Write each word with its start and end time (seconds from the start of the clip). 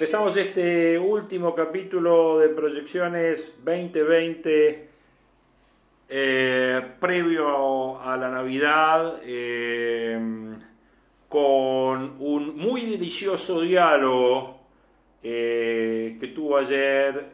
Empezamos 0.00 0.34
este 0.38 0.98
último 0.98 1.54
capítulo 1.54 2.38
de 2.38 2.48
Proyecciones 2.48 3.52
2020 3.62 4.88
eh, 6.08 6.82
previo 6.98 8.00
a 8.00 8.16
la 8.16 8.30
Navidad 8.30 9.20
eh, 9.22 10.18
con 11.28 12.16
un 12.18 12.56
muy 12.56 12.86
delicioso 12.86 13.60
diálogo 13.60 14.60
eh, 15.22 16.16
que 16.18 16.28
tuvo 16.28 16.56
ayer 16.56 17.26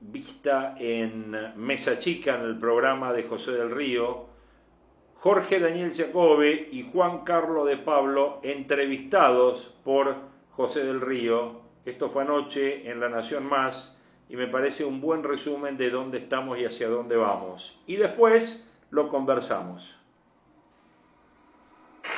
vista 0.00 0.76
en 0.78 1.36
Mesa 1.56 1.98
Chica 1.98 2.36
en 2.36 2.40
el 2.46 2.58
programa 2.58 3.12
de 3.12 3.24
José 3.24 3.52
del 3.52 3.70
Río 3.70 4.27
Jorge 5.20 5.58
Daniel 5.58 5.92
Jacobe 5.96 6.68
y 6.70 6.88
Juan 6.92 7.24
Carlos 7.24 7.66
de 7.66 7.76
Pablo, 7.76 8.38
entrevistados 8.44 9.74
por 9.84 10.16
José 10.52 10.84
del 10.84 11.00
Río. 11.00 11.60
Esto 11.84 12.08
fue 12.08 12.22
anoche 12.22 12.88
en 12.88 13.00
La 13.00 13.08
Nación 13.08 13.44
Más 13.44 13.96
y 14.28 14.36
me 14.36 14.46
parece 14.46 14.84
un 14.84 15.00
buen 15.00 15.24
resumen 15.24 15.76
de 15.76 15.90
dónde 15.90 16.18
estamos 16.18 16.58
y 16.58 16.66
hacia 16.66 16.88
dónde 16.88 17.16
vamos. 17.16 17.80
Y 17.86 17.96
después 17.96 18.60
lo 18.90 19.08
conversamos. 19.08 19.96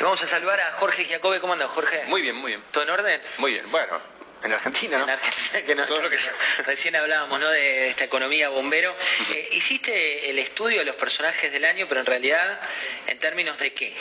Vamos 0.00 0.22
a 0.22 0.26
saludar 0.26 0.60
a 0.60 0.72
Jorge 0.72 1.04
Jacobe. 1.04 1.40
¿Cómo 1.40 1.54
anda, 1.54 1.66
Jorge? 1.68 2.02
Muy 2.08 2.20
bien, 2.20 2.36
muy 2.36 2.52
bien. 2.52 2.60
¿Todo 2.70 2.84
en 2.84 2.90
orden? 2.90 3.20
Muy 3.38 3.52
bien. 3.52 3.64
Bueno, 3.70 3.94
en 4.42 4.52
Argentina, 4.52 4.98
¿no? 4.98 5.04
En 5.04 5.10
Argentina, 5.10 5.62
que 5.64 5.74
no, 5.74 5.86
Todo 5.86 6.02
lo 6.02 6.10
que 6.10 6.18
recién 6.66 6.96
hablábamos, 6.96 7.40
¿no? 7.40 7.48
De 7.48 7.88
esta 7.88 8.04
economía 8.04 8.48
bombero. 8.48 8.94
Eh, 9.30 9.48
hiciste 9.52 10.30
el 10.30 10.38
estudio 10.38 10.78
de 10.80 10.84
los 10.84 10.96
personajes 10.96 11.52
del 11.52 11.64
año, 11.64 11.86
pero 11.88 12.00
en 12.00 12.06
realidad, 12.06 12.60
¿en 13.06 13.18
términos 13.18 13.58
de 13.58 13.72
qué? 13.72 13.94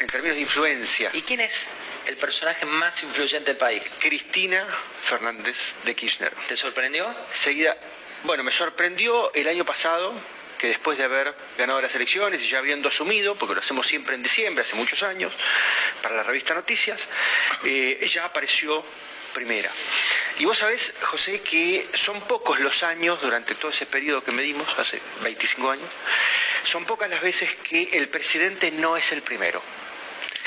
En 0.00 0.06
términos 0.06 0.36
de 0.36 0.42
influencia. 0.42 1.10
¿Y 1.12 1.22
quién 1.22 1.40
es 1.40 1.68
el 2.06 2.16
personaje 2.16 2.66
más 2.66 3.02
influyente 3.02 3.50
del 3.50 3.56
país? 3.56 3.82
Cristina 3.98 4.66
Fernández 5.02 5.74
de 5.84 5.94
Kirchner. 5.94 6.32
¿Te 6.46 6.56
sorprendió? 6.56 7.12
Seguida, 7.32 7.76
bueno, 8.24 8.44
me 8.44 8.52
sorprendió 8.52 9.32
el 9.34 9.48
año 9.48 9.64
pasado 9.64 10.12
que 10.58 10.66
después 10.66 10.98
de 10.98 11.04
haber 11.04 11.34
ganado 11.56 11.80
las 11.80 11.94
elecciones 11.94 12.42
y 12.42 12.48
ya 12.48 12.58
habiendo 12.58 12.88
asumido, 12.88 13.36
porque 13.36 13.54
lo 13.54 13.60
hacemos 13.60 13.86
siempre 13.86 14.16
en 14.16 14.22
diciembre, 14.22 14.64
hace 14.64 14.74
muchos 14.74 15.02
años, 15.04 15.32
para 16.02 16.16
la 16.16 16.24
revista 16.24 16.52
Noticias, 16.52 17.06
eh, 17.64 17.98
ella 18.02 18.24
apareció 18.24 18.84
primera. 19.38 19.70
Y 20.40 20.44
vos 20.46 20.58
sabés, 20.58 20.94
José, 21.02 21.40
que 21.42 21.86
son 21.94 22.20
pocos 22.22 22.58
los 22.58 22.82
años, 22.82 23.20
durante 23.22 23.54
todo 23.54 23.70
ese 23.70 23.86
periodo 23.86 24.24
que 24.24 24.32
medimos, 24.32 24.66
hace 24.76 25.00
25 25.22 25.70
años, 25.70 25.88
son 26.64 26.84
pocas 26.84 27.08
las 27.08 27.22
veces 27.22 27.54
que 27.54 27.90
el 27.92 28.08
presidente 28.08 28.72
no 28.72 28.96
es 28.96 29.12
el 29.12 29.22
primero. 29.22 29.62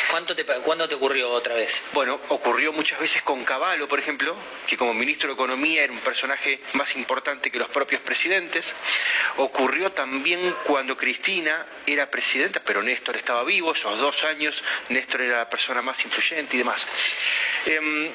¿Cuánto 0.09 0.35
te, 0.35 0.43
¿Cuándo 0.43 0.89
te 0.89 0.95
ocurrió 0.95 1.29
otra 1.29 1.55
vez? 1.55 1.83
Bueno, 1.93 2.19
ocurrió 2.27 2.73
muchas 2.73 2.99
veces 2.99 3.21
con 3.21 3.45
Caballo, 3.45 3.87
por 3.87 3.97
ejemplo, 3.97 4.35
que 4.67 4.75
como 4.75 4.93
ministro 4.93 5.29
de 5.29 5.35
Economía 5.35 5.85
era 5.85 5.93
un 5.93 5.99
personaje 5.99 6.59
más 6.73 6.97
importante 6.97 7.49
que 7.49 7.57
los 7.57 7.69
propios 7.69 8.01
presidentes. 8.01 8.73
Ocurrió 9.37 9.93
también 9.93 10.53
cuando 10.65 10.97
Cristina 10.97 11.65
era 11.87 12.11
presidenta, 12.11 12.61
pero 12.61 12.83
Néstor 12.83 13.15
estaba 13.15 13.45
vivo, 13.45 13.71
esos 13.71 13.97
dos 13.99 14.25
años 14.25 14.61
Néstor 14.89 15.21
era 15.21 15.37
la 15.37 15.49
persona 15.49 15.81
más 15.81 16.03
influyente 16.03 16.57
y 16.57 16.59
demás. 16.59 16.85
Em, 17.65 18.11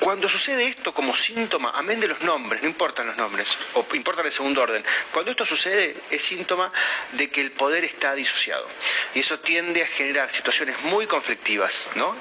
cuando 0.00 0.28
sucede 0.28 0.64
esto 0.64 0.92
como 0.94 1.14
síntoma, 1.14 1.72
amén 1.74 2.00
de 2.00 2.08
los 2.08 2.22
nombres, 2.22 2.62
no 2.62 2.68
importan 2.68 3.06
los 3.06 3.16
nombres, 3.18 3.56
o 3.74 3.86
importan 3.92 4.24
el 4.24 4.32
segundo 4.32 4.62
orden, 4.62 4.82
cuando 5.12 5.30
esto 5.30 5.44
sucede 5.44 5.94
es 6.10 6.22
síntoma 6.22 6.72
de 7.12 7.30
que 7.30 7.42
el 7.42 7.52
poder 7.52 7.84
está 7.84 8.14
disociado. 8.14 8.66
Y 9.14 9.20
eso 9.20 9.38
tiende 9.40 9.82
a 9.82 9.86
generar 9.86 10.32
situaciones 10.32 10.80
muy 10.84 11.06
conflictivas, 11.06 11.88
¿no? 11.96 12.16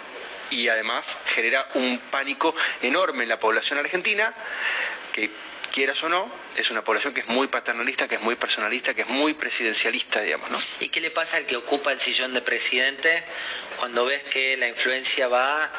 Y 0.51 0.67
además 0.67 1.17
genera 1.27 1.69
un 1.75 1.97
pánico 2.11 2.53
enorme 2.81 3.23
en 3.23 3.29
la 3.29 3.39
población 3.39 3.79
argentina, 3.79 4.33
que 5.13 5.29
quieras 5.71 6.03
o 6.03 6.09
no, 6.09 6.29
es 6.57 6.69
una 6.71 6.83
población 6.83 7.13
que 7.13 7.21
es 7.21 7.27
muy 7.27 7.47
paternalista, 7.47 8.09
que 8.09 8.15
es 8.15 8.21
muy 8.21 8.35
personalista, 8.35 8.93
que 8.93 9.03
es 9.03 9.07
muy 9.07 9.33
presidencialista, 9.35 10.19
digamos, 10.19 10.49
¿no? 10.51 10.59
¿Y 10.81 10.89
qué 10.89 10.99
le 10.99 11.11
pasa 11.11 11.37
al 11.37 11.45
que 11.45 11.55
ocupa 11.55 11.93
el 11.93 12.01
sillón 12.01 12.33
de 12.33 12.41
presidente 12.41 13.23
cuando 13.77 14.05
ves 14.05 14.23
que 14.23 14.57
la 14.57 14.67
influencia 14.67 15.29
va 15.29 15.71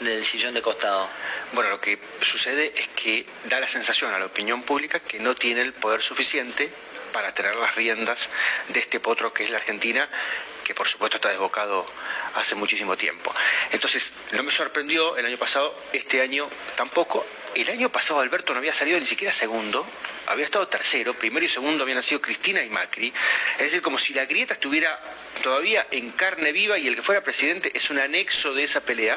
del 0.00 0.24
sillón 0.24 0.54
de 0.54 0.62
costado? 0.62 1.08
Bueno, 1.52 1.70
lo 1.70 1.80
que 1.80 1.98
sucede 2.20 2.72
es 2.76 2.88
que 2.88 3.26
da 3.44 3.60
la 3.60 3.68
sensación 3.68 4.12
a 4.14 4.18
la 4.18 4.26
opinión 4.26 4.62
pública 4.62 5.00
que 5.00 5.18
no 5.18 5.34
tiene 5.34 5.62
el 5.62 5.72
poder 5.72 6.02
suficiente 6.02 6.70
para 7.12 7.34
tener 7.34 7.56
las 7.56 7.74
riendas 7.74 8.28
de 8.68 8.80
este 8.80 9.00
potro 9.00 9.32
que 9.32 9.44
es 9.44 9.50
la 9.50 9.58
Argentina, 9.58 10.08
que 10.64 10.74
por 10.74 10.88
supuesto 10.88 11.16
está 11.16 11.30
desbocado 11.30 11.86
hace 12.34 12.54
muchísimo 12.54 12.96
tiempo. 12.96 13.34
Entonces, 13.72 14.12
no 14.32 14.42
me 14.42 14.52
sorprendió 14.52 15.16
el 15.16 15.26
año 15.26 15.38
pasado, 15.38 15.74
este 15.92 16.20
año 16.20 16.48
tampoco. 16.76 17.26
El 17.58 17.68
año 17.70 17.90
pasado 17.90 18.20
Alberto 18.20 18.52
no 18.52 18.60
había 18.60 18.72
salido 18.72 19.00
ni 19.00 19.04
siquiera 19.04 19.32
segundo, 19.32 19.84
había 20.26 20.44
estado 20.44 20.68
tercero, 20.68 21.18
primero 21.18 21.44
y 21.44 21.48
segundo 21.48 21.82
habían 21.82 22.00
sido 22.04 22.20
Cristina 22.20 22.62
y 22.62 22.70
Macri. 22.70 23.12
Es 23.58 23.64
decir, 23.64 23.82
como 23.82 23.98
si 23.98 24.14
la 24.14 24.26
grieta 24.26 24.54
estuviera 24.54 24.96
todavía 25.42 25.84
en 25.90 26.10
carne 26.10 26.52
viva 26.52 26.78
y 26.78 26.86
el 26.86 26.94
que 26.94 27.02
fuera 27.02 27.24
presidente 27.24 27.72
es 27.74 27.90
un 27.90 27.98
anexo 27.98 28.54
de 28.54 28.62
esa 28.62 28.80
pelea. 28.80 29.16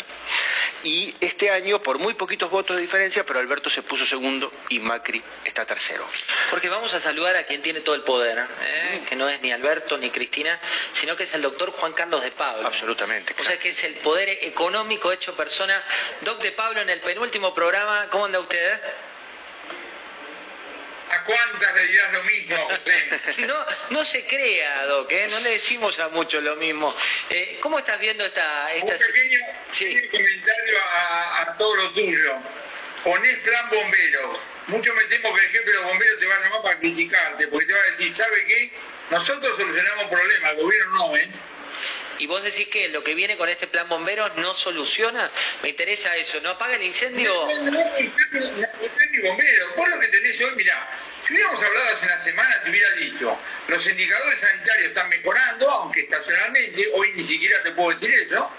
Y 0.83 1.13
este 1.21 1.51
año, 1.51 1.83
por 1.83 1.99
muy 1.99 2.15
poquitos 2.15 2.49
votos 2.49 2.75
de 2.75 2.81
diferencia, 2.81 3.23
pero 3.23 3.39
Alberto 3.39 3.69
se 3.69 3.83
puso 3.83 4.03
segundo 4.03 4.51
y 4.69 4.79
Macri 4.79 5.21
está 5.45 5.63
tercero. 5.63 6.03
Porque 6.49 6.69
vamos 6.69 6.91
a 6.95 6.99
saludar 6.99 7.35
a 7.35 7.43
quien 7.43 7.61
tiene 7.61 7.81
todo 7.81 7.93
el 7.93 8.01
poder, 8.01 8.39
¿eh? 8.39 9.01
que 9.07 9.15
no 9.15 9.29
es 9.29 9.39
ni 9.41 9.51
Alberto 9.51 9.99
ni 9.99 10.09
Cristina, 10.09 10.59
sino 10.93 11.15
que 11.15 11.25
es 11.25 11.33
el 11.35 11.43
doctor 11.43 11.69
Juan 11.71 11.93
Carlos 11.93 12.23
de 12.23 12.31
Pablo. 12.31 12.65
Absolutamente. 12.67 13.35
O 13.39 13.43
sea 13.43 13.59
que 13.59 13.69
es 13.69 13.83
el 13.83 13.93
poder 13.95 14.29
económico 14.41 15.11
hecho 15.11 15.35
persona. 15.35 15.79
Doc 16.21 16.41
de 16.41 16.51
Pablo, 16.51 16.81
en 16.81 16.89
el 16.89 17.01
penúltimo 17.01 17.53
programa, 17.53 18.07
¿cómo 18.09 18.27
anda 18.31 18.39
usted? 18.39 18.81
¿A 21.09 21.23
cuántas 21.25 21.75
le 21.75 21.87
dirás 21.87 22.13
lo 22.13 22.23
mismo, 22.23 22.55
José? 22.69 23.45
no, 23.45 23.55
no 23.89 24.05
se 24.05 24.25
crea, 24.25 24.85
Doc, 24.85 25.11
¿eh? 25.11 25.27
no 25.29 25.39
le 25.41 25.49
decimos 25.49 25.99
a 25.99 26.07
muchos 26.07 26.41
lo 26.41 26.55
mismo. 26.55 26.95
Eh, 27.29 27.57
¿Cómo 27.59 27.79
estás 27.79 27.99
viendo 27.99 28.25
esta... 28.25 28.73
esta... 28.73 28.93
Un 28.93 28.99
pequeño, 28.99 29.39
comentario 30.09 30.77
a, 30.79 31.41
a, 31.41 31.57
todo 31.57 31.75
lo 31.75 31.91
tuyo. 31.91 32.35
Ponés 33.03 33.37
plan 33.39 33.69
bombero. 33.69 34.39
Mucho 34.67 34.93
me 34.93 35.03
temo 35.05 35.35
que 35.35 35.41
el 35.41 35.49
jefe 35.49 35.65
de 35.65 35.73
los 35.73 35.85
bomberos 35.85 36.19
te 36.21 36.25
va 36.27 36.35
a 36.35 36.39
llamar 36.39 36.61
para 36.61 36.79
criticarte, 36.79 37.47
porque 37.47 37.65
te 37.65 37.73
va 37.73 37.79
a 37.79 37.91
decir, 37.91 38.15
¿sabe 38.15 38.45
qué? 38.47 38.71
Nosotros 39.09 39.57
solucionamos 39.57 40.05
problemas, 40.05 40.51
el 40.51 40.57
gobierno 40.57 40.95
no, 40.95 41.17
¿eh? 41.17 41.29
Y 42.19 42.27
vos 42.27 42.43
decís 42.43 42.67
que 42.67 42.89
lo 42.89 43.03
que 43.03 43.15
viene 43.15 43.37
con 43.37 43.49
este 43.49 43.67
plan 43.67 43.87
bombero 43.89 44.27
no 44.37 44.53
soluciona. 44.53 45.29
Me 45.63 45.69
interesa 45.69 46.15
eso. 46.15 46.39
¿No 46.41 46.51
apaga 46.51 46.75
el 46.75 46.83
incendio? 46.83 47.33
No, 47.33 47.71
no, 47.71 47.71
no, 47.71 47.79
bombero. 49.23 49.75
Vos 49.75 49.89
lo 49.89 49.99
que 49.99 50.07
tenés 50.07 50.41
hoy, 50.41 50.55
mirá, 50.55 50.87
si 51.27 51.33
hubiéramos 51.33 51.63
hablado 51.63 51.97
hace 51.97 52.05
una 52.05 52.23
semana, 52.23 52.63
te 52.63 52.69
hubiera 52.69 52.91
dicho, 52.91 53.39
los 53.67 53.87
indicadores 53.87 54.39
sanitarios 54.39 54.87
están 54.89 55.09
mejorando, 55.09 55.69
aunque 55.69 56.01
estacionalmente, 56.01 56.89
hoy 56.93 57.13
ni 57.15 57.23
siquiera 57.23 57.61
te 57.63 57.71
puedo 57.71 57.97
decir 57.97 58.13
eso. 58.27 58.51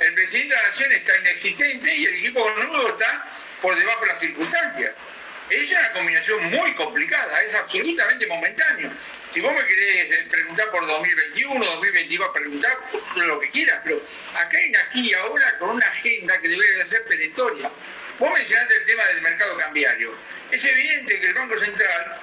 El 0.00 0.14
presidente 0.14 0.54
de 0.54 0.62
la 0.62 0.68
Nación 0.68 0.92
está 0.92 1.18
inexistente 1.18 1.96
y 1.96 2.06
el 2.06 2.14
equipo 2.14 2.40
económico 2.40 2.88
está 2.90 3.28
por 3.60 3.76
debajo 3.76 4.00
de 4.02 4.06
las 4.06 4.20
circunstancias. 4.20 4.94
Es 5.50 5.70
una 5.70 5.92
combinación 5.92 6.44
muy 6.50 6.74
complicada, 6.74 7.40
es 7.40 7.54
absolutamente 7.54 8.26
momentáneo. 8.26 8.90
Si 9.32 9.40
vos 9.40 9.52
me 9.54 9.64
querés 9.64 10.10
eh, 10.10 10.26
preguntar 10.30 10.70
por 10.70 10.86
2021, 10.86 11.64
2022, 11.64 12.28
preguntar 12.34 12.78
lo 13.16 13.40
que 13.40 13.50
quieras, 13.50 13.80
pero 13.82 14.02
acá 14.34 14.60
en 14.60 14.76
aquí 14.76 15.14
ahora 15.14 15.58
con 15.58 15.70
una 15.70 15.86
agenda 15.86 16.38
que 16.40 16.48
debe 16.48 16.66
de 16.66 16.86
ser 16.86 17.04
perentoria. 17.04 17.70
Vos 18.18 18.30
mencionaste 18.32 18.74
el 18.76 18.84
tema 18.84 19.04
del 19.04 19.22
mercado 19.22 19.56
cambiario. 19.56 20.14
Es 20.50 20.62
evidente 20.64 21.18
que 21.18 21.26
el 21.26 21.34
Banco 21.34 21.58
Central 21.58 22.20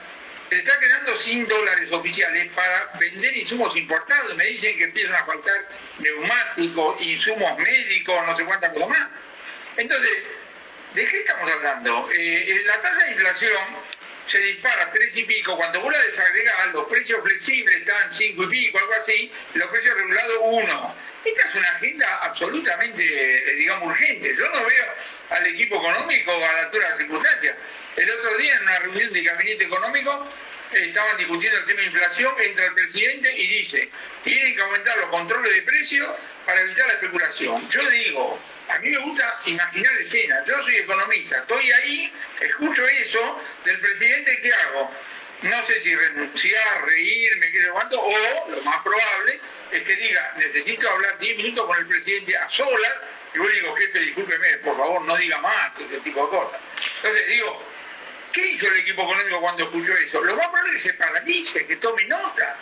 se 0.50 0.57
está 0.60 0.80
quedando 0.80 1.18
sin 1.18 1.48
dólares 1.48 1.92
oficiales 1.92 2.51
para 2.51 2.92
vender 3.00 3.36
insumos 3.38 3.75
importados. 3.75 4.36
Me 4.36 4.45
dicen 4.45 4.77
que 4.77 4.83
empiezan 4.83 5.16
a 5.16 5.25
faltar 5.25 5.68
neumáticos, 5.98 7.01
insumos 7.01 7.57
médicos, 7.57 8.24
no 8.25 8.38
sé 8.38 8.45
cuántas 8.45 8.72
cosas 8.74 8.89
más. 8.89 9.07
Entonces, 9.77 10.12
¿De 10.95 11.06
qué 11.06 11.18
estamos 11.19 11.51
hablando? 11.51 12.09
Eh, 12.18 12.62
la 12.65 12.80
tasa 12.80 13.03
de 13.03 13.12
inflación 13.12 13.68
se 14.27 14.39
dispara 14.39 14.89
tres 14.94 15.18
y 15.18 15.25
pico, 15.25 15.57
cuando 15.57 15.81
vos 15.81 15.92
la 15.92 16.01
desagregás, 16.01 16.71
los 16.71 16.88
precios 16.88 17.21
flexibles 17.21 17.75
están 17.75 18.13
cinco 18.13 18.44
y 18.44 18.47
pico, 18.47 18.80
algo 18.80 18.94
así, 19.01 19.30
los 19.56 19.69
precios 19.71 19.94
regulados 19.94 20.38
uno. 20.42 20.95
Esta 21.25 21.50
es 21.50 21.56
una 21.56 21.68
agenda 21.68 22.19
absolutamente, 22.24 23.03
eh, 23.03 23.56
digamos, 23.56 23.89
urgente. 23.89 24.38
Yo 24.38 24.47
no 24.47 24.65
veo 24.65 24.86
al 25.31 25.45
equipo 25.47 25.75
económico 25.75 26.31
a 26.31 26.53
la 26.53 26.59
altura 26.59 26.86
de 26.86 26.89
las 26.92 27.00
circunstancias. 27.00 27.56
El 27.98 28.09
otro 28.12 28.38
día 28.38 28.56
en 28.56 28.63
una 28.63 28.80
reunión 28.80 29.12
del 29.12 29.25
gabinete 29.25 29.65
económico 29.65 30.30
estaban 30.71 31.17
discutiendo 31.17 31.59
el 31.59 31.65
tema 31.65 31.81
de 31.81 31.88
inflación, 31.88 32.33
entra 32.39 32.65
el 32.65 32.73
presidente 32.73 33.38
y 33.38 33.47
dice, 33.47 33.89
tienen 34.23 34.56
que 34.56 34.62
aumentar 34.62 34.97
los 34.97 35.09
controles 35.09 35.53
de 35.53 35.62
precios 35.62 36.09
para 36.45 36.62
evitar 36.62 36.88
la 36.88 36.94
especulación. 36.94 37.69
Yo 37.69 37.89
digo, 37.89 38.39
a 38.69 38.79
mí 38.79 38.89
me 38.89 38.97
gusta 38.97 39.39
imaginar 39.45 39.94
escenas, 40.01 40.45
yo 40.45 40.62
soy 40.63 40.77
economista, 40.77 41.39
estoy 41.39 41.71
ahí, 41.71 42.13
escucho 42.41 42.88
eso 42.88 43.41
del 43.63 43.79
presidente, 43.79 44.39
¿qué 44.41 44.53
hago? 44.53 44.91
No 45.41 45.65
sé 45.67 45.81
si 45.81 45.95
renunciar, 45.95 46.85
reírme, 46.85 47.51
qué 47.51 47.62
sé 47.62 47.69
cuánto, 47.69 48.01
o 48.01 48.50
lo 48.50 48.62
más 48.63 48.81
probable 48.83 49.39
es 49.71 49.83
que 49.83 49.95
diga, 49.95 50.33
necesito 50.38 50.89
hablar 50.89 51.19
10 51.19 51.38
minutos 51.38 51.65
con 51.65 51.77
el 51.77 51.85
presidente 51.88 52.38
a 52.38 52.50
solas, 52.50 52.94
y 53.33 53.38
yo 53.38 53.47
digo, 53.47 53.75
jefe, 53.75 54.00
discúlpeme, 54.00 54.57
por 54.59 54.77
favor, 54.77 55.01
no 55.03 55.17
diga 55.17 55.38
más, 55.39 55.71
ese 55.79 56.00
tipo 56.00 56.25
de 56.25 56.29
cosas. 56.29 56.59
Entonces 56.97 57.27
digo, 57.27 57.62
¿Qué 58.36 58.46
hizo 58.48 58.68
el 58.68 58.80
equipo 58.80 59.04
económico 59.04 59.40
cuando 59.40 59.64
escuchó 59.64 59.94
eso? 59.94 60.22
Lo 60.22 60.36
más 60.36 60.50
probable 60.50 60.76
es 60.76 60.84
que 60.84 60.90
se 60.90 60.96
paralice, 60.96 61.66
que 61.66 61.78
tome 61.78 62.04
nota. 62.04 62.58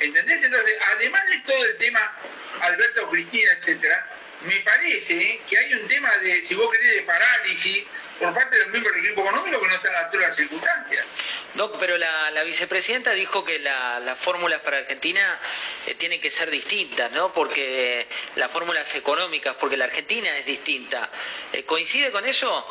¿Entendés? 0.00 0.42
Entonces, 0.42 0.74
además 0.96 1.22
de 1.28 1.38
todo 1.38 1.64
el 1.64 1.76
tema 1.76 2.16
Alberto 2.62 3.08
Cristina, 3.08 3.52
etcétera, 3.60 4.04
me 4.44 4.56
parece 4.56 5.40
que 5.48 5.56
hay 5.56 5.72
un 5.74 5.86
tema 5.86 6.10
de, 6.18 6.44
si 6.44 6.54
vos 6.56 6.68
querés, 6.72 6.96
de 6.96 7.02
parálisis 7.02 7.86
por 8.18 8.34
parte 8.34 8.56
de 8.56 8.62
los 8.62 8.72
miembros 8.72 8.92
del 8.96 9.04
equipo 9.04 9.20
económico 9.20 9.60
que 9.60 9.68
no 9.68 9.74
está 9.76 9.88
a 9.88 10.02
la 10.02 10.08
de 10.08 10.18
las 10.18 10.36
circunstancias. 10.36 11.06
No, 11.54 11.70
pero 11.74 11.96
la, 11.96 12.42
vicepresidenta 12.42 13.12
dijo 13.12 13.44
que 13.44 13.60
las 13.60 14.18
fórmulas 14.18 14.58
para 14.62 14.78
Argentina 14.78 15.38
eh, 15.86 15.94
tienen 15.94 16.20
que 16.20 16.32
ser 16.32 16.50
distintas, 16.50 17.12
¿no? 17.12 17.32
Porque 17.32 18.08
las 18.34 18.50
fórmulas 18.50 18.92
económicas, 18.96 19.54
porque 19.54 19.76
la 19.76 19.84
Argentina 19.84 20.36
es 20.38 20.44
distinta. 20.44 21.08
Eh, 21.52 21.62
¿Coincide 21.62 22.10
con 22.10 22.26
eso? 22.26 22.66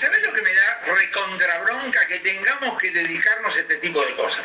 ¿Sabés 0.00 0.22
lo 0.22 0.32
que 0.32 0.40
me 0.40 0.54
da 0.54 0.80
recontrabronca 0.96 2.06
que 2.06 2.20
tengamos 2.20 2.78
que 2.80 2.90
dedicarnos 2.90 3.54
a 3.54 3.60
este 3.60 3.76
tipo 3.76 4.02
de 4.02 4.14
cosas? 4.16 4.40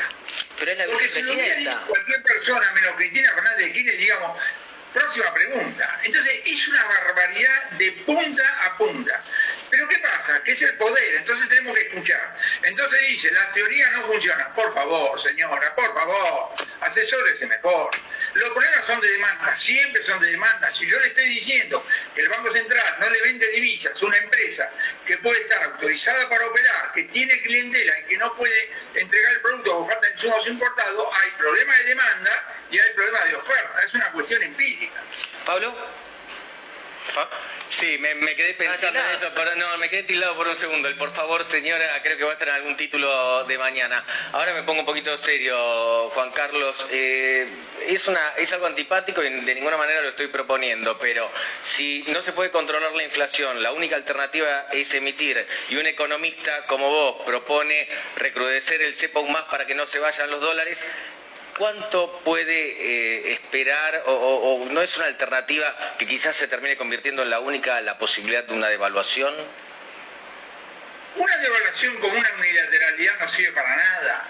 Pero 0.59 0.71
es 0.71 0.77
la 0.77 0.85
Porque 0.85 1.07
si 1.07 1.21
lo 1.21 1.85
cualquier 1.87 2.23
persona 2.23 2.71
menos 2.73 2.95
Cristina 2.97 3.31
Fernández 3.33 3.57
de 3.59 3.71
Kirchner, 3.71 3.97
digamos, 3.97 4.37
próxima 4.93 5.33
pregunta. 5.33 5.99
Entonces, 6.03 6.41
es 6.45 6.67
una 6.67 6.83
barbaridad 6.83 7.69
de 7.71 7.91
punta 8.05 8.65
a 8.65 8.77
punta. 8.77 9.23
Pero 9.69 9.87
¿qué 9.87 9.97
pasa? 9.99 10.43
Que 10.43 10.53
es 10.53 10.61
el 10.61 10.73
poder, 10.75 11.15
entonces 11.15 11.47
tenemos 11.49 11.75
que 11.77 11.83
escuchar. 11.83 12.37
Entonces 12.63 13.01
dice, 13.07 13.31
la 13.31 13.51
teoría 13.51 13.89
no 13.91 14.07
funciona. 14.07 14.53
Por 14.53 14.73
favor, 14.73 15.21
señora, 15.21 15.73
por 15.75 15.93
favor, 15.93 16.53
asesórese 16.81 17.45
mejor. 17.45 17.91
Los 18.35 18.49
problemas 18.51 18.85
son 18.85 18.99
de 18.99 19.07
demanda, 19.07 19.55
siempre 19.55 20.03
son 20.03 20.19
de 20.19 20.31
demanda. 20.31 20.73
Si 20.73 20.85
yo 20.85 20.99
le 20.99 21.07
estoy 21.07 21.29
diciendo 21.29 21.85
que 22.13 22.21
el 22.21 22.29
Banco 22.29 22.51
Central 22.51 22.97
no 22.99 23.09
le 23.09 23.21
vende 23.21 23.47
divisas 23.47 24.01
a 24.01 24.05
una 24.05 24.17
empresa 24.17 24.69
que 25.05 25.17
puede 25.19 25.41
estar 25.41 25.63
autorizada 25.63 26.27
para 26.27 26.45
operar, 26.45 26.91
que 26.93 27.03
tiene 27.03 27.41
clientela 27.41 27.99
y 27.99 28.03
que 28.03 28.17
no 28.17 28.33
puede 28.35 28.71
entregar 28.93 29.33
el 29.33 29.41
producto 29.41 29.79
por 29.79 29.89
falta 29.89 30.07
de 30.07 30.13
insumos 30.15 30.47
importados, 30.47 31.07
hay 31.13 31.31
problema 31.31 31.77
de 31.77 31.83
demanda 31.85 32.55
y 32.71 32.79
hay 32.79 32.93
problema 32.93 33.23
de 33.23 33.35
oferta. 33.35 33.81
Es 33.87 33.93
una 33.93 34.11
cuestión 34.11 34.43
empírica. 34.43 35.01
Pablo. 35.45 35.73
Sí, 37.69 37.97
me, 37.97 38.35
quedé 38.35 38.53
pensando 38.53 38.99
en 38.99 39.05
eso, 39.15 39.31
pero 39.35 39.55
no, 39.55 39.77
me 39.77 39.89
quedé 39.89 40.03
tildado 40.03 40.35
por 40.35 40.47
un 40.47 40.55
segundo. 40.55 40.87
El 40.87 40.95
por 40.95 41.11
favor, 41.11 41.43
señora, 41.43 41.85
creo 42.03 42.17
que 42.17 42.23
va 42.23 42.29
a 42.29 42.33
estar 42.33 42.47
en 42.47 42.55
algún 42.55 42.77
título 42.77 43.43
de 43.45 43.57
mañana. 43.57 44.03
Ahora 44.31 44.53
me 44.53 44.63
pongo 44.63 44.81
un 44.81 44.85
poquito 44.85 45.17
serio, 45.17 46.09
Juan 46.11 46.31
Carlos. 46.31 46.85
Eh, 46.91 47.47
es, 47.87 48.07
una, 48.07 48.33
es 48.37 48.51
algo 48.53 48.67
antipático 48.67 49.23
y 49.23 49.29
de 49.29 49.55
ninguna 49.55 49.77
manera 49.77 50.01
lo 50.01 50.09
estoy 50.09 50.27
proponiendo, 50.27 50.97
pero 50.99 51.29
si 51.63 52.03
no 52.07 52.21
se 52.21 52.33
puede 52.33 52.51
controlar 52.51 52.93
la 52.93 53.03
inflación, 53.03 53.61
la 53.61 53.71
única 53.71 53.95
alternativa 53.95 54.67
es 54.71 54.93
emitir, 54.93 55.45
y 55.69 55.75
un 55.75 55.85
economista 55.85 56.65
como 56.67 56.89
vos 56.89 57.23
propone 57.25 57.87
recrudecer 58.17 58.81
el 58.81 58.95
cepo 58.95 59.23
más 59.23 59.43
para 59.43 59.65
que 59.65 59.75
no 59.75 59.85
se 59.85 59.99
vayan 59.99 60.29
los 60.31 60.41
dólares, 60.41 60.85
¿Cuánto 61.57 62.19
puede 62.25 62.51
eh, 62.51 63.31
esperar 63.31 64.03
o, 64.07 64.67
no 64.71 64.81
es 64.81 64.97
una 64.97 65.05
alternativa 65.05 65.73
que 65.97 66.05
quizás 66.05 66.35
se 66.35 66.49
termine 66.49 66.75
convirtiendo 66.75 67.21
en 67.21 67.29
la 67.29 67.39
única 67.39 67.79
la 67.79 67.97
posibilidad 67.97 68.43
de 68.43 68.53
una 68.53 68.67
devaluación? 68.67 69.33
Una 71.15 71.37
devaluación 71.37 71.95
como 72.01 72.17
una 72.17 72.29
unilateralidad 72.37 73.19
no 73.19 73.29
sirve 73.29 73.53
para 73.53 73.73
nada. 73.73 74.25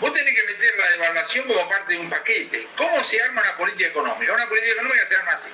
Vos 0.00 0.12
tenés 0.12 0.34
que 0.34 0.52
meter 0.52 0.78
la 0.78 0.90
devaluación 0.90 1.46
como 1.46 1.66
parte 1.66 1.94
de 1.94 1.98
un 1.98 2.10
paquete. 2.10 2.66
¿Cómo 2.76 3.02
se 3.04 3.22
arma 3.22 3.40
una 3.40 3.56
política 3.56 3.88
económica? 3.88 4.34
Una 4.34 4.46
política 4.46 4.74
económica 4.74 5.08
se 5.08 5.16
arma 5.16 5.32
así. 5.32 5.48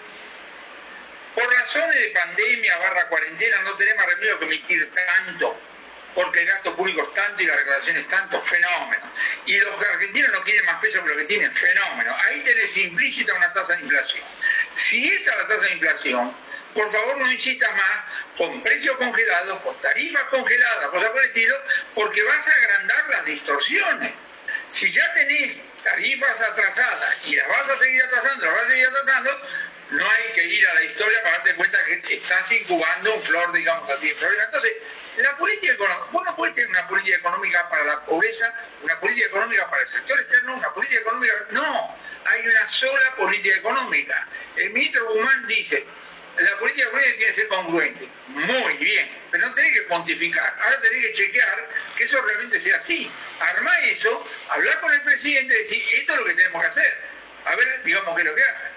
Por 1.36 1.54
razones 1.54 2.00
de 2.00 2.08
pandemia 2.08 2.78
barra 2.78 3.06
cuarentena 3.06 3.60
no 3.60 3.76
tenemos 3.76 4.04
remedio 4.06 4.40
que 4.40 4.44
emitir 4.46 4.90
tanto 4.92 5.56
porque 6.14 6.40
el 6.40 6.46
gasto 6.46 6.74
público 6.76 7.02
es 7.02 7.14
tanto 7.14 7.42
y 7.42 7.46
la 7.46 7.56
recaudación 7.56 7.96
es 7.96 8.08
tanto, 8.08 8.40
fenómeno. 8.42 9.02
Y 9.46 9.58
los 9.60 9.80
argentinos 9.80 10.30
no 10.32 10.42
quieren 10.44 10.64
más 10.66 10.80
peso 10.80 11.02
que 11.02 11.08
lo 11.08 11.16
que 11.16 11.24
tienen, 11.24 11.52
fenómeno. 11.54 12.16
Ahí 12.24 12.40
tenés 12.44 12.76
implícita 12.76 13.34
una 13.34 13.52
tasa 13.52 13.74
de 13.74 13.82
inflación. 13.82 14.24
Si 14.76 15.12
esa 15.12 15.30
es 15.30 15.38
la 15.38 15.48
tasa 15.48 15.62
de 15.62 15.72
inflación, 15.72 16.34
por 16.74 16.90
favor 16.90 17.18
no 17.18 17.30
insistas 17.30 17.70
más 17.74 18.04
con 18.36 18.62
precios 18.62 18.96
congelados, 18.96 19.60
con 19.62 19.74
tarifas 19.80 20.22
congeladas, 20.24 20.88
cosas 20.88 21.10
por 21.10 21.20
el 21.20 21.26
estilo, 21.26 21.56
porque 21.94 22.22
vas 22.22 22.46
a 22.46 22.50
agrandar 22.50 23.08
las 23.10 23.24
distorsiones. 23.26 24.12
Si 24.72 24.90
ya 24.90 25.14
tenés 25.14 25.58
tarifas 25.82 26.40
atrasadas 26.40 27.26
y 27.26 27.36
las 27.36 27.48
vas 27.48 27.68
a 27.68 27.78
seguir 27.78 28.02
atrasando, 28.04 28.46
las 28.46 28.54
vas 28.54 28.64
a 28.64 28.70
seguir 28.70 28.86
atrasando, 28.86 29.42
no 29.92 30.10
hay 30.10 30.32
que 30.34 30.44
ir 30.44 30.66
a 30.66 30.74
la 30.74 30.84
historia 30.84 31.22
para 31.22 31.36
darte 31.36 31.54
cuenta 31.54 31.78
que 31.84 32.14
estás 32.14 32.50
incubando 32.50 33.14
un 33.14 33.22
flor, 33.22 33.52
digamos 33.52 33.88
así, 33.90 34.10
Entonces, 34.10 34.72
la 35.18 35.36
política 35.36 35.74
económica, 35.74 36.06
vos 36.10 36.24
no 36.24 36.36
puedes 36.36 36.54
tener 36.54 36.70
una 36.70 36.88
política 36.88 37.18
económica 37.18 37.68
para 37.68 37.84
la 37.84 38.04
pobreza, 38.04 38.54
una 38.82 38.98
política 38.98 39.26
económica 39.26 39.68
para 39.68 39.82
el 39.82 39.88
sector 39.90 40.18
externo, 40.18 40.54
una 40.56 40.72
política 40.72 41.00
económica, 41.00 41.34
no, 41.50 41.96
hay 42.24 42.46
una 42.46 42.68
sola 42.70 43.14
política 43.16 43.56
económica. 43.56 44.26
El 44.56 44.70
ministro 44.70 45.04
Guzmán 45.10 45.46
dice, 45.46 45.84
la 46.38 46.58
política 46.58 46.88
económica 46.88 47.16
tiene 47.16 47.26
que 47.26 47.34
ser 47.34 47.48
congruente. 47.48 48.08
Muy 48.28 48.76
bien, 48.78 49.10
pero 49.30 49.46
no 49.46 49.54
tenés 49.54 49.74
que 49.74 49.82
pontificar. 49.82 50.56
Ahora 50.58 50.80
tenés 50.80 51.06
que 51.06 51.12
chequear 51.12 51.68
que 51.96 52.04
eso 52.04 52.22
realmente 52.22 52.60
sea 52.62 52.76
así. 52.76 53.10
Armá 53.40 53.78
eso, 53.80 54.26
hablar 54.48 54.80
con 54.80 54.90
el 54.90 55.02
presidente 55.02 55.54
y 55.54 55.64
decir, 55.64 55.84
esto 56.00 56.14
es 56.14 56.18
lo 56.18 56.24
que 56.24 56.34
tenemos 56.34 56.62
que 56.62 56.68
hacer. 56.68 56.98
A 57.44 57.56
ver, 57.56 57.82
digamos, 57.84 58.14
qué 58.14 58.22
es 58.22 58.28
lo 58.28 58.34
que 58.34 58.42
hace. 58.42 58.72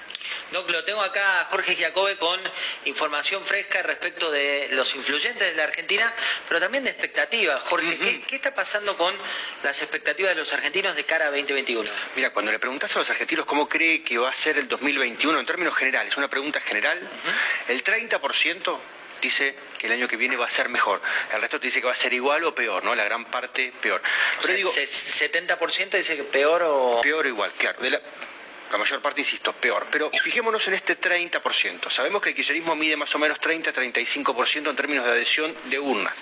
No, 0.52 0.62
lo 0.64 0.84
tengo 0.84 1.02
acá 1.02 1.48
Jorge 1.50 1.76
Giacobbe 1.76 2.18
con 2.18 2.40
información 2.86 3.46
fresca 3.46 3.82
respecto 3.84 4.32
de 4.32 4.68
los 4.72 4.96
influyentes 4.96 5.48
de 5.50 5.56
la 5.56 5.64
Argentina, 5.64 6.12
pero 6.48 6.60
también 6.60 6.84
de 6.84 6.92
expectativas. 6.92 7.62
Jorge, 7.64 8.22
¿qué, 8.28 8.36
está 8.36 8.54
pasando 8.54 8.96
con 8.98 9.14
las 9.64 9.82
expectativas 9.82 10.34
de 10.34 10.40
los 10.40 10.54
argentinos 10.54 10.96
de 10.96 11.04
cara 11.04 11.26
a 11.26 11.32
2021? 11.32 11.90
Mira, 12.16 12.32
cuando 12.32 12.52
le 12.52 12.60
preguntas 12.60 12.96
a 12.96 13.00
los 13.00 13.10
argentinos 13.10 13.46
cómo 13.46 13.68
cree 13.68 14.04
que 14.04 14.18
va 14.18 14.30
a 14.30 14.34
ser 14.34 14.58
el 14.58 14.68
2021 14.68 15.40
en 15.40 15.46
términos 15.46 15.76
generales, 15.76 16.16
una 16.18 16.30
pregunta 16.30 16.60
general, 16.62 17.00
el 17.68 17.84
30% 17.84 18.78
dice 19.22 19.56
que 19.78 19.88
el 19.88 19.94
año 19.94 20.08
que 20.08 20.18
viene 20.18 20.36
va 20.36 20.46
a 20.46 20.50
ser 20.50 20.70
mejor. 20.70 21.02
El 21.34 21.42
resto 21.42 21.60
te 21.60 21.68
dice 21.68 21.80
que 21.82 21.88
va 21.88 21.94
a 21.94 21.96
ser 21.96 22.14
igual 22.14 22.44
o 22.44 22.54
peor, 22.54 22.84
¿no? 22.84 22.96
La 22.96 23.04
gran 23.04 23.26
parte 23.26 23.74
peor. 23.82 24.02
Pero 24.42 24.54
digo, 24.54 24.72
70% 24.74 25.90
dice 25.90 26.16
que 26.16 26.24
peor 26.24 26.64
o 26.64 27.02
peor 27.02 27.26
o 27.26 27.28
igual, 27.28 27.52
claro. 27.58 27.82
De 27.82 27.90
la, 27.90 28.02
la 28.72 28.78
mayor 28.78 29.02
parte, 29.02 29.22
insisto, 29.22 29.54
peor. 29.54 29.86
Pero 29.92 30.12
fijémonos 30.22 30.68
en 30.68 30.74
este 30.74 31.00
30%. 31.00 31.90
Sabemos 31.90 32.22
que 32.22 32.30
el 32.30 32.36
kirchnerismo 32.36 32.76
mide 32.76 32.98
más 32.98 33.14
o 33.16 33.20
menos 33.20 33.40
30-35% 33.40 34.70
en 34.70 34.76
términos 34.76 35.06
de 35.06 35.12
adhesión 35.12 35.54
de 35.66 35.80
urnas. 35.80 36.14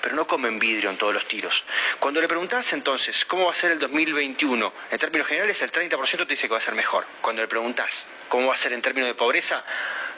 Pero 0.00 0.14
no 0.14 0.26
comen 0.26 0.58
vidrio 0.58 0.90
en 0.90 0.96
todos 0.96 1.12
los 1.12 1.26
tiros. 1.26 1.64
Cuando 1.98 2.20
le 2.20 2.28
preguntás 2.28 2.72
entonces 2.72 3.24
cómo 3.24 3.46
va 3.46 3.52
a 3.52 3.54
ser 3.54 3.72
el 3.72 3.78
2021, 3.78 4.72
en 4.90 4.98
términos 4.98 5.26
generales 5.26 5.60
el 5.62 5.72
30% 5.72 6.18
te 6.18 6.24
dice 6.26 6.46
que 6.46 6.52
va 6.52 6.58
a 6.58 6.60
ser 6.60 6.74
mejor. 6.74 7.04
Cuando 7.20 7.42
le 7.42 7.48
preguntás 7.48 8.06
cómo 8.28 8.48
va 8.48 8.54
a 8.54 8.58
ser 8.58 8.72
en 8.72 8.82
términos 8.82 9.08
de 9.08 9.14
pobreza, 9.14 9.64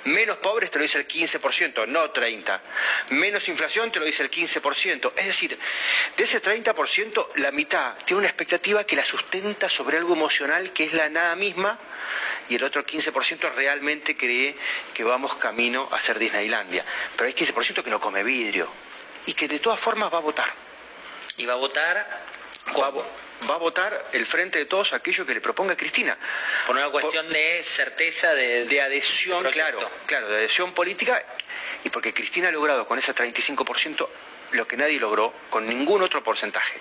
Menos 0.09 0.39
pobres 0.39 0.71
te 0.71 0.79
lo 0.79 0.83
dice 0.83 0.99
el 0.99 1.07
15%, 1.07 1.87
no 1.87 2.13
30%. 2.13 2.61
Menos 3.11 3.49
inflación 3.49 3.93
te 3.93 3.99
lo 3.99 4.07
dice 4.07 4.23
el 4.23 4.31
15%. 4.31 5.13
Es 5.17 5.27
decir, 5.27 5.59
de 6.17 6.25
ese 6.25 6.43
30%, 6.43 7.35
la 7.37 7.53
mitad 7.53 7.95
tiene 8.05 8.21
una 8.21 8.29
expectativa 8.29 8.85
que 8.85 8.97
la 8.97 9.05
sustenta 9.05 9.69
sobre 9.69 9.99
algo 9.99 10.15
emocional 10.15 10.73
que 10.73 10.85
es 10.85 10.95
la 10.95 11.09
nada 11.11 11.37
misma 11.37 11.79
y 12.49 12.55
el 12.55 12.65
otro 12.65 12.87
15% 12.87 13.55
realmente 13.55 14.17
cree 14.17 14.55
que 14.95 15.05
vamos 15.05 15.35
camino 15.35 15.89
a 15.93 15.99
ser 15.99 16.19
Disneylandia. 16.19 16.85
Pero 17.15 17.27
hay 17.27 17.35
15% 17.35 17.83
que 17.83 17.91
no 17.91 18.01
come 18.01 18.23
vidrio 18.23 18.69
y 19.27 19.35
que 19.35 19.47
de 19.47 19.59
todas 19.59 19.79
formas 19.79 20.13
va 20.13 20.19
a 20.19 20.23
votar. 20.23 20.51
¿Y 21.37 21.45
va 21.45 21.53
a 21.53 21.57
votar? 21.57 22.25
Va 23.49 23.55
a 23.55 23.59
votar 23.59 24.07
el 24.13 24.27
frente 24.27 24.59
de 24.59 24.65
todos 24.65 24.93
aquello 24.93 25.27
que 25.27 25.35
le 25.35 25.41
proponga 25.41 25.77
Cristina. 25.77 26.17
Por 26.67 26.77
una 26.77 26.89
cuestión 26.89 27.29
de 27.29 27.63
certeza, 27.65 28.35
de, 28.35 28.81
adhesión, 28.81 29.45
claro, 29.51 29.91
claro, 30.07 30.29
de 30.29 30.37
adhesión 30.39 30.73
política, 30.73 31.23
y 31.85 31.91
porque 31.91 32.13
Cristina 32.13 32.49
ha 32.49 32.53
logrado 32.53 32.87
con 32.87 32.99
ese 32.99 33.15
35% 33.15 34.09
lo 34.53 34.67
que 34.67 34.77
nadie 34.77 34.99
logró 34.99 35.33
con 35.51 35.67
ningún 35.67 36.03
otro 36.03 36.25
porcentaje, 36.25 36.79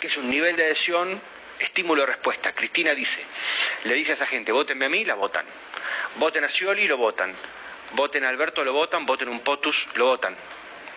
que 0.00 0.06
es 0.08 0.16
un 0.16 0.28
nivel 0.28 0.56
de 0.56 0.64
adhesión, 0.64 1.20
estímulo 1.58 2.02
de 2.02 2.08
respuesta. 2.08 2.54
Cristina 2.54 2.94
dice, 2.94 3.24
le 3.84 3.94
dice 3.94 4.12
a 4.12 4.14
esa 4.14 4.26
gente, 4.26 4.52
votenme 4.52 4.86
a 4.86 4.88
mí, 4.88 5.04
la 5.04 5.14
votan. 5.14 5.46
Voten 6.16 6.44
a 6.44 6.48
Scioli, 6.48 6.86
lo 6.86 6.96
votan. 6.96 7.34
Voten 7.92 8.24
a 8.24 8.28
Alberto, 8.28 8.64
lo 8.64 8.72
votan. 8.72 9.06
Voten 9.06 9.28
un 9.28 9.40
POTUS, 9.40 9.88
lo 9.94 10.06
votan. 10.06 10.36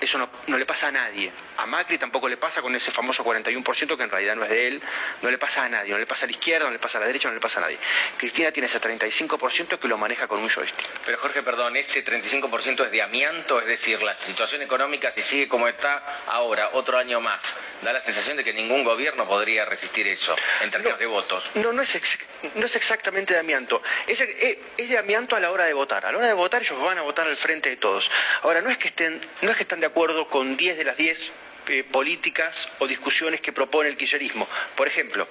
Eso 0.01 0.17
no, 0.47 0.57
le 0.57 0.65
pasa 0.65 0.87
a 0.87 0.91
nadie. 0.91 1.31
A 1.57 1.65
Macri 1.65 1.97
tampoco 1.97 2.29
le 2.29 2.37
pasa 2.37 2.61
con 2.61 2.75
ese 2.75 2.91
famoso 2.91 3.23
41% 3.23 3.97
que 3.97 4.03
en 4.03 4.09
realidad 4.09 4.35
no 4.35 4.43
es 4.43 4.49
de 4.49 4.67
él. 4.67 4.81
No 5.21 5.29
le 5.29 5.37
pasa 5.37 5.65
a 5.65 5.69
nadie. 5.69 5.91
No 5.91 5.97
le 5.97 6.07
pasa 6.07 6.25
a 6.25 6.27
la 6.27 6.31
izquierda, 6.31 6.65
no 6.65 6.71
le 6.71 6.79
pasa 6.79 6.97
a 6.97 7.01
la 7.01 7.07
derecha, 7.07 7.27
no 7.27 7.33
le 7.33 7.41
pasa 7.41 7.59
a 7.59 7.63
nadie. 7.63 7.77
Cristina 8.17 8.51
tiene 8.51 8.67
ese 8.67 8.79
35% 8.79 9.79
que 9.79 9.87
lo 9.87 9.97
maneja 9.97 10.27
con 10.27 10.39
un 10.39 10.49
joystick. 10.49 10.87
Pero 11.05 11.17
Jorge, 11.17 11.43
perdón, 11.43 11.75
ese 11.75 12.03
35% 12.03 12.85
es 12.85 12.91
de 12.91 13.01
amianto, 13.01 13.59
es 13.59 13.67
decir, 13.67 14.01
la 14.01 14.15
situación 14.15 14.61
económica 14.61 15.11
si 15.11 15.21
sigue 15.21 15.47
como 15.47 15.67
está 15.67 16.03
ahora, 16.27 16.69
otro 16.73 16.97
año 16.97 17.19
más, 17.21 17.41
da 17.81 17.93
la 17.93 18.01
sensación 18.01 18.37
de 18.37 18.43
que 18.43 18.53
ningún 18.53 18.83
gobierno 18.83 19.27
podría 19.27 19.65
resistir 19.65 20.07
eso 20.07 20.35
en 20.61 20.71
términos 20.71 20.99
de 20.99 21.05
votos. 21.05 21.51
No, 21.55 21.73
no 21.73 21.81
es, 21.81 22.19
no 22.55 22.65
es 22.65 22.75
exactamente 22.75 23.33
de 23.33 23.39
amianto. 23.39 23.81
Es, 24.07 24.21
eh, 24.21 24.61
es, 24.77 24.89
de 24.89 24.97
amianto 24.97 25.35
a 25.35 25.39
la 25.39 25.51
hora 25.51 25.65
de 25.65 25.73
votar. 25.73 26.05
A 26.05 26.11
la 26.11 26.17
hora 26.17 26.27
de 26.27 26.33
votar 26.33 26.61
ellos 26.61 26.79
van 26.81 26.97
a 26.97 27.01
votar 27.01 27.27
al 27.27 27.35
frente 27.35 27.69
de 27.69 27.77
todos. 27.77 28.09
Ahora, 28.43 28.61
no 28.61 28.69
es 28.69 28.77
que 28.77 28.87
estén, 28.87 29.19
no 29.41 29.51
es 29.51 29.55
que 29.55 29.63
están 29.63 29.79
de 29.79 29.87
acuerdo 29.89 30.27
con 30.27 30.55
10 30.55 30.77
de 30.77 30.83
las 30.85 30.97
10 30.97 31.31
eh, 31.67 31.83
políticas 31.83 32.69
o 32.79 32.87
discusiones 32.87 33.41
que 33.41 33.53
propone 33.53 33.89
el 33.89 33.97
kirchnerismo. 33.97 34.47
Por 34.75 34.87
ejemplo, 34.87 35.27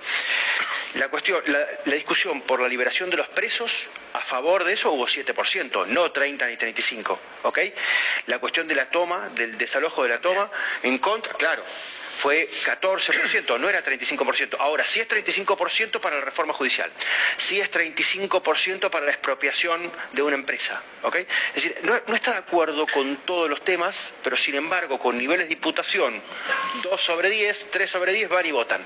la, 0.95 1.09
cuestión, 1.09 1.43
la, 1.47 1.93
discusión 1.93 2.43
por 2.43 2.61
la 2.61 2.69
liberación 2.69 3.11
de 3.11 3.17
los 3.17 3.29
presos, 3.29 3.89
a 4.13 4.21
favor 4.21 4.63
de 4.63 4.75
eso 4.75 4.93
hubo 4.93 5.07
7%, 5.07 5.87
no 5.87 6.13
30 6.13 6.47
ni 6.47 6.57
35, 6.57 7.19
¿ok? 7.43 7.59
La 8.27 8.39
cuestión 8.39 8.69
de 8.69 8.77
la 8.77 8.89
toma, 8.89 9.29
del 9.35 9.59
desalojo 9.59 10.05
de 10.05 10.11
la 10.11 10.21
toma, 10.21 10.49
en 10.85 10.99
contra, 10.99 11.35
claro, 11.35 11.65
fue 12.19 12.49
14%, 12.51 13.61
no 13.61 13.69
era 13.69 13.85
35%. 13.85 14.57
Ahora, 14.59 14.85
sí 14.85 14.99
es 14.99 15.09
35% 15.09 16.01
para 16.01 16.19
la 16.19 16.25
reforma 16.25 16.53
judicial, 16.53 16.91
sí 17.37 17.61
es 17.61 17.71
35% 17.71 18.91
para 18.91 19.07
la 19.07 19.13
expropiación 19.13 19.91
de 20.13 20.23
una 20.23 20.35
empresa. 20.35 20.83
¿ok? 21.03 21.15
Es 21.15 21.55
decir, 21.55 21.77
no, 21.85 21.95
está 22.15 22.33
de 22.33 22.39
acuerdo 22.39 22.89
con 22.89 23.17
todos 23.19 23.49
los 23.49 23.63
temas, 23.63 24.11
pero 24.25 24.37
sin 24.37 24.57
embargo, 24.57 24.99
con 24.99 25.17
niveles 25.17 25.47
de 25.47 25.55
diputación 25.55 26.21
2 26.83 27.01
sobre 27.01 27.31
10, 27.31 27.71
3 27.71 27.89
sobre 27.89 28.13
10 28.13 28.29
van 28.29 28.47
y 28.47 28.51
votan. 28.51 28.85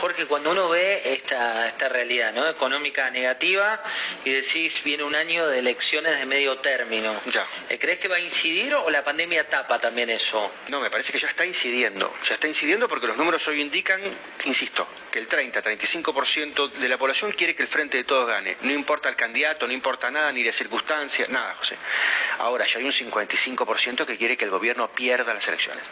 Jorge, 0.00 0.26
cuando 0.26 0.50
uno 0.50 0.68
ve 0.68 1.02
esta, 1.12 1.66
esta 1.66 1.88
realidad 1.88 2.32
¿no? 2.32 2.48
económica 2.48 3.10
negativa 3.10 3.82
y 4.24 4.30
decís 4.30 4.82
viene 4.84 5.04
un 5.04 5.14
año 5.14 5.46
de 5.48 5.58
elecciones 5.58 6.18
de 6.18 6.26
medio 6.26 6.58
término, 6.58 7.14
ya. 7.26 7.46
Eh, 7.68 7.78
¿crees 7.78 7.98
que 7.98 8.08
va 8.08 8.16
a 8.16 8.20
incidir 8.20 8.74
o 8.74 8.90
la 8.90 9.04
pandemia 9.04 9.48
tapa 9.48 9.78
también 9.78 10.10
eso? 10.10 10.50
No, 10.70 10.80
me 10.80 10.90
parece 10.90 11.12
que 11.12 11.18
ya 11.18 11.28
está 11.28 11.44
incidiendo. 11.44 12.12
Ya 12.24 12.34
está 12.34 12.48
incidiendo 12.48 12.88
porque 12.88 13.06
los 13.06 13.16
números 13.16 13.46
hoy 13.48 13.60
indican, 13.60 14.00
insisto, 14.44 14.86
que 15.10 15.18
el 15.18 15.28
30-35% 15.28 16.72
de 16.72 16.88
la 16.88 16.98
población 16.98 17.32
quiere 17.32 17.54
que 17.54 17.62
el 17.62 17.68
frente 17.68 17.96
de 17.96 18.04
todos 18.04 18.28
gane. 18.28 18.56
No 18.62 18.72
importa 18.72 19.08
el 19.08 19.16
candidato, 19.16 19.66
no 19.66 19.72
importa 19.72 20.10
nada, 20.10 20.32
ni 20.32 20.44
la 20.44 20.52
circunstancia, 20.52 21.26
nada, 21.30 21.54
José. 21.56 21.76
Ahora 22.38 22.66
ya 22.66 22.78
hay 22.78 22.84
un 22.84 22.92
55% 22.92 24.04
que 24.04 24.16
quiere 24.16 24.36
que 24.36 24.44
el 24.44 24.50
gobierno 24.50 24.90
pierda 24.92 25.32
las 25.34 25.46
elecciones. 25.48 25.82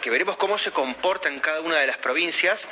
Que 0.00 0.10
veremos 0.10 0.36
cómo 0.36 0.58
se 0.58 0.70
comporta 0.70 1.28
en 1.28 1.40
cada 1.40 1.60
una 1.60 1.76
de 1.76 1.86
las 1.86 1.98
provincias 1.98 2.62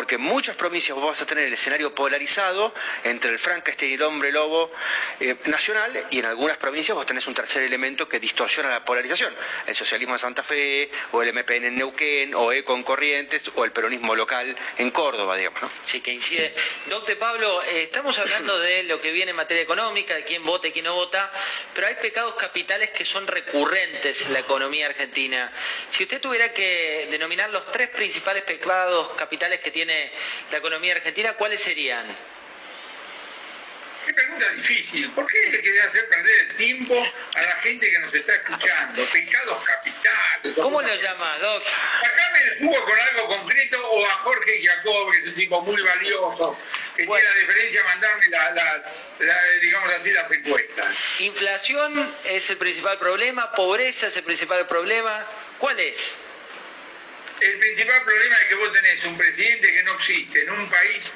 porque 0.00 0.14
en 0.14 0.22
muchas 0.22 0.56
provincias 0.56 0.96
vos 0.96 1.08
vas 1.08 1.20
a 1.20 1.26
tener 1.26 1.44
el 1.44 1.52
escenario 1.52 1.94
polarizado 1.94 2.72
entre 3.04 3.32
el 3.32 3.38
Frankenstein 3.38 3.90
y 3.90 3.94
el 3.96 4.02
hombre 4.02 4.32
lobo 4.32 4.72
eh, 5.20 5.36
nacional 5.44 6.06
y 6.08 6.20
en 6.20 6.24
algunas 6.24 6.56
provincias 6.56 6.96
vos 6.96 7.04
tenés 7.04 7.26
un 7.26 7.34
tercer 7.34 7.64
elemento 7.64 8.08
que 8.08 8.18
distorsiona 8.18 8.70
la 8.70 8.82
polarización, 8.82 9.30
el 9.66 9.76
socialismo 9.76 10.14
en 10.14 10.18
Santa 10.18 10.42
Fe 10.42 10.90
o 11.12 11.22
el 11.22 11.34
MPN 11.34 11.66
en 11.66 11.76
Neuquén 11.76 12.34
o 12.34 12.50
ECO 12.50 12.76
en 12.76 12.82
Corrientes 12.82 13.42
o 13.56 13.62
el 13.62 13.72
peronismo 13.72 14.16
local 14.16 14.56
en 14.78 14.90
Córdoba, 14.90 15.36
digamos. 15.36 15.60
Sí, 15.84 16.00
que 16.00 16.14
incide. 16.14 16.54
Doctor 16.86 17.18
Pablo, 17.18 17.62
eh, 17.64 17.82
estamos 17.82 18.18
hablando 18.18 18.58
de 18.58 18.84
lo 18.84 19.02
que 19.02 19.12
viene 19.12 19.32
en 19.32 19.36
materia 19.36 19.64
económica, 19.64 20.14
de 20.14 20.24
quién 20.24 20.42
vota 20.46 20.66
y 20.66 20.72
quién 20.72 20.86
no 20.86 20.94
vota, 20.94 21.30
pero 21.74 21.88
hay 21.88 21.96
pecados 21.96 22.36
capitales 22.36 22.88
que 22.88 23.04
son 23.04 23.26
recurrentes 23.26 24.24
en 24.24 24.32
la 24.32 24.38
economía 24.38 24.86
argentina. 24.86 25.52
Si 25.90 26.04
usted 26.04 26.22
tuviera 26.22 26.54
que 26.54 27.06
denominar 27.10 27.50
los 27.50 27.70
tres 27.70 27.90
principales 27.90 28.44
pecados 28.44 29.10
capitales 29.10 29.60
que 29.60 29.70
tiene 29.70 29.89
tiene 29.90 30.10
la 30.52 30.58
economía 30.58 30.94
argentina, 30.94 31.32
¿cuáles 31.34 31.60
serían? 31.60 32.06
Qué 34.06 34.14
pregunta 34.14 34.48
difícil. 34.50 35.10
¿Por 35.10 35.26
qué 35.26 35.50
le 35.50 35.60
quiere 35.60 35.82
hacer 35.82 36.08
perder 36.08 36.40
el 36.48 36.56
tiempo 36.56 37.06
a 37.34 37.42
la 37.42 37.52
gente 37.56 37.90
que 37.90 37.98
nos 37.98 38.14
está 38.14 38.34
escuchando? 38.34 39.04
Pecados 39.04 39.64
capitales. 39.64 40.54
¿Cómo 40.56 40.80
lo 40.80 40.94
llamas, 40.94 41.40
Doc? 41.40 41.62
Sacame 42.00 42.40
el 42.40 42.58
jugo 42.58 42.84
con 42.84 43.00
algo 43.00 43.28
concreto 43.28 43.90
o 43.90 44.06
a 44.06 44.10
Jorge 44.10 44.62
Jacob, 44.64 45.10
que 45.12 45.18
es 45.18 45.24
un 45.26 45.34
tipo 45.34 45.60
muy 45.62 45.82
valioso, 45.82 46.58
que 46.96 47.04
tiene 47.04 47.22
la 47.22 47.34
diferencia 47.34 47.84
mandarme 47.84 48.26
la, 48.30 48.82
digamos 49.60 49.92
así, 49.92 50.12
las 50.12 50.30
encuestas. 50.30 51.20
Inflación 51.20 52.14
es 52.24 52.48
el 52.50 52.56
principal 52.56 52.98
problema, 52.98 53.52
pobreza 53.52 54.06
es 54.06 54.16
el 54.16 54.24
principal 54.24 54.66
problema. 54.66 55.26
¿Cuál 55.58 55.78
es? 55.78 56.14
El 57.40 57.58
principal 57.58 58.02
problema 58.04 58.36
es 58.36 58.46
que 58.48 58.54
vos 58.56 58.72
tenés 58.72 59.04
un 59.04 59.16
presidente 59.16 59.72
que 59.72 59.82
no 59.84 59.94
existe 59.94 60.42
en 60.42 60.50
un 60.50 60.68
país 60.68 61.12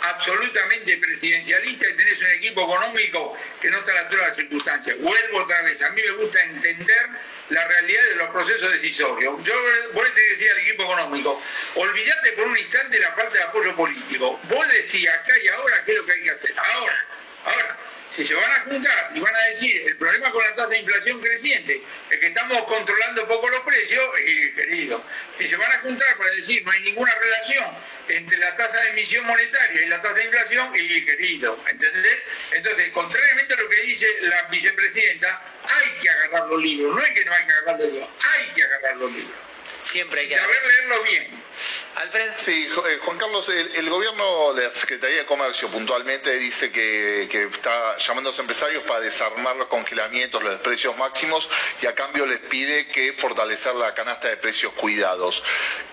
absolutamente 0.00 0.96
presidencialista 0.96 1.88
y 1.88 1.94
tenés 1.94 2.18
un 2.20 2.26
equipo 2.26 2.62
económico 2.62 3.36
que 3.60 3.70
no 3.70 3.80
está 3.80 3.92
a 3.92 3.94
la 3.94 4.00
altura 4.02 4.22
de 4.22 4.28
las 4.28 4.36
circunstancias. 4.36 4.98
Vuelvo 5.00 5.38
otra 5.42 5.62
vez, 5.62 5.80
a 5.82 5.90
mí 5.90 6.02
me 6.02 6.12
gusta 6.12 6.42
entender 6.42 7.08
la 7.50 7.66
realidad 7.66 8.04
de 8.04 8.14
los 8.14 8.30
procesos 8.30 8.72
decisorios. 8.72 9.42
Yo 9.44 9.54
vos 9.92 10.04
le 10.04 10.10
tenés 10.10 10.14
que 10.14 10.36
decir 10.36 10.50
al 10.50 10.58
equipo 10.58 10.82
económico, 10.84 11.42
olvídate 11.74 12.32
por 12.32 12.46
un 12.46 12.58
instante 12.58 12.98
la 12.98 13.12
falta 13.12 13.36
de 13.36 13.42
apoyo 13.42 13.76
político. 13.76 14.40
Vos 14.44 14.68
decís 14.68 15.08
acá 15.08 15.38
y 15.42 15.48
ahora 15.48 15.82
qué 15.84 15.92
es 15.92 15.98
lo 15.98 16.06
que 16.06 16.12
hay 16.12 16.22
que 16.22 16.30
hacer. 16.30 16.54
Ahora, 16.56 17.06
ahora 17.44 17.76
si 18.18 18.26
se 18.26 18.34
van 18.34 18.50
a 18.50 18.60
juntar 18.62 19.12
y 19.14 19.20
van 19.20 19.36
a 19.36 19.42
decir 19.50 19.80
el 19.86 19.96
problema 19.96 20.32
con 20.32 20.42
la 20.42 20.52
tasa 20.56 20.70
de 20.70 20.78
inflación 20.80 21.20
creciente 21.20 21.80
es 22.10 22.18
que 22.18 22.26
estamos 22.26 22.64
controlando 22.64 23.28
poco 23.28 23.48
los 23.48 23.60
precios, 23.60 24.04
y 24.26 24.50
querido, 24.54 25.00
si 25.38 25.48
se 25.48 25.56
van 25.56 25.70
a 25.70 25.78
juntar 25.78 26.16
para 26.16 26.30
decir 26.32 26.64
no 26.64 26.72
hay 26.72 26.80
ninguna 26.80 27.14
relación 27.14 27.64
entre 28.08 28.38
la 28.38 28.56
tasa 28.56 28.76
de 28.80 28.88
emisión 28.90 29.24
monetaria 29.24 29.82
y 29.82 29.86
la 29.86 30.02
tasa 30.02 30.14
de 30.14 30.24
inflación, 30.24 30.72
y 30.74 31.04
querido, 31.04 31.62
¿entendés? 31.68 32.18
Entonces, 32.52 32.92
contrariamente 32.92 33.54
a 33.54 33.56
lo 33.58 33.68
que 33.68 33.82
dice 33.82 34.06
la 34.22 34.42
vicepresidenta, 34.50 35.40
hay 35.62 36.02
que 36.02 36.10
agarrar 36.10 36.48
los 36.48 36.60
libros, 36.60 36.96
no 36.96 37.00
es 37.00 37.10
que 37.10 37.24
no 37.24 37.32
hay 37.32 37.46
que 37.46 37.52
agarrar 37.52 37.78
los 37.78 37.92
libros, 37.92 38.08
hay 38.34 38.46
que 38.54 38.64
agarrar 38.64 38.96
los 38.96 39.12
libros. 39.12 39.36
Siempre 39.84 40.20
hay 40.22 40.28
que 40.28 40.36
saber 40.36 40.56
leerlo 40.64 41.02
bien. 41.04 41.30
Alfred. 41.96 42.32
Sí, 42.36 42.68
eh, 42.88 42.98
Juan 43.04 43.18
Carlos, 43.18 43.48
el, 43.48 43.90
gobierno, 43.90 44.52
la 44.54 44.70
Secretaría 44.70 45.18
de 45.18 45.26
Comercio 45.26 45.68
puntualmente 45.68 46.38
dice 46.38 46.70
que, 46.70 47.24
está 47.24 47.96
llamando 47.96 48.30
a 48.30 48.32
los 48.32 48.38
empresarios 48.38 48.84
para 48.84 49.00
desarmar 49.00 49.56
los 49.56 49.68
congelamientos, 49.68 50.42
los 50.42 50.60
precios 50.60 50.96
máximos 50.96 51.48
y 51.82 51.86
a 51.86 51.94
cambio 51.94 52.26
les 52.26 52.38
pide 52.38 52.86
que 52.86 53.12
fortalecer 53.12 53.74
la 53.74 53.94
canasta 53.94 54.28
de 54.28 54.36
precios 54.36 54.72
cuidados, 54.74 55.42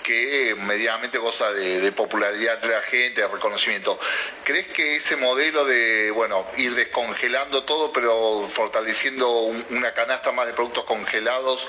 que 0.04 0.52
eh, 0.52 0.56
medianamente 0.56 1.18
goza 1.18 1.52
de, 1.52 1.92
popularidad 1.92 2.56
entre 2.56 2.72
la 2.72 2.82
gente, 2.82 3.22
de 3.22 3.28
reconocimiento. 3.28 4.00
¿Crees 4.44 4.68
que 4.68 4.98
ese 4.98 5.16
modelo 5.16 5.66
de, 5.66 6.12
bueno, 6.12 6.46
ir 6.58 6.76
descongelando 6.76 7.64
todo 7.64 7.92
pero 7.92 8.48
fortaleciendo 8.54 9.30
una 9.70 9.94
canasta 9.94 10.32
más 10.32 10.48
de 10.48 10.54
productos 10.54 10.84
congelados 10.86 11.68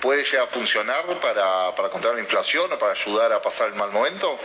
puede 0.00 0.24
llegar 0.24 0.46
a 0.46 0.46
funcionar 0.46 1.04
para, 1.20 1.74
para 1.74 1.90
controlar 1.90 2.16
la 2.16 2.22
inflación 2.22 2.72
o 2.72 2.78
para 2.78 2.92
ayudar 2.92 3.32
a 3.32 3.37
pasar 3.42 3.68
el 3.68 3.74
mal 3.74 3.90
momento? 3.90 4.38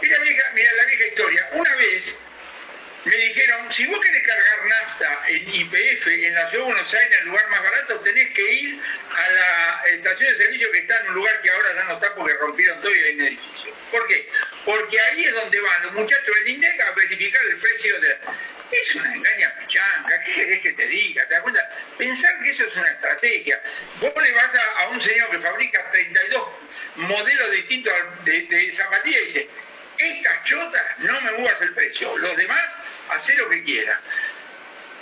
Mira, 0.00 0.18
la 0.18 0.84
vieja 0.84 1.06
historia. 1.06 1.48
Una 1.52 1.76
vez 1.76 2.14
me 3.04 3.16
dijeron, 3.16 3.72
si 3.72 3.86
vos 3.86 4.00
querés 4.00 4.26
cargar 4.26 4.66
nafta 4.66 5.28
en 5.28 5.54
IPF 5.54 6.06
en 6.06 6.34
la 6.34 6.48
ciudad 6.48 6.64
de 6.64 6.72
Buenos 6.72 6.94
Aires, 6.94 7.12
en 7.12 7.18
el 7.18 7.28
lugar 7.28 7.48
más 7.48 7.62
barato, 7.62 8.00
tenés 8.00 8.30
que 8.32 8.52
ir 8.52 8.80
a 9.10 9.32
la 9.32 9.82
estación 9.90 10.32
de 10.32 10.38
servicio 10.38 10.70
que 10.72 10.78
está 10.78 11.00
en 11.00 11.08
un 11.08 11.14
lugar 11.14 11.40
que 11.42 11.50
ahora 11.50 11.74
ya 11.74 11.84
no 11.84 11.94
está 11.94 12.14
porque 12.14 12.34
rompieron 12.34 12.80
todo 12.80 12.94
y 12.94 12.98
hay 12.98 13.14
un 13.14 13.20
edificio. 13.22 13.74
¿Por 13.90 14.06
qué? 14.08 14.28
Porque 14.64 15.00
ahí 15.00 15.24
es 15.24 15.34
donde 15.34 15.60
van 15.60 15.82
los 15.82 15.92
muchachos 15.92 16.34
del 16.34 16.48
INDEC 16.48 16.80
a 16.80 16.90
verificar 16.92 17.42
el 17.44 17.56
precio 17.58 18.00
de... 18.00 18.18
Es 18.70 18.94
una 18.94 19.14
engaña 19.14 19.54
pichanga, 19.60 20.22
¿qué 20.24 20.34
querés 20.34 20.60
que 20.62 20.72
te 20.72 20.86
diga? 20.86 21.26
¿Te 21.28 21.34
das 21.34 21.42
cuenta? 21.42 21.70
Pensar 21.98 22.42
que 22.42 22.50
eso 22.50 22.64
es 22.64 22.74
una 22.74 22.88
estrategia. 22.88 23.62
Vos 24.00 24.12
le 24.20 24.32
vas 24.32 24.50
a, 24.78 24.88
un 24.88 25.00
señor 25.00 25.30
que 25.30 25.38
fabrica 25.38 25.90
32 25.90 26.48
modelos 26.96 27.50
distintos 27.52 27.92
de, 28.24 28.42
de 28.42 28.72
zapatillas 28.72 29.22
y 29.22 29.26
dice, 29.26 29.48
estas 29.98 30.44
chotas 30.44 30.98
no 30.98 31.20
me 31.20 31.32
muevas 31.32 31.60
el 31.60 31.72
precio, 31.74 32.16
los 32.18 32.36
demás 32.36 32.64
hacer 33.10 33.36
lo 33.38 33.48
que 33.48 33.62
quiera. 33.62 34.00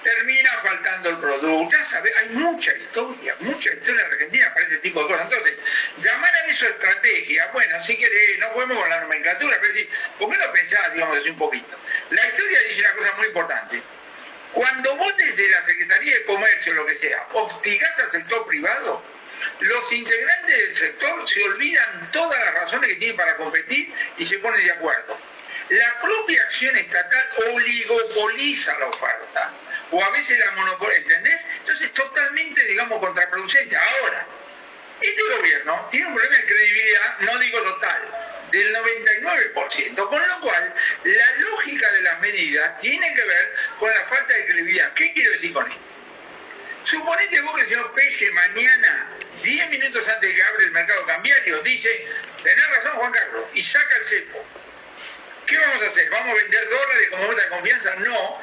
Termina 0.03 0.51
faltando 0.65 1.11
el 1.11 1.19
producto, 1.19 1.77
ya 1.77 1.87
sabes, 1.87 2.13
hay 2.17 2.31
mucha 2.31 2.75
historia, 2.75 3.37
mucha 3.39 3.73
historia 3.73 4.05
en 4.05 4.13
Argentina 4.13 4.53
para 4.53 4.67
ese 4.67 4.79
tipo 4.79 5.01
de 5.01 5.07
cosas. 5.07 5.31
Entonces, 5.31 5.59
llamar 6.03 6.35
a 6.35 6.47
eso 6.47 6.67
estrategia, 6.67 7.49
bueno, 7.53 7.83
si 7.85 7.97
querés, 7.97 8.39
no 8.41 8.53
podemos 8.53 8.79
con 8.79 8.91
la 8.91 9.01
nomenclatura, 9.01 9.59
pero 9.61 9.75
sí, 9.75 9.89
¿por 10.19 10.33
qué 10.33 10.45
no 10.45 10.53
pensás, 10.53 10.93
digamos 10.93 11.19
así 11.19 11.31
un 11.31 11.39
poquito? 11.39 11.79
La 12.11 12.27
historia 12.27 12.61
dice 12.63 12.81
una 12.81 12.93
cosa 12.95 13.13
muy 13.13 13.27
importante. 13.29 13.83
Cuando 14.53 14.97
vos 14.97 15.17
desde 15.17 15.49
la 15.51 15.63
Secretaría 15.63 16.19
de 16.19 16.25
Comercio, 16.25 16.75
lo 16.75 16.87
que 16.87 16.99
sea, 16.99 17.27
hostigás 17.33 17.99
al 18.01 18.11
sector 18.11 18.47
privado, 18.49 19.03
los 19.61 19.93
integrantes 19.93 20.57
del 20.57 20.77
sector 20.77 21.29
se 21.29 21.43
olvidan 21.45 22.11
todas 22.13 22.39
las 22.45 22.55
razones 22.55 22.89
que 22.89 22.97
tienen 22.97 23.17
para 23.17 23.37
competir 23.37 23.93
y 24.19 24.27
se 24.27 24.39
ponen 24.39 24.65
de 24.65 24.73
acuerdo. 24.73 25.19
La 25.69 26.01
propia 26.01 26.43
acción 26.43 26.77
estatal 26.77 27.29
oligopoliza 27.53 28.79
la 28.79 28.87
oferta, 28.87 29.51
o 29.91 30.05
a 30.05 30.11
veces 30.11 30.39
la 30.39 30.51
monopoliza, 30.53 31.01
¿entendés? 31.01 31.41
Entonces 31.61 31.87
es 31.87 31.95
totalmente, 31.95 32.65
digamos, 32.65 33.01
contraproducente. 33.01 33.77
Ahora, 33.77 34.27
este 35.01 35.23
gobierno 35.37 35.89
tiene 35.91 36.07
un 36.07 36.15
problema 36.15 36.37
de 36.37 36.47
credibilidad, 36.47 37.19
no 37.21 37.39
digo 37.39 37.63
total, 37.63 38.03
del 38.51 38.77
99%, 38.77 40.09
con 40.09 40.29
lo 40.29 40.41
cual 40.41 40.75
la 41.05 41.37
lógica 41.39 41.91
de 41.93 42.03
las 42.03 42.21
medidas 42.21 42.81
tiene 42.81 43.15
que 43.15 43.25
ver 43.25 43.55
con 43.79 43.91
la 43.91 44.05
falta 44.05 44.35
de 44.35 44.47
credibilidad. 44.47 44.93
¿Qué 44.95 45.13
quiero 45.13 45.33
decir 45.33 45.53
con 45.53 45.67
esto? 45.67 45.92
Suponete 46.85 47.41
vos 47.41 47.55
que 47.55 47.63
el 47.63 47.69
señor 47.69 47.93
Pelle 47.95 48.31
mañana, 48.33 49.09
10 49.43 49.69
minutos 49.71 50.07
antes 50.09 50.29
de 50.29 50.35
que 50.35 50.43
abre 50.43 50.65
el 50.65 50.71
mercado 50.73 51.07
cambiario, 51.07 51.63
dice, 51.63 52.07
tenés 52.43 52.69
razón 52.69 52.93
Juan 52.93 53.13
Carlos, 53.13 53.45
y 53.55 53.63
saca 53.65 53.97
el 53.97 54.05
cepo. 54.07 54.45
¿Qué 55.47 55.59
vamos 55.59 55.83
a 55.83 55.87
hacer? 55.91 56.11
¿Vamos 56.11 56.39
a 56.39 56.43
vender 56.43 56.69
dólares 56.69 57.09
como 57.11 57.27
nota 57.27 57.43
de 57.43 57.49
confianza? 57.49 57.95
No. 57.97 58.43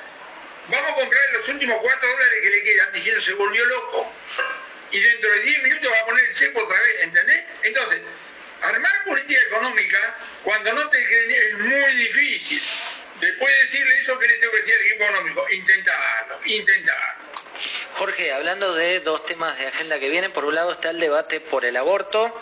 Vamos 0.70 0.92
a 0.92 0.96
comprar 0.96 1.34
los 1.34 1.48
últimos 1.48 1.78
4 1.82 2.10
dólares 2.10 2.40
que 2.42 2.50
le 2.50 2.64
quedan 2.64 2.94
diciendo 2.94 3.22
se 3.22 3.34
volvió 3.34 3.66
loco. 3.66 4.14
Y 4.92 5.00
dentro 5.00 5.32
de 5.32 5.40
10 5.42 5.64
minutos 5.64 5.92
va 5.92 6.00
a 6.00 6.06
poner 6.06 6.26
el 6.26 6.36
cepo 6.36 6.64
otra 6.64 6.80
vez, 6.82 6.96
¿entendés? 7.02 7.44
Entonces, 7.64 8.02
armar 8.62 9.04
política 9.06 9.42
económica 9.42 10.16
cuando 10.44 10.74
no 10.74 10.90
te 10.90 11.00
es 11.38 11.54
muy 11.58 11.94
difícil. 11.96 12.62
Después 13.20 13.54
de 13.54 13.64
decirle 13.64 14.00
eso 14.00 14.18
que 14.18 14.28
le 14.28 14.36
tengo 14.36 14.54
que 14.54 14.60
decir 14.60 14.76
al 14.76 14.82
equipo 14.82 15.04
económico, 15.04 15.50
intentarlo, 15.50 16.40
intentarlo. 16.46 16.99
Jorge, 18.00 18.32
hablando 18.32 18.76
de 18.76 19.02
dos 19.02 19.26
temas 19.26 19.58
de 19.58 19.68
agenda 19.68 20.00
que 20.00 20.08
vienen, 20.08 20.32
por 20.32 20.46
un 20.46 20.56
lado 20.56 20.72
está 20.72 20.92
el 20.92 21.02
debate 21.02 21.42
por 21.42 21.66
el 21.66 21.76
aborto. 21.76 22.34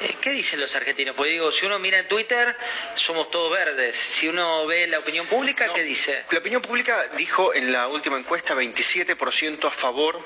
Eh, 0.00 0.16
¿Qué 0.20 0.30
dicen 0.30 0.58
los 0.58 0.74
argentinos? 0.74 1.14
Pues 1.14 1.30
digo, 1.30 1.52
si 1.52 1.64
uno 1.64 1.78
mira 1.78 2.00
en 2.00 2.08
Twitter, 2.08 2.56
somos 2.96 3.30
todos 3.30 3.52
verdes. 3.52 3.96
Si 3.96 4.26
uno 4.26 4.66
ve 4.66 4.88
la 4.88 4.98
opinión 4.98 5.26
pública, 5.26 5.72
¿qué 5.72 5.84
dice? 5.84 6.24
La 6.30 6.40
opinión 6.40 6.60
pública 6.60 7.06
dijo 7.16 7.54
en 7.54 7.70
la 7.70 7.86
última 7.86 8.18
encuesta 8.18 8.56
27% 8.56 9.68
a 9.68 9.70
favor 9.70 10.20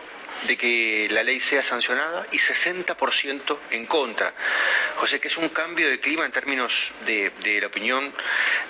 de 0.47 0.57
que 0.57 1.09
la 1.11 1.23
ley 1.23 1.41
sea 1.41 1.63
sancionada 1.63 2.27
y 2.33 2.39
60% 2.39 3.59
en 3.71 3.87
contra. 3.87 4.33
José, 4.97 5.21
que 5.21 5.29
es 5.29 5.37
un 5.37 5.49
cambio 5.49 5.89
de 5.89 6.01
clima 6.01 6.25
en 6.25 6.33
términos 6.33 6.93
de, 7.07 7.33
la 7.61 7.67
opinión 7.67 8.13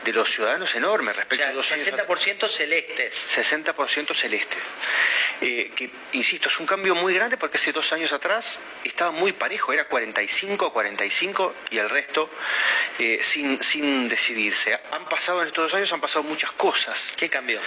de 0.05 0.13
los 0.13 0.31
ciudadanos 0.31 0.75
enorme 0.75 1.13
respecto 1.13 1.47
a 1.47 1.53
los 1.53 1.71
60% 1.71 2.49
celestes. 2.49 3.27
60% 3.37 4.15
celeste. 4.15 4.57
Eh, 5.41 5.73
que, 5.75 5.91
insisto, 6.13 6.49
es 6.49 6.59
un 6.61 6.67
cambio 6.67 6.95
muy 6.95 7.15
grande 7.15 7.37
porque 7.37 7.57
hace 7.57 7.73
dos 7.73 7.93
años 7.93 8.13
atrás 8.13 8.59
estaba 8.85 9.11
muy 9.11 9.33
parejo, 9.33 9.73
era 9.73 9.87
45 9.87 10.73
45 10.73 11.55
y 11.71 11.79
el 11.79 11.91
resto 11.91 12.31
eh, 12.99 13.21
sin, 13.23 13.63
sin 13.63 14.09
decidirse. 14.09 14.79
Han 14.93 15.05
pasado 15.09 15.43
en 15.43 15.49
estos 15.49 15.65
dos 15.65 15.75
años, 15.75 15.93
han 15.93 16.01
pasado 16.01 16.23
muchas 16.23 16.53
cosas. 16.53 17.13
¿Qué 17.17 17.29
cambió? 17.29 17.61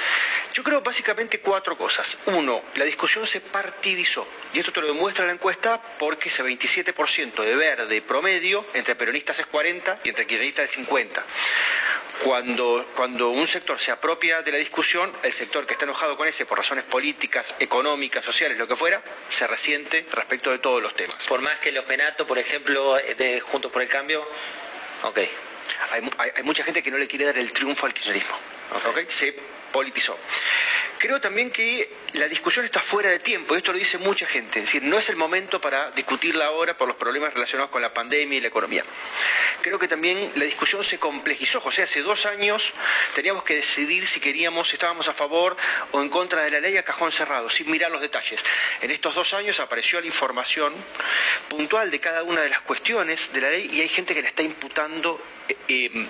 Yo 0.54 0.64
creo 0.64 0.82
básicamente 0.82 1.40
cuatro 1.40 1.78
cosas. 1.78 2.18
Uno, 2.28 2.64
la 2.76 2.86
discusión 2.86 3.26
se 3.28 3.42
partidizó. 3.42 4.28
Y 4.54 4.60
esto 4.60 4.72
te 4.72 4.82
lo 4.82 4.88
demuestra 4.88 5.26
la 5.26 5.34
encuesta 5.34 5.82
porque 6.00 6.30
ese 6.30 6.44
27% 6.44 7.44
de 7.44 7.56
verde 7.56 8.02
promedio, 8.02 8.66
entre 8.74 8.96
peronistas 8.96 9.40
es 9.40 9.46
40 9.48 10.00
y 10.04 10.10
entre 10.10 10.26
kirchneristas 10.26 10.66
es 10.66 10.72
50. 10.72 11.24
Cuando, 12.24 12.86
cuando, 12.96 13.30
un 13.30 13.48
sector 13.48 13.80
se 13.80 13.92
apropia 13.92 14.42
de 14.42 14.52
la 14.52 14.58
discusión, 14.58 15.12
el 15.22 15.32
sector 15.32 15.68
que 15.68 15.74
está 15.74 15.86
enojado 15.86 16.18
con 16.18 16.28
ese 16.28 16.46
por 16.46 16.58
razones 16.58 16.84
políticas, 16.84 17.54
económicas, 17.60 18.24
sociales, 18.24 18.58
lo 18.58 18.68
que 18.68 18.76
fuera, 18.76 19.02
se 19.30 19.48
resiente 19.48 20.06
respecto 20.12 20.52
de 20.52 20.60
todos 20.60 20.82
los 20.82 20.96
temas. 20.96 21.26
Por 21.28 21.42
más 21.42 21.58
que 21.60 21.72
los 21.72 21.86
penatos, 21.86 22.28
por 22.28 22.38
ejemplo, 22.38 22.96
de 22.96 23.40
Juntos 23.40 23.72
por 23.72 23.82
el 23.82 23.90
Cambio, 23.90 24.28
ok. 25.04 25.20
Hay, 25.92 26.44
mucha 26.44 26.64
gente 26.64 26.82
que 26.82 26.92
no 26.92 26.98
le 26.98 27.08
quiere 27.08 27.26
dar 27.26 27.38
el 27.38 27.52
triunfo 27.52 27.86
al 27.86 27.94
kirchnerismo. 27.94 28.36
Okay. 28.90 29.06
Se 29.10 29.36
politizó. 29.78 30.18
Creo 30.98 31.22
también 31.22 31.52
que 31.52 31.88
la 32.14 32.28
discusión 32.28 32.66
está 32.66 32.82
fuera 32.82 33.12
de 33.12 33.20
tiempo, 33.20 33.56
esto 33.56 33.72
lo 33.72 33.78
dice 33.78 34.00
mucha 34.00 34.26
gente, 34.26 34.58
es 34.58 34.66
decir, 34.66 34.82
no 34.82 34.98
es 34.98 35.08
el 35.10 35.16
momento 35.16 35.62
para 35.62 35.92
discutirla 35.92 36.48
ahora 36.48 36.76
por 36.76 36.88
los 36.88 36.98
problemas 36.98 37.32
relacionados 37.32 37.70
con 37.70 37.84
la 37.84 37.94
pandemia 37.94 38.40
y 38.40 38.42
la 38.42 38.48
economía. 38.48 38.84
Creo 39.62 39.78
que 39.78 39.88
también 39.88 40.32
la 40.34 40.46
discusión 40.46 40.84
se 40.84 40.98
complejizó, 40.98 41.62
José, 41.62 41.84
hace 41.84 42.02
dos 42.02 42.26
años 42.26 42.74
teníamos 43.14 43.44
que 43.44 43.58
decidir 43.58 44.08
si 44.08 44.20
queríamos, 44.20 44.70
si 44.70 44.78
estábamos 44.78 45.08
a 45.10 45.14
favor 45.14 45.56
o 45.92 46.02
en 46.02 46.10
contra 46.10 46.42
de 46.42 46.50
la 46.50 46.60
ley 46.60 46.76
a 46.78 46.84
cajón 46.84 47.12
cerrado, 47.12 47.52
sin 47.52 47.70
mirar 47.70 47.92
los 47.92 48.02
detalles. 48.02 48.44
En 48.82 48.90
estos 48.90 49.14
dos 49.14 49.36
años 49.36 49.60
apareció 49.60 50.02
la 50.02 50.08
información 50.08 50.74
puntual 51.50 51.92
de 51.92 52.00
cada 52.00 52.24
una 52.24 52.42
de 52.42 52.50
las 52.50 52.62
cuestiones 52.62 53.32
de 53.32 53.42
la 53.42 53.52
ley 53.52 53.70
y 53.72 53.82
hay 53.82 53.90
gente 53.90 54.16
que 54.16 54.24
la 54.24 54.30
está 54.30 54.42
imputando 54.42 55.22
eh, 55.48 55.56
eh, 55.68 56.08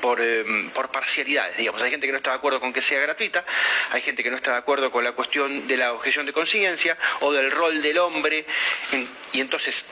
por, 0.00 0.20
em, 0.20 0.70
por, 0.70 0.90
parcialidades, 0.90 1.56
digamos. 1.56 1.82
Hay 1.82 1.90
gente 1.90 2.06
que 2.06 2.12
no 2.12 2.18
está 2.18 2.30
de 2.30 2.36
acuerdo 2.36 2.60
con 2.60 2.72
que 2.72 2.82
sea 2.82 3.00
gratuita, 3.00 3.44
hay 3.90 4.00
gente 4.00 4.22
que 4.22 4.30
no 4.30 4.36
está 4.36 4.52
de 4.52 4.58
acuerdo 4.58 4.90
con 4.90 5.04
la 5.04 5.12
cuestión 5.12 5.66
de 5.66 5.76
la 5.76 5.92
objeción 5.92 6.26
de 6.26 6.32
conciencia 6.32 6.96
o 7.20 7.32
del 7.32 7.50
rol 7.50 7.82
del 7.82 7.98
hombre, 7.98 8.44
y 9.32 9.40
entonces, 9.40 9.84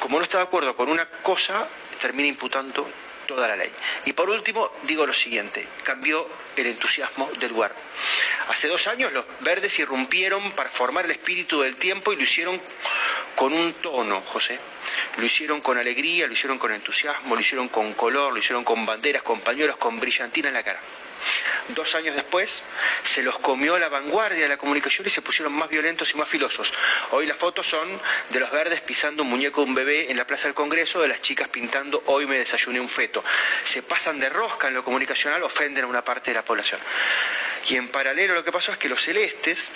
como 0.00 0.18
no 0.18 0.24
está 0.24 0.38
de 0.38 0.44
acuerdo 0.44 0.76
con 0.76 0.88
una 0.88 1.08
cosa, 1.22 1.68
termina 2.00 2.28
imputando 2.28 2.88
toda 3.28 3.46
la 3.46 3.56
ley. 3.56 3.70
Y 4.06 4.14
por 4.14 4.30
último, 4.30 4.72
digo 4.84 5.06
lo 5.06 5.12
siguiente, 5.12 5.68
cambió 5.84 6.26
el 6.56 6.66
entusiasmo 6.66 7.30
del 7.38 7.52
lugar. 7.52 7.74
Hace 8.48 8.68
dos 8.68 8.86
años 8.88 9.12
los 9.12 9.24
verdes 9.40 9.78
irrumpieron 9.78 10.52
para 10.52 10.70
formar 10.70 11.04
el 11.04 11.10
espíritu 11.10 11.60
del 11.60 11.76
tiempo 11.76 12.12
y 12.12 12.16
lo 12.16 12.22
hicieron 12.22 12.58
con 13.36 13.52
un 13.52 13.74
tono, 13.74 14.22
José. 14.22 14.58
Lo 15.16 15.24
hicieron 15.24 15.60
con 15.60 15.78
alegría, 15.78 16.26
lo 16.26 16.32
hicieron 16.32 16.58
con 16.58 16.72
entusiasmo, 16.72 17.34
lo 17.34 17.40
hicieron 17.40 17.68
con 17.68 17.92
color, 17.94 18.32
lo 18.32 18.38
hicieron 18.38 18.64
con 18.64 18.86
banderas, 18.86 19.22
con 19.22 19.40
pañuelos, 19.40 19.76
con 19.76 19.98
brillantina 19.98 20.48
en 20.48 20.54
la 20.54 20.62
cara. 20.62 20.80
Dos 21.68 21.94
años 21.94 22.14
después 22.14 22.62
se 23.04 23.22
los 23.22 23.38
comió 23.40 23.78
la 23.78 23.88
vanguardia 23.88 24.42
de 24.42 24.48
la 24.48 24.56
comunicación 24.56 25.06
y 25.06 25.10
se 25.10 25.20
pusieron 25.20 25.52
más 25.52 25.68
violentos 25.68 26.12
y 26.14 26.16
más 26.16 26.28
filosos. 26.28 26.72
Hoy 27.10 27.26
las 27.26 27.36
fotos 27.36 27.68
son 27.68 27.88
de 28.30 28.40
los 28.40 28.50
verdes 28.50 28.80
pisando 28.80 29.22
un 29.22 29.30
muñeco 29.30 29.62
de 29.62 29.68
un 29.68 29.74
bebé 29.74 30.10
en 30.10 30.16
la 30.16 30.26
Plaza 30.26 30.44
del 30.44 30.54
Congreso, 30.54 31.02
de 31.02 31.08
las 31.08 31.20
chicas 31.20 31.48
pintando 31.48 32.02
hoy 32.06 32.26
me 32.26 32.38
desayuné 32.38 32.80
un 32.80 32.88
feto. 32.88 33.22
Se 33.64 33.82
pasan 33.82 34.18
de 34.20 34.28
rosca 34.28 34.68
en 34.68 34.74
lo 34.74 34.84
comunicacional, 34.84 35.42
ofenden 35.42 35.84
a 35.84 35.88
una 35.88 36.04
parte 36.04 36.30
de 36.30 36.36
la 36.36 36.44
población. 36.44 36.80
Y 37.68 37.76
en 37.76 37.88
paralelo 37.88 38.34
lo 38.34 38.44
que 38.44 38.52
pasó 38.52 38.72
es 38.72 38.78
que 38.78 38.88
los 38.88 39.02
celestes, 39.02 39.68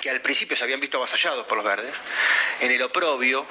que 0.00 0.10
al 0.10 0.20
principio 0.20 0.56
se 0.56 0.64
habían 0.64 0.80
visto 0.80 0.96
avasallados 0.96 1.46
por 1.46 1.56
los 1.56 1.66
verdes, 1.66 1.94
en 2.60 2.72
el 2.72 2.82
oprobio, 2.82 3.46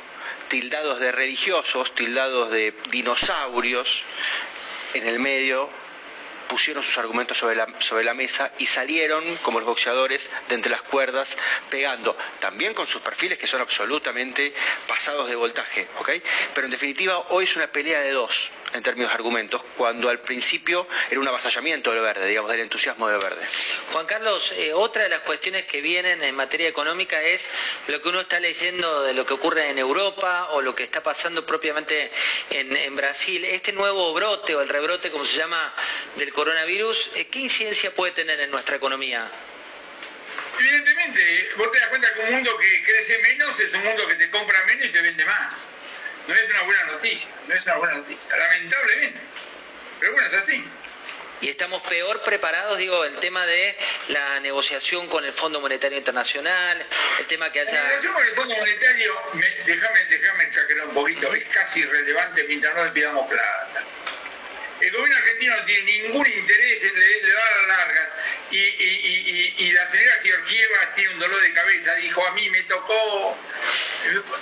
tildados 0.62 1.02
de 1.02 1.12
religiosos, 1.12 1.94
tildados 1.94 2.50
de 2.50 2.74
dinosaurios, 2.90 4.04
en 4.94 5.06
el 5.06 5.20
medio 5.20 5.70
pusieron 6.48 6.82
sus 6.82 6.98
argumentos 6.98 7.38
sobre 7.38 7.58
la, 7.58 7.68
sobre 7.80 8.06
la 8.06 8.14
mesa 8.14 8.54
y 8.58 8.66
salieron 8.66 9.22
como 9.42 9.60
los 9.60 9.68
boxeadores 9.68 10.30
de 10.48 10.56
entre 10.56 10.72
las 10.72 10.82
cuerdas 10.82 11.36
pegando, 11.70 12.18
también 12.40 12.74
con 12.74 12.88
sus 12.88 13.02
perfiles 13.02 13.38
que 13.38 13.48
son 13.48 13.60
absolutamente 13.60 14.54
pasados 14.88 15.28
de 15.28 15.36
voltaje, 15.36 15.90
¿ok? 16.00 16.12
Pero 16.54 16.68
en 16.68 16.72
definitiva 16.72 17.18
hoy 17.32 17.44
es 17.44 17.56
una 17.58 17.68
pelea 17.68 18.00
de 18.00 18.12
dos 18.12 18.50
en 18.76 18.84
términos 18.84 19.12
de 19.12 19.16
argumentos, 19.16 19.62
cuando 19.78 20.10
al 20.10 20.20
principio 20.20 20.88
era 21.10 21.20
un 21.20 21.28
avasallamiento 21.28 21.92
del 21.92 22.02
verde, 22.02 22.28
digamos, 22.28 22.52
del 22.52 22.62
entusiasmo 22.62 23.08
del 23.08 23.20
verde. 23.20 23.46
Juan 23.94 24.06
Carlos, 24.06 24.52
eh, 24.54 24.74
otra 24.74 25.04
de 25.04 25.10
las 25.10 25.22
cuestiones 25.22 25.66
que 25.66 25.82
vienen 25.82 26.22
en 26.24 26.36
materia 26.36 26.68
económica 26.68 27.22
es 27.22 27.48
lo 27.88 28.02
que 28.02 28.10
uno 28.10 28.22
está 28.22 28.40
leyendo 28.40 29.04
de 29.04 29.14
lo 29.14 29.26
que 29.26 29.34
ocurre 29.34 29.70
en 29.70 29.78
Europa 29.78 30.50
o 30.52 30.62
lo 30.62 30.76
que 30.76 30.84
está 30.84 31.02
pasando 31.02 31.46
propiamente 31.46 32.12
en, 32.50 32.76
en 32.76 32.96
Brasil. 32.96 33.46
Este 33.46 33.72
nuevo 33.72 34.14
brote 34.14 34.56
o 34.56 34.62
el 34.62 34.70
rebrote, 34.70 35.10
como 35.10 35.26
se 35.26 35.38
llama, 35.38 35.74
del 36.16 36.34
coronavirus, 36.34 37.12
eh, 37.16 37.28
¿qué 37.28 37.40
incidencia 37.40 37.94
puede 37.94 38.12
tener 38.12 38.40
en 38.42 38.52
nuestra 38.52 38.76
economía? 38.76 39.30
Evidentemente, 40.60 41.50
vos 41.58 41.72
te 41.72 41.80
das 41.80 41.90
cuenta 41.90 42.14
que 42.14 42.20
un 42.22 42.32
mundo 42.32 42.58
que 42.58 42.84
crece 42.84 43.18
menos 43.20 43.60
es 43.60 43.74
un 43.74 43.84
mundo 43.84 44.08
que 44.08 44.16
te 44.16 44.30
compra 44.30 44.64
menos 44.66 44.86
y 44.88 44.92
te 44.92 45.02
vende 45.02 45.26
más. 45.26 45.54
No 46.28 46.34
es 46.34 46.50
una 46.50 46.62
buena 46.64 46.84
noticia, 46.86 47.28
no 47.48 47.54
es 47.54 47.64
una 47.64 47.76
buena 47.76 47.94
noticia, 47.96 48.38
lamentablemente. 48.38 49.22
Pero 50.00 50.14
bueno, 50.14 50.28
es 50.28 50.44
así. 50.44 50.66
Y 51.42 51.50
estamos 51.50 51.82
peor 51.84 52.22
preparados, 52.22 52.78
digo, 52.78 53.04
el 53.06 53.16
tema 53.18 53.46
de 53.46 53.78
la 54.08 54.40
negociación 54.40 55.08
con 55.08 55.26
el 55.26 55.34
Fondo 55.34 55.60
Monetario 55.60 55.98
Internacional, 55.98 56.84
el 57.20 57.26
tema 57.28 57.52
que 57.52 57.60
haya... 57.60 57.74
La 57.74 57.84
negociación 57.84 58.14
con 58.14 58.24
el 58.24 58.36
Fondo 58.36 58.56
Monetario, 58.56 59.22
déjame, 59.66 60.06
déjame 60.06 60.44
exagerar 60.46 60.88
un 60.88 60.94
poquito, 60.94 61.34
es 61.34 61.44
casi 61.50 61.82
irrelevante 61.82 62.44
mientras 62.46 62.74
no 62.74 62.86
le 62.86 62.92
pidamos 62.92 63.28
plata. 63.28 63.84
El 64.82 64.92
gobierno 64.92 65.16
argentino 65.16 65.58
no 65.58 65.66
tiene 65.66 66.02
ningún 66.02 66.28
interés 66.28 66.84
en 66.84 67.00
le, 67.00 67.22
le 67.22 67.34
dar 67.34 67.58
las 67.58 67.68
largas 67.68 68.10
y, 68.52 68.58
y, 68.58 69.72
la 69.72 69.90
señora 69.90 70.20
Georgieva 70.24 70.94
tiene 70.96 71.14
un 71.14 71.20
dolor 71.20 71.42
de 71.42 71.54
cabeza, 71.54 71.96
dijo 71.96 72.26
a 72.26 72.32
mí 72.34 72.50
me 72.50 72.62
tocó, 72.64 73.38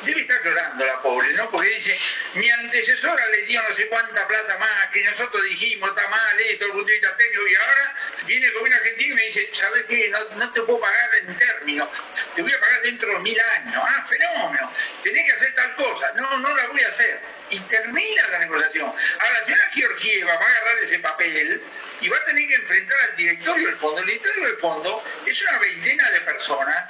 debe 0.03 0.21
estar 0.21 0.43
llorando 0.43 0.85
la 0.85 1.01
pobre, 1.01 1.31
¿no? 1.33 1.49
Porque 1.49 1.69
dice, 1.69 1.97
mi 2.35 2.49
antecesora 2.49 3.25
le 3.29 3.43
dio 3.43 3.61
no 3.67 3.75
sé 3.75 3.87
cuánta 3.87 4.27
plata 4.27 4.57
más, 4.57 4.89
que 4.91 5.03
nosotros 5.03 5.43
dijimos, 5.45 5.89
está 5.89 6.07
mal 6.09 6.41
esto, 6.41 6.65
el 6.65 6.71
punto 6.71 6.87
de 6.87 6.93
vista 6.93 7.17
técnico, 7.17 7.47
y 7.47 7.55
ahora 7.55 7.95
viene 8.25 8.45
el 8.47 8.53
gobierno 8.53 8.77
argentino 8.77 9.13
y 9.13 9.15
me 9.15 9.23
dice, 9.23 9.49
¿sabes 9.53 9.85
qué? 9.87 10.09
No, 10.09 10.51
te 10.51 10.61
puedo 10.61 10.79
pagar 10.79 11.15
en 11.15 11.37
términos, 11.37 11.87
te 12.35 12.41
voy 12.41 12.53
a 12.53 12.59
pagar 12.59 12.81
dentro 12.81 13.09
de 13.13 13.19
mil 13.19 13.39
años. 13.39 13.83
Ah, 13.85 14.05
fenómeno. 14.07 14.71
Tenés 15.03 15.33
que 15.33 15.47
tal 15.47 15.75
cosa. 15.75 16.11
No, 16.17 16.37
no 16.39 16.55
la 16.55 16.67
voy 16.67 16.81
a 16.81 16.89
hacer. 16.89 17.19
Y 17.49 17.59
termina 17.59 18.27
la 18.29 18.39
negociación. 18.39 18.85
Ahora, 18.85 19.39
la 19.39 19.45
señora 19.45 19.69
Georgieva 19.73 20.22
va 20.23 20.33
a 20.33 20.37
agarrar 20.37 20.83
ese 20.83 20.99
papel 20.99 21.61
y 22.01 22.09
va 22.09 22.17
a 22.17 22.25
tener 22.25 22.47
que 22.47 22.55
enfrentar 22.55 22.97
al 23.09 23.15
directorio 23.15 23.67
del 23.67 23.75
fondo. 23.75 23.99
El 23.99 24.05
directorio 24.07 24.47
del 24.47 24.57
fondo 24.57 25.03
es 25.25 25.41
una 25.41 25.59
veintena 25.59 26.11
de 26.11 26.21
personas 26.21 26.85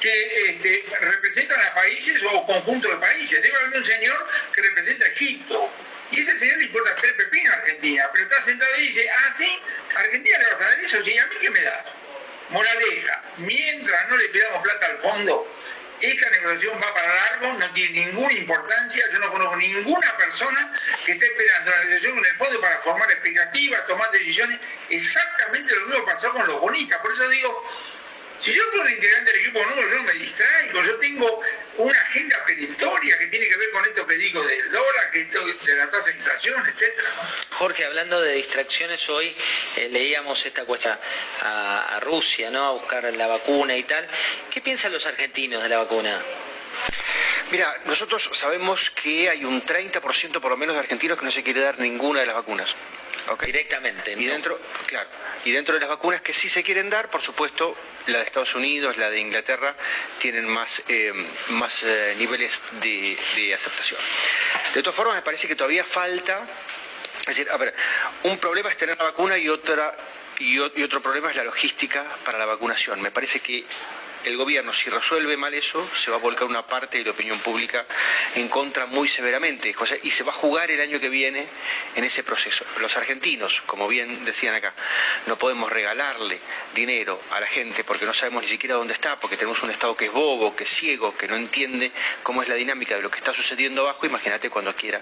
que 0.00 0.50
este, 0.50 0.84
representan 1.00 1.60
a 1.60 1.74
países 1.74 2.22
o 2.24 2.46
conjuntos 2.46 2.90
de 2.90 2.96
países. 2.98 3.42
Debe 3.42 3.56
haber 3.56 3.78
un 3.78 3.84
señor 3.84 4.28
que 4.54 4.62
representa 4.62 5.06
a 5.06 5.08
Egipto. 5.08 5.70
Y 6.10 6.20
ese 6.20 6.38
señor 6.38 6.58
le 6.58 6.64
importa 6.64 6.92
hacer 6.92 7.16
pepino 7.16 7.50
a 7.50 7.54
Argentina, 7.54 8.10
pero 8.12 8.24
está 8.24 8.44
sentado 8.44 8.76
y 8.76 8.88
dice, 8.88 9.08
ah, 9.10 9.34
sí, 9.36 9.58
¿A 9.94 10.00
Argentina 10.00 10.38
le 10.38 10.44
vas 10.44 10.54
a 10.54 10.64
dar 10.64 10.84
eso, 10.84 11.04
sí, 11.04 11.18
¿a 11.18 11.26
mí 11.26 11.36
qué 11.40 11.50
me 11.50 11.62
das? 11.62 11.86
Moraleja, 12.50 13.22
mientras 13.38 14.08
no 14.08 14.16
le 14.16 14.28
pidamos 14.28 14.62
plata 14.62 14.86
al 14.86 14.98
fondo, 14.98 15.46
esta 16.10 16.30
negociación 16.30 16.80
va 16.82 16.94
para 16.94 17.14
largo, 17.14 17.58
no 17.58 17.72
tiene 17.72 18.06
ninguna 18.06 18.32
importancia, 18.32 19.04
yo 19.12 19.18
no 19.18 19.30
conozco 19.30 19.56
ninguna 19.56 20.16
persona 20.16 20.72
que 21.04 21.12
esté 21.12 21.26
esperando 21.26 21.70
la 21.70 21.78
negociación 21.78 22.14
con 22.16 22.24
el 22.24 22.36
fondo 22.36 22.60
para 22.60 22.78
formar 22.78 23.10
expectativas, 23.10 23.86
tomar 23.86 24.10
decisiones, 24.10 24.60
exactamente 24.88 25.74
lo 25.74 25.86
mismo 25.86 26.04
pasó 26.04 26.30
con 26.32 26.46
los 26.46 26.60
bonistas, 26.60 26.98
por 27.00 27.12
eso 27.12 27.28
digo, 27.28 27.64
si 28.42 28.52
yo 28.52 28.62
soy 28.72 28.92
integrante 28.92 29.32
del 29.32 29.40
equipo 29.40 29.64
no, 29.64 29.80
yo 29.80 30.02
me 30.02 30.12
distraigo, 30.12 30.82
yo 30.82 30.96
tengo 30.98 31.40
una 31.78 31.98
agenda 31.98 32.44
peritoria 32.44 33.18
que 33.18 33.26
tiene 33.28 33.48
que 33.48 33.56
ver 33.56 33.70
con 33.70 33.84
esto 33.84 34.06
que 34.06 34.14
digo 34.16 34.44
del 34.44 34.70
dólar, 34.70 35.10
que 35.12 35.23
de 35.64 35.76
la 35.76 35.90
tasa 35.90 36.06
de 36.06 36.16
inflación, 36.16 36.66
etcétera. 36.66 37.08
Jorge, 37.50 37.84
hablando 37.84 38.20
de 38.20 38.34
distracciones, 38.34 39.08
hoy 39.08 39.34
eh, 39.76 39.88
leíamos 39.90 40.44
esta 40.46 40.64
cuesta 40.64 40.98
a, 41.42 41.96
a 41.96 42.00
Rusia, 42.00 42.50
¿no? 42.50 42.64
A 42.66 42.70
buscar 42.72 43.04
la 43.16 43.26
vacuna 43.26 43.76
y 43.76 43.82
tal. 43.84 44.06
¿Qué 44.50 44.60
piensan 44.60 44.92
los 44.92 45.06
argentinos 45.06 45.62
de 45.62 45.68
la 45.68 45.78
vacuna? 45.78 46.20
Mira, 47.50 47.80
nosotros 47.84 48.30
sabemos 48.32 48.90
que 48.90 49.28
hay 49.30 49.44
un 49.44 49.64
30% 49.64 50.40
por 50.40 50.50
lo 50.50 50.56
menos 50.56 50.74
de 50.74 50.80
argentinos 50.80 51.18
que 51.18 51.24
no 51.24 51.30
se 51.30 51.42
quiere 51.42 51.60
dar 51.60 51.78
ninguna 51.78 52.20
de 52.20 52.26
las 52.26 52.34
vacunas. 52.34 52.74
Directamente. 53.44 54.12
Y 54.12 54.26
dentro, 54.26 54.58
claro, 54.86 55.08
y 55.44 55.52
dentro 55.52 55.74
de 55.74 55.80
las 55.80 55.88
vacunas 55.88 56.20
que 56.20 56.34
sí 56.34 56.48
se 56.48 56.62
quieren 56.62 56.90
dar, 56.90 57.10
por 57.10 57.22
supuesto, 57.22 57.76
la 58.06 58.18
de 58.18 58.24
Estados 58.24 58.54
Unidos, 58.54 58.96
la 58.98 59.10
de 59.10 59.18
Inglaterra, 59.18 59.74
tienen 60.18 60.46
más, 60.46 60.82
eh, 60.88 61.12
más 61.48 61.82
eh, 61.84 62.14
niveles 62.18 62.60
de, 62.82 63.16
de 63.36 63.54
aceptación. 63.54 64.00
De 64.74 64.82
todas 64.82 64.94
formas, 64.94 65.16
me 65.16 65.22
parece 65.22 65.48
que 65.48 65.56
todavía 65.56 65.84
falta 65.84 66.46
es 67.26 67.38
decir, 67.38 67.50
a 67.50 67.56
ver, 67.56 67.74
un 68.24 68.36
problema 68.36 68.68
es 68.68 68.76
tener 68.76 68.98
la 68.98 69.04
vacuna 69.04 69.38
y 69.38 69.48
otra 69.48 69.96
y, 70.38 70.58
otro 70.58 71.00
problema 71.00 71.30
es 71.30 71.36
la 71.36 71.44
logística 71.44 72.04
para 72.22 72.36
la 72.36 72.44
vacunación. 72.44 73.00
Me 73.00 73.10
parece 73.10 73.40
que 73.40 73.64
el 74.30 74.36
gobierno, 74.36 74.72
si 74.72 74.90
resuelve 74.90 75.36
mal 75.36 75.54
eso, 75.54 75.88
se 75.94 76.10
va 76.10 76.16
a 76.16 76.20
volcar 76.20 76.46
una 76.48 76.66
parte 76.66 76.98
de 76.98 77.04
la 77.04 77.10
opinión 77.10 77.38
pública 77.40 77.86
en 78.34 78.48
contra 78.48 78.86
muy 78.86 79.08
severamente, 79.08 79.74
y 80.02 80.10
se 80.10 80.24
va 80.24 80.32
a 80.32 80.34
jugar 80.34 80.70
el 80.70 80.80
año 80.80 81.00
que 81.00 81.08
viene 81.08 81.46
en 81.94 82.04
ese 82.04 82.22
proceso. 82.22 82.64
Los 82.80 82.96
argentinos, 82.96 83.62
como 83.66 83.88
bien 83.88 84.24
decían 84.24 84.54
acá, 84.54 84.72
no 85.26 85.38
podemos 85.38 85.70
regalarle 85.70 86.40
dinero 86.74 87.20
a 87.30 87.40
la 87.40 87.46
gente 87.46 87.84
porque 87.84 88.06
no 88.06 88.14
sabemos 88.14 88.42
ni 88.42 88.48
siquiera 88.48 88.74
dónde 88.74 88.94
está, 88.94 89.18
porque 89.18 89.36
tenemos 89.36 89.62
un 89.62 89.70
Estado 89.70 89.96
que 89.96 90.06
es 90.06 90.12
bobo, 90.12 90.54
que 90.54 90.64
es 90.64 90.70
ciego, 90.70 91.16
que 91.16 91.28
no 91.28 91.36
entiende 91.36 91.92
cómo 92.22 92.42
es 92.42 92.48
la 92.48 92.54
dinámica 92.54 92.96
de 92.96 93.02
lo 93.02 93.10
que 93.10 93.18
está 93.18 93.32
sucediendo 93.32 93.82
abajo. 93.82 94.06
Imagínate 94.06 94.50
cuando 94.50 94.74
quiera 94.74 95.00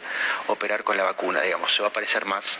operar 0.48 0.84
con 0.84 0.96
la 0.96 1.02
vacuna, 1.04 1.40
digamos, 1.40 1.74
se 1.74 1.82
va 1.82 1.88
a 1.88 1.92
parecer 1.92 2.24
más 2.24 2.58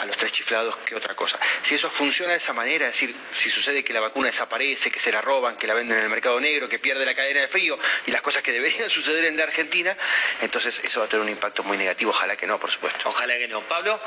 a 0.00 0.06
los 0.06 0.16
tres 0.16 0.32
chiflados 0.32 0.76
que 0.78 0.94
otra 0.94 1.14
cosa. 1.14 1.38
Si 1.62 1.74
eso 1.74 1.90
funciona 1.90 2.32
de 2.32 2.38
esa 2.38 2.52
manera, 2.52 2.86
es 2.86 2.92
decir, 2.92 3.14
si 3.36 3.50
sucede 3.50 3.84
que 3.84 3.92
la 3.92 4.00
vacuna 4.00 4.28
desaparece, 4.28 4.90
que 4.90 5.00
se 5.00 5.12
la 5.12 5.20
roban, 5.20 5.56
que 5.56 5.66
la 5.66 5.74
venden 5.80 5.98
en 5.98 6.04
el 6.04 6.10
mercado 6.10 6.38
negro, 6.40 6.68
que 6.68 6.78
pierde 6.78 7.04
la 7.04 7.14
cadena 7.14 7.40
de 7.40 7.48
frío 7.48 7.78
y 8.06 8.10
las 8.10 8.22
cosas 8.22 8.42
que 8.42 8.52
deberían 8.52 8.90
suceder 8.98 9.24
en 9.24 9.36
la 9.36 9.44
Argentina, 9.44 9.96
entonces 10.42 10.80
eso 10.84 11.00
va 11.00 11.06
a 11.06 11.08
tener 11.08 11.24
un 11.24 11.30
impacto 11.30 11.62
muy 11.64 11.76
negativo. 11.76 12.10
Ojalá 12.10 12.36
que 12.36 12.46
no, 12.46 12.58
por 12.58 12.70
supuesto. 12.70 13.08
Ojalá 13.08 13.36
que 13.38 13.48
no. 13.48 13.60
Pablo. 13.62 14.00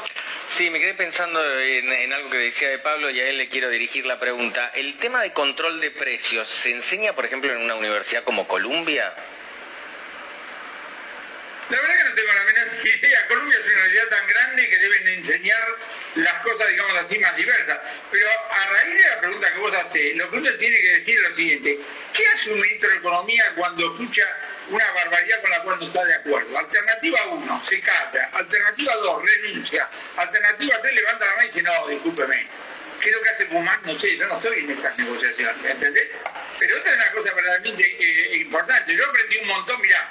Sí, 0.50 0.70
me 0.70 0.80
quedé 0.80 0.94
pensando 0.94 1.42
en, 1.60 2.14
algo 2.14 2.30
que 2.30 2.38
decía 2.38 2.70
de 2.70 2.80
Pablo 2.80 3.10
y 3.10 3.20
a 3.20 3.28
él 3.30 3.38
le 3.38 3.50
quiero 3.50 3.70
dirigir 3.70 4.06
la 4.06 4.20
pregunta. 4.20 4.72
¿El 4.76 4.96
tema 4.96 5.22
de 5.22 5.32
control 5.32 5.80
de 5.80 5.92
precios 5.92 6.48
se 6.48 6.72
enseña, 6.72 7.14
por 7.14 7.26
ejemplo, 7.26 7.52
en 7.52 7.62
una 7.62 7.76
universidad 7.76 8.24
como 8.24 8.48
Columbia? 8.48 9.14
La 11.70 11.80
verdad 11.80 11.98
que 11.98 12.10
no 12.10 12.16
tengo 12.16 12.34
la 12.34 12.44
menor 12.44 12.68
idea. 12.86 13.28
Colombia 13.28 13.58
es 13.60 13.66
una 13.66 13.74
universidad 13.74 14.08
tan 14.10 14.28
grande 14.28 14.70
que 14.70 14.73
enseñar 15.24 15.76
las 16.16 16.34
cosas, 16.44 16.68
digamos 16.70 16.96
así, 16.98 17.18
más 17.20 17.36
diversas. 17.36 17.80
Pero 18.12 18.28
a 18.52 18.68
raíz 18.68 19.02
de 19.02 19.10
la 19.10 19.20
pregunta 19.22 19.54
que 19.54 19.60
vos 19.60 19.76
hacés, 19.76 20.16
lo 20.16 20.30
que 20.30 20.38
uno 20.38 20.54
tiene 20.56 20.78
que 20.78 20.90
decir 21.00 21.16
es 21.16 21.30
lo 21.30 21.36
siguiente. 21.36 21.80
¿Qué 22.14 22.28
hace 22.28 22.52
un 22.52 22.62
ministro 22.62 22.90
de 22.90 22.96
Economía 22.98 23.52
cuando 23.56 23.92
escucha 23.92 24.24
una 24.70 24.92
barbaridad 24.92 25.42
con 25.42 25.52
la 25.52 25.64
cual 25.64 25.80
no 25.80 25.88
está 25.88 26.06
de 26.06 26.14
acuerdo? 26.16 26.58
Alternativa 26.58 27.28
1, 27.28 27.64
se 27.68 27.80
calla. 27.82 28.30
Alternativa 28.34 28.96
2, 28.96 29.24
renuncia. 29.24 29.90
Alternativa 30.18 30.82
3, 30.82 30.96
levanta 30.96 31.26
la 31.26 31.32
mano 31.32 31.44
y 31.44 31.48
dice, 31.48 31.62
no, 31.64 31.88
discúlpeme. 31.88 32.48
¿Qué 33.02 33.10
es 33.10 33.16
lo 33.16 33.22
que 33.22 33.30
hace 33.32 33.46
Guzmán? 33.46 33.80
No 33.84 34.00
sé, 34.00 34.16
yo 34.16 34.28
no 34.28 34.38
estoy 34.38 34.64
en 34.64 34.72
estas 34.72 34.98
negociaciones, 34.98 35.66
¿entendés? 35.66 36.08
Pero 36.58 36.78
otra 36.78 36.92
es 36.92 36.98
una 36.98 37.12
cosa 37.12 37.34
verdaderamente 37.34 37.98
eh, 38.00 38.38
importante. 38.38 38.96
Yo 38.96 39.06
aprendí 39.06 39.38
un 39.40 39.48
montón, 39.48 39.82
mirá, 39.82 40.10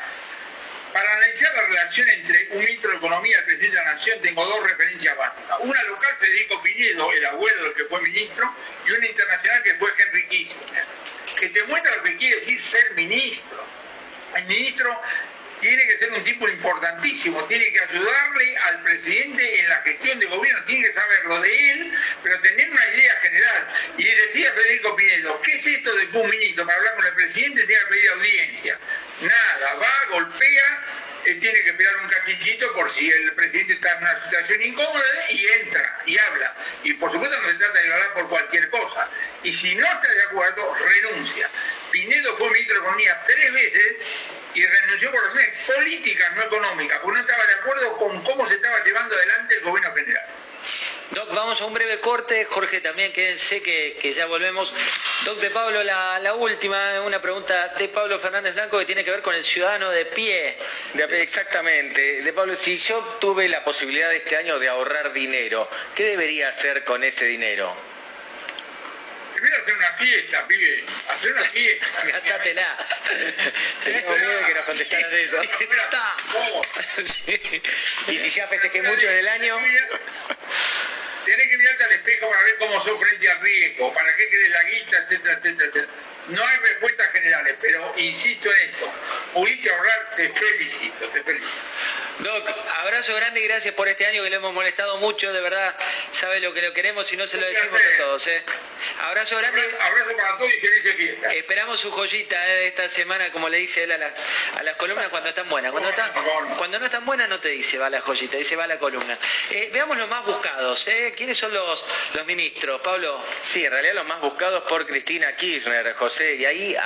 para 0.93 1.13
analizar 1.17 1.55
la 1.55 1.63
relación 1.63 2.09
entre 2.11 2.49
un 2.51 2.59
ministro 2.61 2.91
de 2.91 2.97
Economía 2.97 3.37
y 3.37 3.39
el 3.39 3.45
presidente 3.45 3.77
de 3.77 3.85
la 3.85 3.93
Nación 3.95 4.21
tengo 4.21 4.45
dos 4.45 4.71
referencias 4.71 5.17
básicas. 5.17 5.57
Una 5.61 5.83
local, 5.85 6.17
Federico 6.19 6.63
Pinedo, 6.63 7.13
el 7.13 7.27
abuelo 7.27 7.65
del 7.65 7.75
que 7.75 7.85
fue 7.85 8.01
ministro, 8.03 8.55
y 8.87 8.93
una 8.93 9.07
internacional 9.07 9.63
que 9.63 9.75
fue 9.77 9.93
Henry 9.99 10.27
Kissinger, 10.29 10.85
que 11.39 11.49
te 11.49 11.63
muestra 11.65 11.97
lo 11.97 12.03
que 12.03 12.17
quiere 12.17 12.37
decir 12.37 12.63
ser 12.63 12.93
ministro. 12.95 13.65
El 14.37 14.45
ministro 14.45 15.01
tiene 15.61 15.83
que 15.87 15.99
ser 15.99 16.13
un 16.13 16.25
tipo 16.25 16.49
importantísimo, 16.49 17.43
tiene 17.45 17.73
que 17.73 17.81
ayudarle 17.81 18.57
al 18.57 18.83
presidente 18.83 19.61
en 19.61 19.69
la 19.69 19.77
gestión 19.83 20.19
de 20.19 20.27
gobierno, 20.27 20.65
tiene 20.65 20.89
que 20.89 20.93
saber 20.93 21.25
lo 21.27 21.41
de 21.41 21.71
él, 21.71 21.93
pero 22.23 22.41
tener 22.41 22.71
una 22.71 22.87
idea 22.95 23.17
general. 23.23 23.69
Y 23.97 24.05
decía 24.05 24.53
Federico 24.53 24.97
Pinedo, 24.97 25.41
¿qué 25.43 25.55
es 25.55 25.67
esto 25.67 25.95
de 25.95 26.09
que 26.09 26.19
un 26.19 26.29
ministro 26.29 26.67
para 26.67 26.79
hablar 26.79 26.95
con 26.97 27.07
el 27.07 27.15
presidente 27.15 27.65
tiene 27.65 27.83
que 27.83 27.89
pedir 27.89 28.11
audiencia? 28.11 28.79
Nada, 29.23 29.75
va, 29.75 30.07
golpea, 30.11 30.81
eh, 31.25 31.35
tiene 31.37 31.63
que 31.63 31.71
esperar 31.71 31.97
un 31.99 32.09
cachichito 32.09 32.73
por 32.75 32.93
si 32.93 33.09
el 33.09 33.33
presidente 33.35 33.75
está 33.75 33.93
en 33.93 34.03
una 34.03 34.25
situación 34.25 34.63
incómoda 34.63 35.31
y 35.31 35.47
entra 35.47 36.01
y 36.07 36.19
habla. 36.19 36.55
Y 36.83 36.95
por 36.95 37.13
supuesto 37.13 37.41
no 37.41 37.49
se 37.49 37.55
trata 37.55 37.81
de 37.81 37.93
hablar 37.93 38.15
por 38.15 38.29
cualquier 38.29 38.69
cosa. 38.71 39.09
Y 39.45 39.53
si 39.53 39.75
no 39.77 39.87
está 39.87 40.13
de 40.13 40.23
acuerdo, 40.23 40.75
renuncia. 40.75 41.49
Pinedo 41.93 42.37
fue 42.37 42.51
ministro 42.51 42.75
de 42.75 42.81
Economía 42.81 43.23
tres 43.27 43.53
veces 43.53 44.27
y 44.55 44.67
renunció 44.67 45.11
por 45.13 45.23
razones 45.23 45.59
políticas, 45.67 46.35
no 46.35 46.43
económicas, 46.43 46.99
porque 47.01 47.21
no 47.21 47.27
estaba 47.27 47.47
de 47.47 47.55
acuerdo 47.55 47.97
con 47.97 48.23
cómo 48.25 48.49
se 48.49 48.55
estaba 48.55 48.83
llevando 48.85 49.15
adelante 49.15 49.55
el 49.55 49.61
gobierno 49.61 49.95
general. 49.95 50.27
Doc, 51.11 51.35
vamos 51.35 51.61
a 51.61 51.67
un 51.67 51.75
breve 51.75 52.01
corte. 52.01 52.45
Jorge 52.45 52.81
también, 52.81 53.13
quédense 53.13 53.63
que, 53.63 53.97
que 54.01 54.13
ya 54.13 54.27
volvemos. 54.27 54.73
Doc 55.25 55.39
de 55.41 55.51
Pablo, 55.51 55.83
la, 55.83 56.19
la, 56.21 56.35
última, 56.35 57.01
una 57.03 57.21
pregunta 57.21 57.69
de 57.79 57.89
Pablo 57.89 58.19
Fernández 58.19 58.55
Blanco 58.55 58.79
que 58.79 58.87
tiene 58.87 59.05
que 59.05 59.11
ver 59.11 59.23
con 59.23 59.35
el 59.35 59.45
ciudadano 59.45 59.91
de 59.91 60.07
pie. 60.07 60.57
De, 60.95 61.23
exactamente. 61.23 62.23
De 62.23 62.33
Pablo, 62.33 62.57
si 62.57 62.79
yo 62.79 62.99
tuve 63.21 63.49
la 63.49 63.63
posibilidad 63.65 64.13
este 64.13 64.37
año 64.37 64.59
de 64.59 64.69
ahorrar 64.69 65.13
dinero, 65.13 65.69
¿qué 65.95 66.05
debería 66.05 66.49
hacer 66.49 66.85
con 66.85 67.05
ese 67.05 67.27
dinero? 67.27 67.75
Primero 69.35 69.63
hacer 69.63 69.77
una 69.77 69.93
fiesta, 69.95 70.47
pibe. 70.47 70.85
Hacer 71.09 71.33
una 71.33 71.45
fiesta. 71.45 71.87
Gastátela. 72.07 72.87
Tenemos 73.85 74.19
miedo 74.19 74.39
de 74.39 74.45
que 74.45 74.55
nos 74.55 74.65
contestaran 74.65 75.15
eso. 75.15 75.43
Y 78.09 78.19
si 78.19 78.31
ya 78.31 78.47
festejé 78.47 78.83
mucho 78.83 79.09
en 79.09 79.19
el 79.19 79.29
año 79.29 79.59
tenés 81.25 81.49
que 81.49 81.57
mirarte 81.59 81.85
al 81.85 81.93
espejo 81.93 82.31
para 82.31 82.43
ver 82.45 82.57
cómo 82.59 82.85
sos 82.85 83.01
frente 83.01 83.31
al 83.31 83.41
riesgo, 83.41 83.93
para 83.93 84.15
qué 84.17 84.29
querés 84.29 84.51
la 84.51 84.63
guita, 84.65 84.97
etcétera, 84.99 85.35
etcétera, 85.35 85.69
etcétera. 85.69 85.87
No 86.29 86.47
hay 86.47 86.57
respuestas 86.59 87.11
generales, 87.13 87.57
pero 87.61 87.93
insisto 87.97 88.49
en 88.55 88.71
esto, 88.71 88.93
pudiste 89.33 89.71
ahorrar, 89.71 90.17
te 90.17 90.29
felicito, 90.29 91.09
te 91.09 91.23
felicito. 91.23 91.72
Doc, 92.19 92.49
abrazo 92.83 93.15
grande 93.17 93.41
y 93.41 93.45
gracias 93.49 93.75
por 93.75 93.89
este 93.89 94.07
año 94.07 94.23
que 94.23 94.31
le 94.31 94.37
hemos 94.37 94.53
molestado 94.55 94.99
mucho, 94.99 95.33
de 95.33 95.41
verdad, 95.41 95.75
sabe 96.13 96.41
lo 96.41 96.53
que 96.53 96.63
lo 96.63 96.73
queremos 96.73 97.13
y 97.13 97.17
no 97.17 97.27
se 97.27 97.39
lo 97.39 97.47
decimos 97.47 97.81
a 97.81 97.97
todos. 97.99 98.27
¿eh? 98.29 98.43
Abrazo 99.09 99.37
grande. 99.39 99.63
Abrazo, 99.81 100.11
para 100.17 100.39
todos 100.39 100.51
y 100.53 100.61
felices 100.61 100.97
fiestas. 100.97 101.33
Esperamos 101.35 101.81
su 101.81 101.91
joyita 101.91 102.49
¿eh? 102.49 102.67
esta 102.67 102.89
semana, 102.89 103.33
como 103.33 103.49
le 103.49 103.59
dice 103.59 103.85
él 103.85 103.93
a, 103.93 104.15
a 104.59 104.63
las 104.63 104.77
columnas 104.77 105.09
cuando 105.09 105.31
están 105.31 105.49
buenas. 105.49 105.73
Cuando, 105.73 105.89
está, 105.89 106.13
cuando 106.57 106.79
no 106.79 106.85
están 106.85 107.05
buenas 107.05 107.29
no 107.29 107.41
te 107.41 107.49
dice 107.49 107.79
va 107.79 107.91
la 107.91 108.01
joyita, 108.01 108.37
dice 108.37 108.57
va 108.57 108.67
la 108.67 108.79
columna. 108.79 109.17
Eh, 109.51 109.71
veamos 109.73 109.97
los 109.97 110.09
más 110.09 110.25
buscados. 110.25 110.87
¿eh? 110.89 111.15
¿Quiénes 111.17 111.37
son 111.37 111.53
los, 111.53 111.85
los 112.15 112.27
ministros? 112.27 112.81
Pablo. 112.83 113.21
Sí, 113.43 113.65
en 113.65 113.71
realidad 113.71 113.95
los 113.95 114.07
más 114.07 114.21
buscados 114.21 114.63
por 114.65 114.87
Cristina 114.87 115.35
Kirchner, 115.37 115.95
José, 115.95 116.37
y 116.37 116.45
ahí 116.45 116.77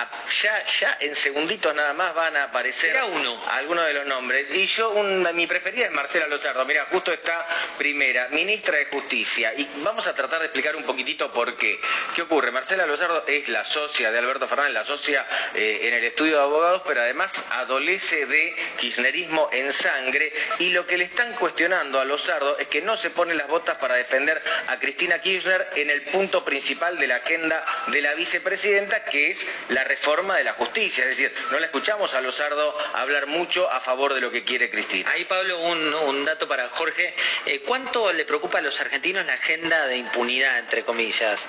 ya, 0.42 0.64
ya 0.64 0.96
en 1.00 1.14
segunditos 1.14 1.74
nada 1.74 1.92
más 1.92 2.14
van 2.14 2.36
a 2.36 2.44
aparecer 2.44 2.96
uno. 3.12 3.42
algunos 3.52 3.86
de 3.86 3.94
los 3.94 4.06
nombres. 4.06 4.46
Y 4.54 4.66
yo, 4.66 4.90
un, 4.90 5.15
mi 5.35 5.46
preferida 5.46 5.87
es 5.87 5.92
Marcela 5.92 6.26
Lozardo. 6.26 6.64
Mira, 6.64 6.87
justo 6.90 7.12
está 7.12 7.46
primera, 7.79 8.29
ministra 8.29 8.76
de 8.76 8.87
Justicia. 8.87 9.52
Y 9.57 9.68
vamos 9.83 10.07
a 10.07 10.14
tratar 10.14 10.40
de 10.40 10.46
explicar 10.46 10.76
un 10.76 10.85
poquitito 10.85 11.33
por 11.33 11.57
qué. 11.57 11.81
¿Qué 12.14 12.22
ocurre? 12.22 12.50
Marcela 12.50 12.87
Lozardo 12.87 13.24
es 13.26 13.48
la 13.48 13.64
socia 13.64 14.11
de 14.11 14.18
Alberto 14.18 14.46
Fernández, 14.46 14.74
la 14.74 14.85
socia 14.85 15.26
eh, 15.55 15.81
en 15.85 15.94
el 15.94 16.05
estudio 16.05 16.37
de 16.37 16.42
abogados, 16.42 16.83
pero 16.87 17.00
además 17.00 17.46
adolece 17.52 18.26
de 18.26 18.55
kirchnerismo 18.79 19.48
en 19.52 19.72
sangre 19.72 20.33
y 20.59 20.70
lo 20.70 20.87
que 20.87 20.98
le 20.98 21.05
están 21.05 21.33
cuestionando 21.35 22.00
a 22.00 22.05
Lozardo 22.05 22.59
es 22.59 22.68
que 22.68 22.83
no 22.83 22.96
se 22.96 23.11
pone 23.11 23.35
las 23.35 23.48
botas 23.48 23.79
para 23.79 23.94
defender 23.94 24.42
a 24.68 24.79
Cristina 24.79 25.20
Kirchner 25.20 25.68
en 25.76 25.90
el 25.90 26.02
punto 26.02 26.44
principal 26.44 26.98
de 26.98 27.07
la 27.07 27.16
agenda 27.16 27.64
de 27.88 28.02
la 28.02 28.14
vicepresidenta, 28.14 29.05
que 29.05 29.31
es 29.31 29.48
la 29.70 29.85
reforma 29.85 30.37
de 30.37 30.44
la 30.44 30.52
justicia. 30.55 31.05
Es 31.05 31.11
decir, 31.11 31.35
no 31.50 31.59
la 31.59 31.66
escuchamos 31.66 32.14
a 32.14 32.20
Lozardo 32.20 32.76
hablar 32.94 33.26
mucho 33.26 33.70
a 33.70 33.81
favor 33.81 34.14
de 34.14 34.20
lo 34.20 34.31
que 34.31 34.44
quiere 34.44 34.70
Cristina. 34.70 35.06
Ahí, 35.07 35.25
Pablo, 35.25 35.59
un, 35.61 36.25
dato 36.25 36.49
para 36.49 36.69
Jorge. 36.69 37.14
Eh, 37.47 37.62
¿Cuánto 37.64 38.12
le 38.12 38.25
preocupa 38.25 38.59
a 38.59 38.61
los 38.61 38.81
argentinos 38.81 39.25
la 39.25 39.35
agenda 39.35 39.87
de 39.87 39.97
impunidad, 39.99 40.59
entre 40.59 40.83
comillas? 40.83 41.45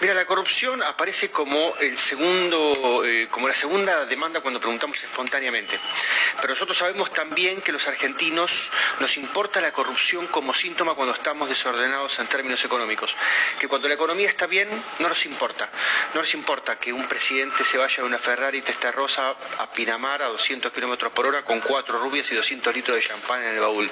Mira, 0.00 0.14
la 0.14 0.24
corrupción 0.26 0.82
aparece 0.82 1.30
como 1.30 1.74
el 1.80 1.98
segundo, 1.98 3.02
eh, 3.04 3.26
como 3.30 3.48
la 3.48 3.54
segunda 3.54 4.06
demanda 4.06 4.40
cuando 4.40 4.60
preguntamos 4.60 5.02
espontáneamente. 5.02 5.78
Pero 6.36 6.52
nosotros 6.52 6.78
sabemos 6.78 7.12
también 7.12 7.60
que 7.62 7.72
los 7.72 7.86
argentinos 7.88 8.70
nos 9.00 9.16
importa 9.16 9.60
la 9.60 9.72
corrupción 9.72 10.26
como 10.28 10.54
síntoma 10.54 10.94
cuando 10.94 11.14
estamos 11.14 11.48
desordenados 11.48 12.18
en 12.20 12.28
términos 12.28 12.64
económicos. 12.64 13.14
Que 13.58 13.66
cuando 13.66 13.88
la 13.88 13.94
economía 13.94 14.28
está 14.28 14.46
bien, 14.46 14.68
no 15.00 15.08
nos 15.08 15.26
importa. 15.26 15.68
No 16.14 16.20
nos 16.20 16.32
importa 16.34 16.78
que 16.78 16.92
un 16.92 17.08
presidente 17.08 17.64
se 17.64 17.76
vaya 17.78 17.96
de 17.96 18.04
una 18.04 18.18
Ferrari 18.18 18.62
rosa 18.92 19.34
a 19.58 19.70
Pinamar 19.72 20.22
a 20.22 20.28
200 20.28 20.72
kilómetros 20.72 21.12
por 21.12 21.26
hora 21.26 21.44
con 21.44 21.60
cuatro 21.60 21.98
rubias 21.98 22.30
y 22.30 22.34
200 22.34 22.74
litros 22.74 22.83
de 22.92 23.00
champán 23.00 23.42
en 23.42 23.54
el 23.54 23.60
baúl. 23.60 23.90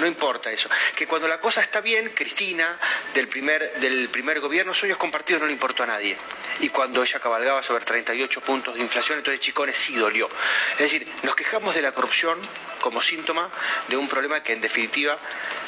No 0.00 0.06
importa 0.06 0.50
eso. 0.50 0.68
Que 0.96 1.06
cuando 1.06 1.28
la 1.28 1.40
cosa 1.40 1.60
está 1.60 1.80
bien, 1.80 2.10
Cristina, 2.14 2.78
del 3.14 3.28
primer, 3.28 3.74
del 3.80 4.08
primer 4.08 4.40
gobierno, 4.40 4.74
sueños 4.74 4.98
compartidos 4.98 5.42
no 5.42 5.46
le 5.46 5.52
importó 5.52 5.82
a 5.82 5.86
nadie. 5.86 6.16
Y 6.60 6.68
cuando 6.68 7.02
ella 7.02 7.20
cabalgaba 7.20 7.62
sobre 7.62 7.84
38 7.84 8.40
puntos 8.40 8.74
de 8.74 8.80
inflación, 8.80 9.18
entonces 9.18 9.40
Chicones 9.40 9.76
sí 9.76 9.94
dolió. 9.96 10.28
Es 10.72 10.78
decir, 10.78 11.06
nos 11.22 11.34
quejamos 11.34 11.74
de 11.74 11.82
la 11.82 11.92
corrupción 11.92 12.38
como 12.80 13.02
síntoma 13.02 13.48
de 13.88 13.96
un 13.96 14.08
problema 14.08 14.42
que 14.42 14.52
en 14.52 14.60
definitiva 14.60 15.18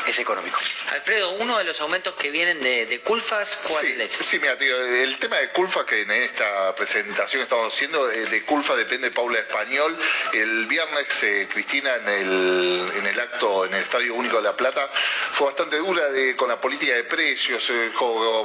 es 0.07 0.19
económico. 0.19 0.59
Alfredo, 0.91 1.31
uno 1.33 1.59
de 1.59 1.65
los 1.65 1.81
aumentos 1.81 2.15
que 2.15 2.31
vienen 2.31 2.61
de, 2.61 3.01
Culfas, 3.05 3.61
¿cuál 3.69 3.87
sí, 3.87 3.95
es? 3.99 4.13
Sí, 4.13 4.39
mira, 4.39 4.57
tío, 4.59 4.77
el 4.77 5.19
tema 5.19 5.37
de 5.37 5.51
Culfas 5.51 5.85
que 5.85 6.03
en 6.03 6.11
esta 6.11 6.75
presentación 6.75 7.43
estamos 7.43 7.73
haciendo, 7.73 8.11
eh, 8.11 8.27
de 8.27 8.45
Culfas 8.45 8.77
depende 8.77 9.11
de 9.11 9.15
Paula 9.15 9.39
Español. 9.39 9.97
El 10.33 10.67
viernes 10.67 11.07
eh, 11.23 11.49
Cristina 11.51 11.95
en 11.97 12.09
el, 12.09 12.93
en 12.97 13.07
el 13.07 13.21
acto 13.21 13.65
en 13.65 13.75
el 13.75 13.83
Estadio 13.83 14.15
Único 14.15 14.37
de 14.37 14.43
La 14.43 14.57
Plata 14.57 14.89
fue 14.93 15.49
bastante 15.49 15.77
dura 15.77 16.09
de, 16.11 16.37
con 16.37 16.49
la 16.49 16.61
política 16.61 16.95
de 16.95 17.05
precios, 17.05 17.69
eh, 17.71 17.93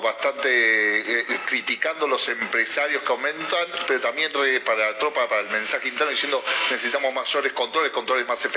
bastante 0.01 1.25
criticando 1.45 2.08
los 2.08 2.27
empresarios 2.30 3.01
que 3.03 3.12
aumentan, 3.12 3.65
pero 3.88 3.99
también 3.99 4.32
para 4.65 4.91
la 4.91 4.97
tropa, 4.97 5.27
para 5.27 5.41
el 5.41 5.49
mensaje 5.49 5.88
interno, 5.88 6.12
diciendo 6.12 6.43
necesitamos 6.69 7.13
mayores 7.13 7.53
controles, 7.53 7.91
controles 7.91 8.27
más 8.27 8.43
efectivos. 8.45 8.56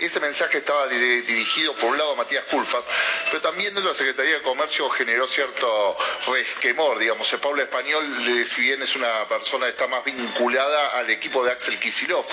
Ese 0.00 0.20
mensaje 0.20 0.58
estaba 0.58 0.86
dirigido 0.86 1.74
por 1.74 1.90
un 1.90 1.98
lado 1.98 2.16
Matías 2.16 2.44
Culfas, 2.44 2.84
pero 3.26 3.40
también 3.40 3.74
dentro 3.74 3.92
de 3.92 3.94
la 3.94 3.98
Secretaría 3.98 4.34
de 4.34 4.42
Comercio 4.42 4.88
generó 4.90 5.26
cierto 5.26 5.96
resquemor, 6.26 6.98
digamos. 6.98 7.32
El 7.32 7.40
Pablo 7.40 7.62
Español, 7.62 8.06
si 8.46 8.62
bien 8.62 8.82
es 8.82 8.96
una 8.96 9.28
persona 9.28 9.68
está 9.68 9.86
más 9.86 10.04
vinculada 10.04 10.98
al 10.98 11.10
equipo 11.10 11.44
de 11.44 11.52
Axel 11.52 11.78
Kisilov, 11.78 12.24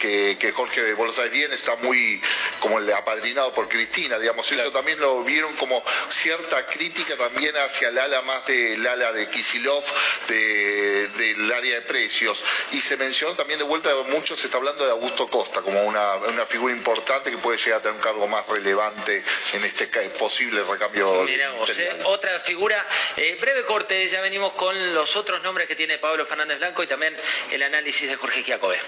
que, 0.00 0.36
que 0.38 0.52
Jorge 0.52 0.92
Bolsas 0.94 1.30
bien, 1.30 1.52
está 1.52 1.76
muy 1.76 2.20
como 2.60 2.78
el 2.78 2.92
apadrinado 2.92 3.52
por 3.52 3.68
Cristina, 3.68 4.18
digamos. 4.18 4.50
Eso 4.50 4.70
también 4.70 5.00
lo 5.00 5.22
vieron 5.24 5.52
como 5.56 5.82
cierta 6.10 6.66
crítica 6.66 7.16
también 7.16 7.56
hacia 7.56 7.88
el 7.88 7.98
ala 7.98 8.22
más 8.22 8.46
del 8.46 8.86
ala 8.86 9.12
de 9.12 9.28
Kisilov, 9.28 9.84
del 10.28 11.52
área 11.52 11.76
de 11.76 11.82
precios. 11.82 12.42
Y 12.72 12.80
se 12.80 12.96
mencionó 12.96 13.34
también 13.34 13.58
de 13.58 13.64
vuelta, 13.64 13.90
mucho 14.10 14.36
se 14.36 14.46
está 14.46 14.58
hablando 14.58 14.84
de 14.84 14.90
Augusto 14.92 15.28
Costa 15.28 15.60
como 15.62 15.82
una, 15.82 16.14
una 16.16 16.43
figura 16.46 16.74
importante 16.74 17.30
que 17.30 17.38
puede 17.38 17.58
llegar 17.58 17.80
a 17.80 17.82
tener 17.82 17.96
un 17.96 18.02
cargo 18.02 18.26
más 18.26 18.46
relevante 18.48 19.22
en 19.52 19.64
este 19.64 19.86
posible 20.10 20.62
recambio. 20.64 21.22
Miramos, 21.22 21.70
eh, 21.70 22.00
otra 22.04 22.40
figura, 22.40 22.86
eh, 23.16 23.36
breve 23.40 23.64
corte, 23.64 24.08
ya 24.08 24.20
venimos 24.20 24.52
con 24.54 24.94
los 24.94 25.16
otros 25.16 25.42
nombres 25.42 25.68
que 25.68 25.76
tiene 25.76 25.98
Pablo 25.98 26.26
Fernández 26.26 26.58
Blanco 26.58 26.82
y 26.82 26.86
también 26.86 27.16
el 27.50 27.62
análisis 27.62 28.08
de 28.08 28.16
Jorge 28.16 28.42
Giacobbe. 28.42 28.78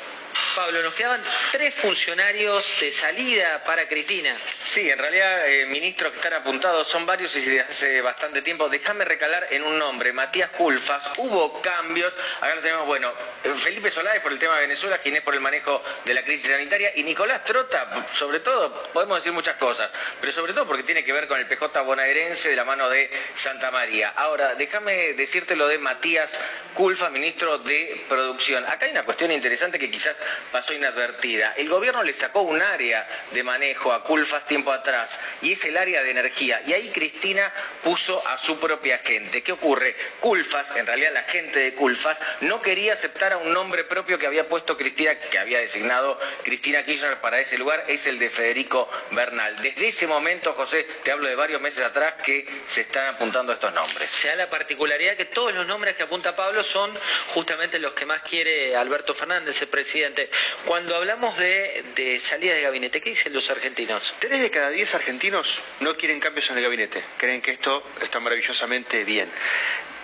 Pablo, 0.57 0.83
nos 0.83 0.95
quedaban 0.95 1.21
tres 1.53 1.75
funcionarios 1.75 2.81
de 2.81 2.91
salida 2.91 3.63
para 3.65 3.87
Cristina. 3.87 4.35
Sí, 4.65 4.91
en 4.91 4.99
realidad, 4.99 5.47
eh, 5.47 5.67
ministros 5.67 6.13
que 6.13 6.17
están 6.17 6.33
apuntados 6.33 6.89
son 6.89 7.05
varios 7.05 7.37
y 7.37 7.41
desde 7.41 7.61
hace 7.61 8.01
bastante 8.01 8.41
tiempo. 8.41 8.71
Déjame 8.71 9.05
recalar 9.05 9.49
en 9.51 9.65
un 9.65 9.79
nombre, 9.79 10.15
Matías 10.15 10.49
Culfas. 10.53 11.13
Hubo 11.19 11.61
cambios. 11.61 12.11
Acá 12.41 12.55
lo 12.55 12.63
tenemos, 12.63 12.87
bueno, 12.87 13.13
eh, 13.45 13.53
Felipe 13.55 13.91
Solá 13.91 14.15
por 14.23 14.33
el 14.33 14.39
tema 14.39 14.55
de 14.55 14.63
Venezuela, 14.63 14.97
Ginés 14.97 15.21
por 15.21 15.35
el 15.35 15.43
manejo 15.43 15.83
de 16.07 16.15
la 16.15 16.25
crisis 16.25 16.49
sanitaria 16.49 16.91
y 16.97 17.03
Nicolás 17.03 17.45
Trota, 17.45 18.07
sobre 18.11 18.41
todo, 18.41 18.83
podemos 18.95 19.19
decir 19.19 19.33
muchas 19.33 19.57
cosas, 19.57 19.91
pero 20.23 20.33
sobre 20.33 20.55
todo 20.55 20.67
porque 20.67 20.85
tiene 20.85 21.05
que 21.05 21.13
ver 21.13 21.29
con 21.29 21.39
el 21.39 21.47
PJ 21.47 21.83
bonaerense 21.83 22.49
de 22.49 22.57
la 22.57 22.65
mano 22.65 22.89
de 22.89 23.11
Santa 23.35 23.71
María. 23.71 24.15
Ahora, 24.17 24.55
déjame 24.55 25.13
decirte 25.13 25.55
lo 25.55 25.69
de 25.69 25.77
Matías 25.77 26.33
Culfas, 26.73 27.11
ministro 27.11 27.59
de 27.59 28.05
Producción. 28.09 28.65
Acá 28.65 28.87
hay 28.87 28.93
una 28.93 29.05
cuestión 29.05 29.31
interesante 29.31 29.79
que 29.79 29.91
quizás 29.91 30.17
pasó 30.53 30.73
inadvertida. 30.73 31.55
El 31.57 31.69
gobierno 31.69 32.03
le 32.03 32.13
sacó 32.13 32.43
un 32.43 32.61
área 32.61 33.07
de 33.33 33.43
manejo 33.43 33.93
a 33.93 34.05
Culfas 34.05 34.47
tiempo 34.47 34.73
atrás 34.73 35.19
y 35.43 35.53
es 35.53 35.65
el 35.65 35.77
área 35.77 36.03
de 36.03 36.11
energía. 36.11 36.63
Y 36.67 36.73
ahí 36.73 36.91
Cristina 36.91 37.53
puso 37.83 38.27
a 38.29 38.39
su 38.39 38.59
propia 38.59 38.99
gente. 38.99 39.43
¿Qué 39.43 39.53
ocurre? 39.53 39.97
Culfas, 40.21 40.77
en 40.77 40.87
realidad 40.87 41.13
la 41.13 41.23
gente 41.25 41.59
de 41.59 41.75
Culfas, 41.75 42.19
no 42.41 42.63
quería 42.63 42.93
aceptar 42.93 43.33
a 43.33 43.39
un 43.39 43.53
nombre 43.53 43.85
propio 43.85 44.19
que 44.19 44.27
había 44.27 44.49
puesto 44.49 44.77
Cristina, 44.77 45.15
que 45.19 45.39
había 45.39 45.59
designado 45.59 46.19
Cristina 46.43 46.85
Kirchner 46.85 47.21
para 47.21 47.41
ese 47.41 47.59
lugar, 47.59 47.85
es 47.89 48.07
el 48.07 48.19
de 48.19 48.31
Federico 48.31 48.89
Bernal. 49.11 49.57
Desde 49.57 49.89
ese 49.89 50.07
momento, 50.07 50.53
José, 50.55 50.87
te 51.03 51.13
hablo 51.13 51.29
de 51.29 51.35
varios 51.35 51.61
meses 51.61 51.85
atrás 51.85 52.15
que 52.25 52.47
se 52.67 52.83
están 52.83 53.15
apuntando 53.15 53.53
estos 53.53 53.73
nombres. 53.73 54.11
Se 54.11 54.29
da 54.29 54.37
la 54.37 54.51
particularidad 54.51 55.17
que 55.17 55.25
todos 55.25 55.55
los 55.55 55.67
nombres 55.67 55.97
que 55.97 56.05
apunta 56.05 56.35
Pablo 56.35 56.63
son 56.63 56.93
justamente 57.29 57.79
los 57.79 57.93
que 57.93 58.07
más 58.07 58.23
quiere 58.23 58.77
Alberto 58.77 59.15
Fernández, 59.15 59.61
el 59.63 59.69
presidente. 59.69 60.31
Cuando 60.65 60.97
hablamos 60.97 61.37
de, 61.39 62.21
salida 62.21 62.55
de 62.55 62.63
gabinete, 62.63 63.01
¿qué 63.01 63.11
dicen 63.11 63.33
los 63.33 63.51
argentinos? 63.51 64.15
Tres 64.19 64.41
de 64.41 64.51
cada 64.51 64.71
diez 64.71 64.95
argentinos 64.95 65.61
no 65.81 65.97
quieren 65.97 66.21
cambios 66.21 66.51
en 66.51 66.59
el 66.59 66.63
gabinete. 66.65 67.03
Creen 67.17 67.41
que 67.41 67.53
esto 67.53 67.85
está 68.01 68.21
maravillosamente 68.21 69.05
bien 69.05 69.31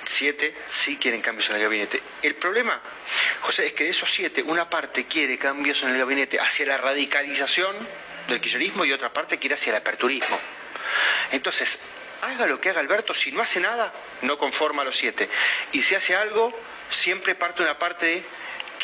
siete 0.05 0.55
sí 0.71 0.99
quieren 0.99 1.21
cambios 1.21 1.49
en 1.51 1.57
el 1.57 1.63
gabinete. 1.63 2.03
El 2.23 2.35
problema, 2.35 2.81
José, 3.41 3.67
es 3.67 3.73
que 3.73 3.85
de 3.85 3.91
esos 3.91 4.13
siete, 4.13 4.43
una 4.43 4.69
parte 4.69 5.07
quiere 5.07 5.39
cambios 5.39 5.83
en 5.83 5.91
el 5.91 5.99
gabinete 5.99 6.39
hacia 6.41 6.67
la 6.67 6.77
radicalización 6.77 7.75
del 8.29 8.41
kirchnerismo 8.41 8.85
y 8.85 8.93
otra 8.93 9.13
parte 9.13 9.39
quiere 9.39 9.55
hacia 9.55 9.71
el 9.71 9.77
aperturismo. 9.77 10.39
Entonces, 11.31 11.79
haga 12.23 12.47
lo 12.47 12.61
que 12.61 12.71
haga 12.71 12.81
Alberto, 12.81 13.15
si 13.15 13.33
no 13.33 13.43
hace 13.43 13.61
nada, 13.61 13.93
no 14.23 14.39
conforma 14.39 14.83
a 14.83 14.85
los 14.85 14.97
siete. 14.97 15.29
Y 15.73 15.83
si 15.83 15.95
hace 15.95 16.15
algo, 16.15 16.53
siempre 16.91 17.35
parte 17.35 17.63
una 17.63 17.79
parte 17.79 18.07
de 18.07 18.23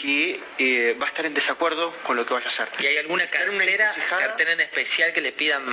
que 0.01 0.41
eh, 0.59 0.97
va 1.01 1.07
a 1.07 1.09
estar 1.09 1.27
en 1.27 1.35
desacuerdo 1.35 1.93
con 2.05 2.17
lo 2.17 2.25
que 2.25 2.33
vaya 2.33 2.47
a 2.47 2.49
hacer. 2.49 2.69
¿Y 2.81 2.87
hay 2.87 2.99
alguna 2.99 3.27
cartera, 3.27 3.93
cartera 4.09 4.53
en 4.53 4.61
especial 4.61 5.13
que 5.13 5.21
le 5.21 5.33
pidan 5.33 5.65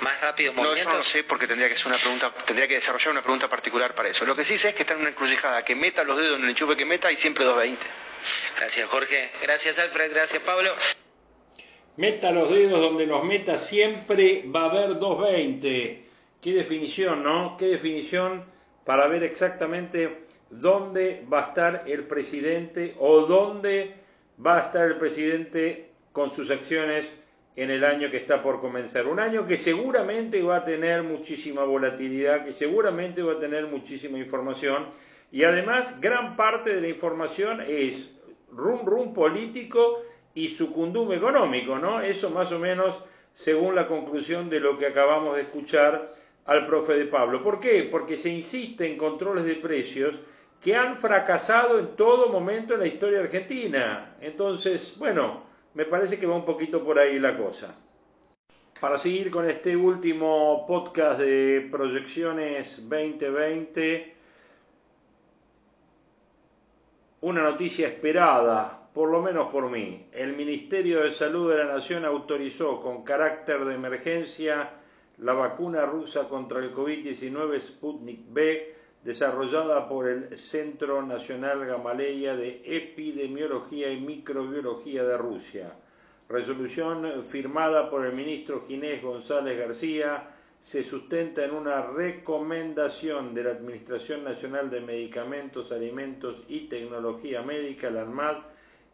más 0.00 0.20
rápido 0.22 0.54
movimiento? 0.54 0.84
No, 0.84 0.90
eso 0.90 0.98
no 0.98 1.04
sé 1.04 1.22
porque 1.24 1.46
tendría 1.46 1.68
que 1.68 1.76
ser 1.76 1.88
una 1.88 1.98
pregunta, 1.98 2.32
tendría 2.46 2.66
que 2.66 2.74
desarrollar 2.76 3.10
una 3.10 3.22
pregunta 3.22 3.48
particular 3.48 3.94
para 3.94 4.08
eso. 4.08 4.24
Lo 4.24 4.34
que 4.34 4.44
sí 4.44 4.56
sé 4.56 4.70
es 4.70 4.74
que 4.74 4.82
está 4.82 4.94
en 4.94 5.00
una 5.00 5.10
encrucijada, 5.10 5.62
que 5.64 5.74
meta 5.74 6.02
los 6.02 6.16
dedos 6.16 6.38
en 6.38 6.44
el 6.44 6.50
enchufe 6.50 6.76
que 6.76 6.86
meta 6.86 7.12
y 7.12 7.16
siempre 7.16 7.44
220. 7.44 7.86
Gracias 8.56 8.88
Jorge, 8.88 9.30
gracias 9.42 9.78
Alfred, 9.78 10.12
gracias 10.12 10.42
Pablo. 10.42 10.74
Meta 11.96 12.30
los 12.30 12.50
dedos 12.50 12.80
donde 12.80 13.06
los 13.06 13.22
meta 13.22 13.58
siempre 13.58 14.44
va 14.46 14.62
a 14.62 14.70
haber 14.70 14.98
220. 14.98 16.04
Qué 16.40 16.52
definición, 16.52 17.22
¿no? 17.22 17.56
Qué 17.58 17.66
definición 17.66 18.46
para 18.84 19.06
ver 19.08 19.22
exactamente 19.22 20.23
dónde 20.50 21.24
va 21.32 21.44
a 21.44 21.48
estar 21.48 21.84
el 21.86 22.04
presidente 22.04 22.94
o 22.98 23.22
dónde 23.22 23.94
va 24.44 24.58
a 24.58 24.60
estar 24.66 24.86
el 24.86 24.96
presidente 24.96 25.90
con 26.12 26.30
sus 26.30 26.50
acciones 26.50 27.06
en 27.56 27.70
el 27.70 27.84
año 27.84 28.10
que 28.10 28.16
está 28.16 28.42
por 28.42 28.60
comenzar. 28.60 29.06
Un 29.06 29.20
año 29.20 29.46
que 29.46 29.58
seguramente 29.58 30.42
va 30.42 30.56
a 30.56 30.64
tener 30.64 31.02
muchísima 31.02 31.64
volatilidad, 31.64 32.44
que 32.44 32.52
seguramente 32.52 33.22
va 33.22 33.34
a 33.34 33.38
tener 33.38 33.66
muchísima 33.66 34.18
información 34.18 34.86
y 35.30 35.44
además 35.44 36.00
gran 36.00 36.36
parte 36.36 36.74
de 36.74 36.80
la 36.80 36.88
información 36.88 37.60
es 37.66 38.10
rum 38.50 38.84
rum 38.84 39.12
político 39.12 40.02
y 40.34 40.48
sucundum 40.48 41.12
económico, 41.12 41.78
¿no? 41.78 42.00
Eso 42.00 42.30
más 42.30 42.50
o 42.52 42.58
menos 42.58 43.00
según 43.34 43.74
la 43.74 43.86
conclusión 43.86 44.48
de 44.48 44.60
lo 44.60 44.78
que 44.78 44.86
acabamos 44.86 45.36
de 45.36 45.42
escuchar 45.42 46.12
al 46.44 46.66
profe 46.66 46.94
de 46.94 47.06
Pablo. 47.06 47.42
¿Por 47.42 47.58
qué? 47.60 47.88
Porque 47.90 48.16
se 48.16 48.30
insiste 48.30 48.86
en 48.86 48.96
controles 48.96 49.44
de 49.44 49.56
precios 49.56 50.14
que 50.64 50.74
han 50.74 50.96
fracasado 50.96 51.78
en 51.78 51.94
todo 51.94 52.30
momento 52.30 52.72
en 52.72 52.80
la 52.80 52.86
historia 52.86 53.20
argentina. 53.20 54.16
Entonces, 54.22 54.94
bueno, 54.96 55.42
me 55.74 55.84
parece 55.84 56.18
que 56.18 56.26
va 56.26 56.36
un 56.36 56.46
poquito 56.46 56.82
por 56.82 56.98
ahí 56.98 57.18
la 57.18 57.36
cosa. 57.36 57.76
Para 58.80 58.98
seguir 58.98 59.30
con 59.30 59.44
este 59.48 59.76
último 59.76 60.64
podcast 60.66 61.20
de 61.20 61.68
proyecciones 61.70 62.78
2020, 62.88 64.16
una 67.20 67.42
noticia 67.42 67.86
esperada, 67.86 68.88
por 68.94 69.10
lo 69.10 69.20
menos 69.20 69.52
por 69.52 69.68
mí. 69.68 70.06
El 70.12 70.34
Ministerio 70.34 71.02
de 71.02 71.10
Salud 71.10 71.50
de 71.50 71.58
la 71.58 71.74
Nación 71.74 72.06
autorizó 72.06 72.80
con 72.80 73.04
carácter 73.04 73.66
de 73.66 73.74
emergencia 73.74 74.70
la 75.18 75.34
vacuna 75.34 75.84
rusa 75.84 76.26
contra 76.26 76.60
el 76.60 76.74
COVID-19 76.74 77.60
Sputnik 77.60 78.20
B, 78.28 78.73
desarrollada 79.04 79.86
por 79.86 80.08
el 80.08 80.38
Centro 80.38 81.02
Nacional 81.02 81.66
Gamaleya 81.66 82.34
de 82.36 82.62
Epidemiología 82.64 83.92
y 83.92 84.00
Microbiología 84.00 85.04
de 85.04 85.18
Rusia. 85.18 85.74
Resolución 86.28 87.22
firmada 87.22 87.90
por 87.90 88.06
el 88.06 88.14
ministro 88.14 88.64
Ginés 88.66 89.02
González 89.02 89.58
García 89.58 90.30
se 90.62 90.82
sustenta 90.82 91.44
en 91.44 91.52
una 91.52 91.82
recomendación 91.82 93.34
de 93.34 93.44
la 93.44 93.50
Administración 93.50 94.24
Nacional 94.24 94.70
de 94.70 94.80
Medicamentos, 94.80 95.70
Alimentos 95.70 96.42
y 96.48 96.60
Tecnología 96.60 97.42
Médica, 97.42 97.90
la 97.90 98.00
ANMAD, 98.02 98.38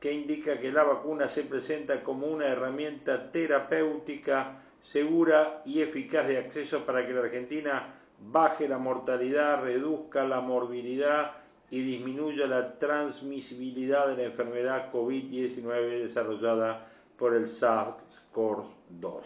que 0.01 0.13
indica 0.13 0.59
que 0.59 0.73
la 0.73 0.83
vacuna 0.83 1.29
se 1.29 1.45
presenta 1.45 2.03
como 2.03 2.27
una 2.27 2.49
herramienta 2.49 3.31
terapéutica 3.31 4.63
segura 4.83 5.63
y 5.65 5.83
eficaz 5.83 6.27
de 6.27 6.39
acceso 6.39 6.85
para 6.85 7.07
que 7.07 7.13
la 7.13 7.21
Argentina 7.21 8.00
baje 8.21 8.69
la 8.69 8.79
mortalidad, 8.79 9.63
reduzca 9.63 10.25
la 10.25 10.41
morbilidad 10.41 11.33
y 11.71 11.83
disminuya 11.83 12.47
la 12.47 12.79
transmisibilidad 12.79 14.09
de 14.09 14.17
la 14.17 14.25
enfermedad 14.25 14.93
COVID-19 14.93 16.03
desarrollada 16.03 16.87
por 17.17 17.35
el 17.35 17.47
SARS-CoV-2. 17.47 19.23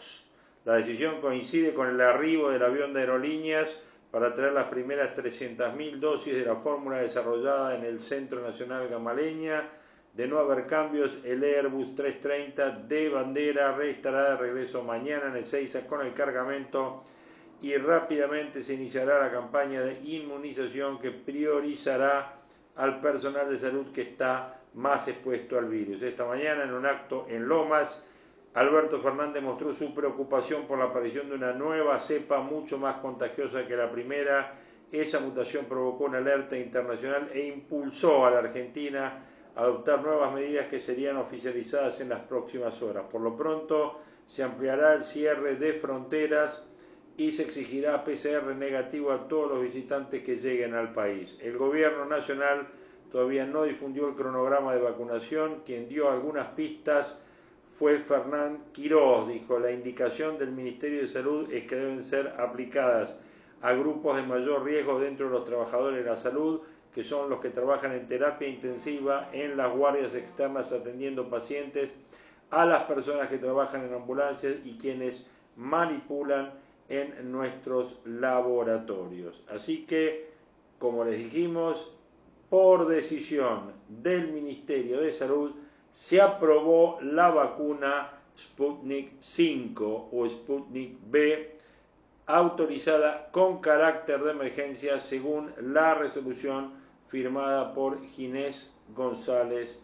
La 0.64 0.76
decisión 0.76 1.20
coincide 1.20 1.74
con 1.74 1.88
el 1.88 2.00
arribo 2.00 2.50
del 2.50 2.62
avión 2.62 2.92
de 2.92 3.00
aerolíneas 3.00 3.68
para 4.10 4.32
traer 4.32 4.52
las 4.52 4.66
primeras 4.66 5.16
300.000 5.16 5.98
dosis 5.98 6.36
de 6.36 6.44
la 6.44 6.56
fórmula 6.56 6.98
desarrollada 6.98 7.76
en 7.76 7.84
el 7.84 8.00
Centro 8.00 8.42
Nacional 8.42 8.88
Gamaleña. 8.88 9.68
De 10.12 10.28
no 10.28 10.38
haber 10.38 10.66
cambios, 10.66 11.18
el 11.24 11.42
Airbus 11.42 11.96
330 11.96 12.70
de 12.86 13.08
bandera 13.08 13.76
estará 13.84 14.30
de 14.30 14.36
regreso 14.36 14.84
mañana 14.84 15.26
en 15.26 15.36
el 15.36 15.44
Ezeiza 15.44 15.86
con 15.86 16.06
el 16.06 16.12
cargamento 16.12 17.02
y 17.64 17.78
rápidamente 17.78 18.62
se 18.62 18.74
iniciará 18.74 19.18
la 19.18 19.32
campaña 19.32 19.80
de 19.80 19.98
inmunización 20.04 20.98
que 20.98 21.10
priorizará 21.10 22.34
al 22.76 23.00
personal 23.00 23.48
de 23.48 23.58
salud 23.58 23.90
que 23.90 24.02
está 24.02 24.60
más 24.74 25.08
expuesto 25.08 25.56
al 25.56 25.70
virus. 25.70 26.02
Esta 26.02 26.26
mañana, 26.26 26.64
en 26.64 26.74
un 26.74 26.84
acto 26.84 27.24
en 27.26 27.48
Lomas, 27.48 28.02
Alberto 28.52 29.00
Fernández 29.00 29.42
mostró 29.42 29.72
su 29.72 29.94
preocupación 29.94 30.66
por 30.66 30.78
la 30.78 30.84
aparición 30.84 31.30
de 31.30 31.36
una 31.36 31.54
nueva 31.54 31.98
cepa 32.00 32.40
mucho 32.40 32.76
más 32.76 32.96
contagiosa 32.96 33.66
que 33.66 33.76
la 33.76 33.90
primera. 33.90 34.56
Esa 34.92 35.18
mutación 35.20 35.64
provocó 35.64 36.04
una 36.04 36.18
alerta 36.18 36.58
internacional 36.58 37.30
e 37.32 37.46
impulsó 37.46 38.26
a 38.26 38.30
la 38.30 38.40
Argentina 38.40 39.24
a 39.56 39.60
adoptar 39.62 40.02
nuevas 40.02 40.34
medidas 40.34 40.66
que 40.66 40.82
serían 40.82 41.16
oficializadas 41.16 41.98
en 42.02 42.10
las 42.10 42.20
próximas 42.20 42.82
horas. 42.82 43.04
Por 43.10 43.22
lo 43.22 43.34
pronto, 43.34 44.00
se 44.28 44.42
ampliará 44.42 44.92
el 44.92 45.04
cierre 45.04 45.56
de 45.56 45.72
fronteras 45.72 46.62
y 47.16 47.32
se 47.32 47.42
exigirá 47.42 48.04
PCR 48.04 48.56
negativo 48.56 49.12
a 49.12 49.28
todos 49.28 49.50
los 49.50 49.62
visitantes 49.62 50.22
que 50.22 50.36
lleguen 50.36 50.74
al 50.74 50.92
país. 50.92 51.36
El 51.40 51.56
gobierno 51.56 52.06
nacional 52.06 52.66
todavía 53.12 53.46
no 53.46 53.62
difundió 53.62 54.08
el 54.08 54.14
cronograma 54.14 54.74
de 54.74 54.80
vacunación. 54.80 55.62
Quien 55.64 55.88
dio 55.88 56.10
algunas 56.10 56.48
pistas 56.48 57.14
fue 57.78 58.00
Fernán 58.00 58.64
Quiroz. 58.72 59.28
Dijo, 59.28 59.60
la 59.60 59.70
indicación 59.70 60.38
del 60.38 60.50
Ministerio 60.50 61.02
de 61.02 61.06
Salud 61.06 61.52
es 61.52 61.64
que 61.64 61.76
deben 61.76 62.04
ser 62.04 62.34
aplicadas 62.38 63.14
a 63.62 63.72
grupos 63.72 64.16
de 64.16 64.22
mayor 64.22 64.64
riesgo 64.64 64.98
dentro 64.98 65.26
de 65.26 65.32
los 65.32 65.44
trabajadores 65.44 66.04
de 66.04 66.10
la 66.10 66.18
salud, 66.18 66.60
que 66.92 67.04
son 67.04 67.30
los 67.30 67.40
que 67.40 67.50
trabajan 67.50 67.92
en 67.92 68.06
terapia 68.06 68.48
intensiva, 68.48 69.30
en 69.32 69.56
las 69.56 69.72
guardias 69.72 70.14
externas 70.14 70.72
atendiendo 70.72 71.30
pacientes, 71.30 71.94
a 72.50 72.66
las 72.66 72.82
personas 72.84 73.28
que 73.28 73.38
trabajan 73.38 73.84
en 73.84 73.94
ambulancias 73.94 74.56
y 74.64 74.76
quienes 74.76 75.24
manipulan 75.56 76.63
en 76.88 77.32
nuestros 77.32 78.00
laboratorios. 78.04 79.42
Así 79.48 79.84
que, 79.86 80.30
como 80.78 81.04
les 81.04 81.18
dijimos, 81.18 81.96
por 82.50 82.86
decisión 82.86 83.72
del 83.88 84.32
Ministerio 84.32 85.00
de 85.00 85.12
Salud, 85.12 85.52
se 85.92 86.20
aprobó 86.20 86.98
la 87.00 87.30
vacuna 87.30 88.10
Sputnik 88.36 89.12
5 89.20 90.08
o 90.12 90.28
Sputnik 90.28 90.98
B 91.06 91.54
autorizada 92.26 93.28
con 93.30 93.60
carácter 93.60 94.22
de 94.22 94.32
emergencia 94.32 94.98
según 95.00 95.52
la 95.60 95.94
resolución 95.94 96.72
firmada 97.06 97.74
por 97.74 98.04
Ginés 98.06 98.70
González 98.94 99.78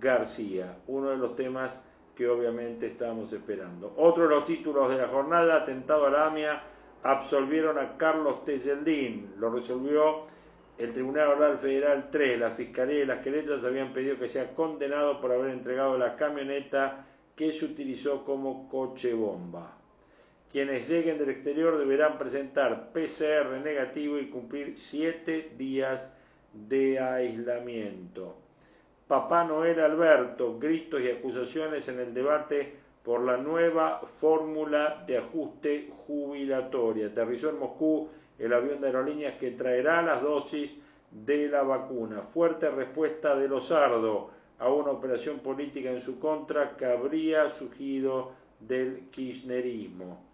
García, 0.00 0.78
uno 0.86 1.10
de 1.10 1.16
los 1.16 1.36
temas 1.36 1.72
que 2.14 2.28
obviamente 2.28 2.86
estamos 2.86 3.32
esperando. 3.32 3.94
Otro 3.96 4.24
de 4.24 4.30
los 4.30 4.44
títulos 4.44 4.90
de 4.90 4.98
la 4.98 5.08
jornada, 5.08 5.56
atentado 5.56 6.06
a 6.06 6.10
la 6.10 6.26
AMIA, 6.26 6.62
absolvieron 7.02 7.78
a 7.78 7.96
Carlos 7.96 8.44
Tejeldín, 8.44 9.34
lo 9.38 9.50
resolvió 9.50 10.26
el 10.78 10.92
Tribunal 10.92 11.28
Oral 11.28 11.58
Federal 11.58 12.08
3, 12.10 12.38
la 12.38 12.50
Fiscalía 12.50 13.02
y 13.02 13.06
las 13.06 13.20
querellas 13.20 13.64
habían 13.64 13.92
pedido 13.92 14.18
que 14.18 14.28
sea 14.28 14.54
condenado 14.54 15.20
por 15.20 15.32
haber 15.32 15.50
entregado 15.50 15.98
la 15.98 16.16
camioneta 16.16 17.06
que 17.36 17.52
se 17.52 17.64
utilizó 17.64 18.24
como 18.24 18.68
coche 18.68 19.14
bomba. 19.14 19.78
Quienes 20.50 20.88
lleguen 20.88 21.18
del 21.18 21.30
exterior 21.30 21.78
deberán 21.78 22.18
presentar 22.18 22.92
PCR 22.92 23.60
negativo 23.62 24.18
y 24.18 24.28
cumplir 24.28 24.74
siete 24.78 25.52
días 25.56 26.12
de 26.52 27.00
aislamiento. 27.00 28.41
Papá 29.06 29.44
Noel 29.44 29.80
Alberto, 29.80 30.58
gritos 30.58 31.02
y 31.02 31.10
acusaciones 31.10 31.86
en 31.88 32.00
el 32.00 32.14
debate 32.14 32.72
por 33.02 33.22
la 33.22 33.36
nueva 33.36 34.00
fórmula 34.00 35.04
de 35.06 35.18
ajuste 35.18 35.92
jubilatoria. 36.06 37.08
Aterrizó 37.08 37.50
en 37.50 37.58
Moscú 37.58 38.08
el 38.38 38.52
avión 38.52 38.80
de 38.80 38.86
aerolíneas 38.86 39.34
que 39.34 39.50
traerá 39.50 40.02
las 40.02 40.22
dosis 40.22 40.70
de 41.10 41.48
la 41.48 41.62
vacuna. 41.62 42.22
Fuerte 42.22 42.70
respuesta 42.70 43.36
de 43.36 43.48
Lozardo 43.48 44.30
a 44.58 44.68
una 44.70 44.92
operación 44.92 45.40
política 45.40 45.90
en 45.90 46.00
su 46.00 46.18
contra 46.18 46.76
que 46.76 46.86
habría 46.86 47.48
surgido 47.48 48.32
del 48.60 49.08
kirchnerismo. 49.10 50.24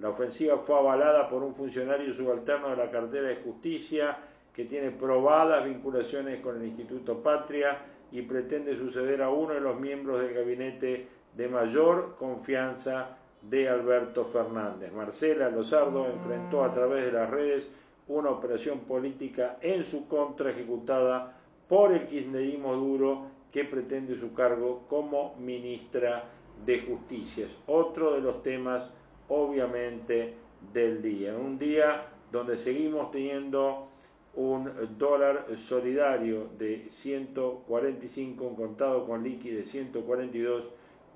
La 0.00 0.08
ofensiva 0.08 0.58
fue 0.58 0.76
avalada 0.76 1.28
por 1.28 1.42
un 1.42 1.54
funcionario 1.54 2.12
subalterno 2.12 2.70
de 2.70 2.76
la 2.76 2.90
cartera 2.90 3.28
de 3.28 3.36
justicia 3.36 4.16
que 4.52 4.64
tiene 4.64 4.90
probadas 4.90 5.64
vinculaciones 5.64 6.40
con 6.40 6.56
el 6.56 6.66
Instituto 6.66 7.22
Patria 7.22 7.78
y 8.14 8.22
pretende 8.22 8.78
suceder 8.78 9.20
a 9.22 9.28
uno 9.28 9.54
de 9.54 9.60
los 9.60 9.78
miembros 9.78 10.20
del 10.20 10.32
gabinete 10.32 11.08
de 11.36 11.48
mayor 11.48 12.14
confianza 12.16 13.18
de 13.42 13.68
Alberto 13.68 14.24
Fernández. 14.24 14.92
Marcela 14.92 15.50
Lozardo 15.50 16.06
enfrentó 16.06 16.62
a 16.62 16.72
través 16.72 17.06
de 17.06 17.12
las 17.12 17.28
redes 17.28 17.66
una 18.06 18.30
operación 18.30 18.80
política 18.80 19.58
en 19.60 19.82
su 19.82 20.06
contra 20.06 20.50
ejecutada 20.50 21.36
por 21.68 21.92
el 21.92 22.06
kirchnerismo 22.06 22.76
duro 22.76 23.26
que 23.50 23.64
pretende 23.64 24.16
su 24.16 24.32
cargo 24.32 24.84
como 24.88 25.34
ministra 25.40 26.24
de 26.64 26.80
Justicia. 26.80 27.48
otro 27.66 28.14
de 28.14 28.20
los 28.20 28.44
temas, 28.44 28.88
obviamente, 29.28 30.34
del 30.72 31.02
día. 31.02 31.36
Un 31.36 31.58
día 31.58 32.06
donde 32.30 32.56
seguimos 32.56 33.10
teniendo 33.10 33.88
un 34.36 34.98
dólar 34.98 35.46
solidario 35.56 36.48
de 36.58 36.88
145, 36.90 38.44
un 38.44 38.56
contado 38.56 39.06
con 39.06 39.22
líquido 39.22 39.58
de 39.58 39.64
142 39.64 40.64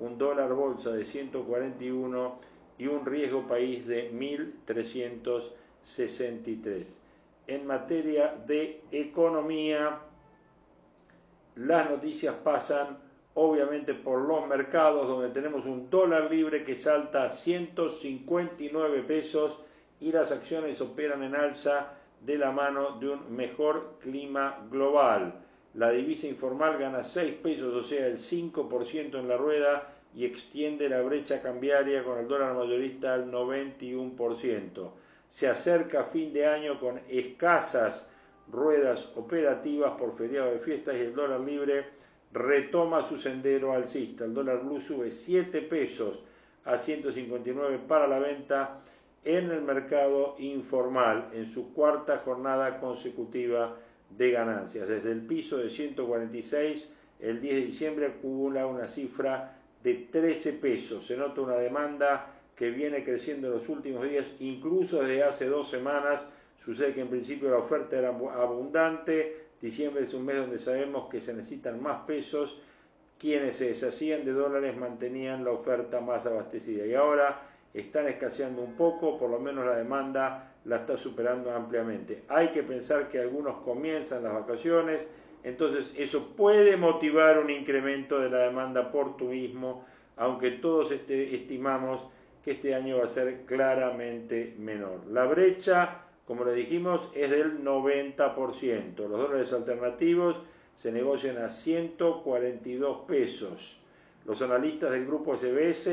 un 0.00 0.18
dólar 0.18 0.52
bolsa 0.54 0.90
de 0.92 1.04
141 1.04 2.40
y 2.78 2.86
un 2.86 3.04
riesgo 3.04 3.46
país 3.46 3.86
de 3.86 4.10
1.363. 4.12 6.86
En 7.48 7.66
materia 7.66 8.34
de 8.46 8.80
economía, 8.92 9.98
las 11.56 11.90
noticias 11.90 12.36
pasan 12.44 12.98
obviamente 13.34 13.92
por 13.94 14.22
los 14.22 14.46
mercados 14.46 15.08
donde 15.08 15.30
tenemos 15.30 15.64
un 15.64 15.90
dólar 15.90 16.30
libre 16.30 16.62
que 16.64 16.76
salta 16.76 17.24
a 17.24 17.30
159 17.30 19.02
pesos 19.02 19.58
y 20.00 20.12
las 20.12 20.30
acciones 20.30 20.80
operan 20.80 21.24
en 21.24 21.34
alza 21.34 21.97
de 22.20 22.38
la 22.38 22.50
mano 22.50 22.98
de 22.98 23.08
un 23.08 23.34
mejor 23.34 23.98
clima 24.00 24.66
global 24.70 25.44
la 25.74 25.90
divisa 25.92 26.26
informal 26.26 26.78
gana 26.78 27.04
6 27.04 27.34
pesos, 27.34 27.74
o 27.74 27.82
sea, 27.82 28.06
el 28.06 28.18
5% 28.18 29.18
en 29.18 29.28
la 29.28 29.36
rueda 29.36 29.94
y 30.14 30.24
extiende 30.24 30.88
la 30.88 31.02
brecha 31.02 31.42
cambiaria 31.42 32.02
con 32.02 32.18
el 32.18 32.26
dólar 32.26 32.54
mayorista 32.54 33.14
al 33.14 33.30
91%. 33.30 34.90
Se 35.30 35.46
acerca 35.46 36.04
fin 36.04 36.32
de 36.32 36.46
año 36.46 36.80
con 36.80 37.00
escasas 37.08 38.06
ruedas 38.50 39.08
operativas 39.14 39.92
por 39.92 40.16
feriado 40.16 40.50
de 40.50 40.58
fiestas 40.58 40.96
y 40.96 41.00
el 41.00 41.14
dólar 41.14 41.40
libre 41.40 41.84
retoma 42.32 43.02
su 43.02 43.18
sendero 43.18 43.72
alcista. 43.72 44.24
El 44.24 44.34
dólar 44.34 44.64
blue 44.64 44.80
sube 44.80 45.10
7 45.10 45.62
pesos 45.62 46.24
a 46.64 46.78
159 46.78 47.78
para 47.86 48.08
la 48.08 48.18
venta 48.18 48.80
en 49.24 49.50
el 49.50 49.62
mercado 49.62 50.36
informal 50.38 51.28
en 51.32 51.46
su 51.46 51.72
cuarta 51.72 52.18
jornada 52.18 52.80
consecutiva 52.80 53.76
de 54.10 54.30
ganancias. 54.30 54.88
Desde 54.88 55.12
el 55.12 55.22
piso 55.22 55.58
de 55.58 55.68
146, 55.68 56.88
el 57.20 57.40
10 57.40 57.54
de 57.54 57.60
diciembre 57.62 58.06
acumula 58.06 58.66
una 58.66 58.88
cifra 58.88 59.56
de 59.82 59.94
13 60.10 60.54
pesos. 60.54 61.06
Se 61.06 61.16
nota 61.16 61.40
una 61.40 61.56
demanda 61.56 62.34
que 62.54 62.70
viene 62.70 63.04
creciendo 63.04 63.48
en 63.48 63.54
los 63.54 63.68
últimos 63.68 64.08
días, 64.08 64.26
incluso 64.40 65.02
desde 65.02 65.22
hace 65.22 65.46
dos 65.46 65.68
semanas. 65.68 66.22
Sucede 66.56 66.94
que 66.94 67.02
en 67.02 67.08
principio 67.08 67.50
la 67.50 67.58
oferta 67.58 67.98
era 67.98 68.08
abundante. 68.08 69.46
Diciembre 69.60 70.02
es 70.02 70.14
un 70.14 70.24
mes 70.24 70.36
donde 70.36 70.58
sabemos 70.58 71.08
que 71.08 71.20
se 71.20 71.34
necesitan 71.34 71.82
más 71.82 72.04
pesos. 72.04 72.60
Quienes 73.18 73.56
se 73.56 73.66
deshacían 73.66 74.24
de 74.24 74.32
dólares 74.32 74.76
mantenían 74.76 75.44
la 75.44 75.50
oferta 75.50 76.00
más 76.00 76.26
abastecida. 76.26 76.86
Y 76.86 76.94
ahora 76.94 77.40
están 77.80 78.08
escaseando 78.08 78.62
un 78.62 78.74
poco, 78.74 79.18
por 79.18 79.30
lo 79.30 79.38
menos 79.38 79.64
la 79.64 79.76
demanda 79.76 80.52
la 80.64 80.76
está 80.76 80.96
superando 80.96 81.50
ampliamente. 81.52 82.24
Hay 82.28 82.48
que 82.48 82.62
pensar 82.62 83.08
que 83.08 83.18
algunos 83.18 83.58
comienzan 83.62 84.24
las 84.24 84.34
vacaciones, 84.34 85.00
entonces 85.42 85.94
eso 85.96 86.34
puede 86.36 86.76
motivar 86.76 87.38
un 87.38 87.50
incremento 87.50 88.18
de 88.20 88.30
la 88.30 88.38
demanda 88.40 88.90
por 88.90 89.16
turismo, 89.16 89.84
aunque 90.16 90.52
todos 90.52 90.90
este, 90.90 91.34
estimamos 91.34 92.06
que 92.44 92.52
este 92.52 92.74
año 92.74 92.98
va 92.98 93.04
a 93.04 93.08
ser 93.08 93.44
claramente 93.46 94.54
menor. 94.58 95.06
La 95.08 95.24
brecha, 95.24 96.02
como 96.26 96.44
le 96.44 96.54
dijimos, 96.54 97.10
es 97.14 97.30
del 97.30 97.64
90%. 97.64 98.96
Los 98.96 99.20
dólares 99.20 99.52
alternativos 99.52 100.40
se 100.76 100.92
negocian 100.92 101.38
a 101.38 101.48
142 101.48 102.98
pesos. 103.06 103.80
Los 104.24 104.42
analistas 104.42 104.92
del 104.92 105.06
grupo 105.06 105.34
SBS 105.36 105.88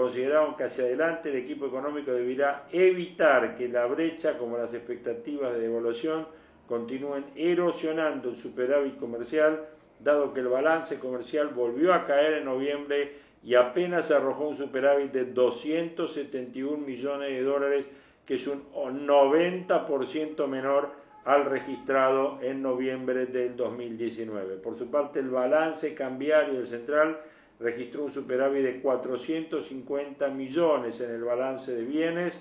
consideraron 0.00 0.56
que 0.56 0.64
hacia 0.64 0.84
adelante 0.84 1.28
el 1.28 1.36
equipo 1.36 1.66
económico 1.66 2.10
deberá 2.10 2.66
evitar 2.72 3.54
que 3.54 3.68
la 3.68 3.84
brecha, 3.84 4.38
como 4.38 4.56
las 4.56 4.72
expectativas 4.72 5.52
de 5.52 5.60
devaluación, 5.60 6.26
continúen 6.66 7.26
erosionando 7.36 8.30
el 8.30 8.38
superávit 8.38 8.96
comercial, 8.98 9.66
dado 9.98 10.32
que 10.32 10.40
el 10.40 10.48
balance 10.48 10.98
comercial 10.98 11.48
volvió 11.48 11.92
a 11.92 12.06
caer 12.06 12.38
en 12.38 12.46
noviembre 12.46 13.12
y 13.44 13.56
apenas 13.56 14.10
arrojó 14.10 14.48
un 14.48 14.56
superávit 14.56 15.12
de 15.12 15.26
271 15.26 16.78
millones 16.78 17.28
de 17.28 17.42
dólares, 17.42 17.84
que 18.24 18.36
es 18.36 18.46
un 18.46 18.62
90% 18.72 20.46
menor 20.46 20.92
al 21.26 21.44
registrado 21.44 22.38
en 22.40 22.62
noviembre 22.62 23.26
del 23.26 23.54
2019. 23.54 24.56
Por 24.56 24.78
su 24.78 24.90
parte, 24.90 25.18
el 25.18 25.28
balance 25.28 25.92
cambiario 25.92 26.54
del 26.54 26.68
central 26.68 27.20
registró 27.60 28.04
un 28.04 28.10
superávit 28.10 28.64
de 28.64 28.80
450 28.80 30.28
millones 30.28 31.00
en 31.00 31.10
el 31.10 31.22
balance 31.22 31.72
de 31.72 31.84
bienes, 31.84 32.34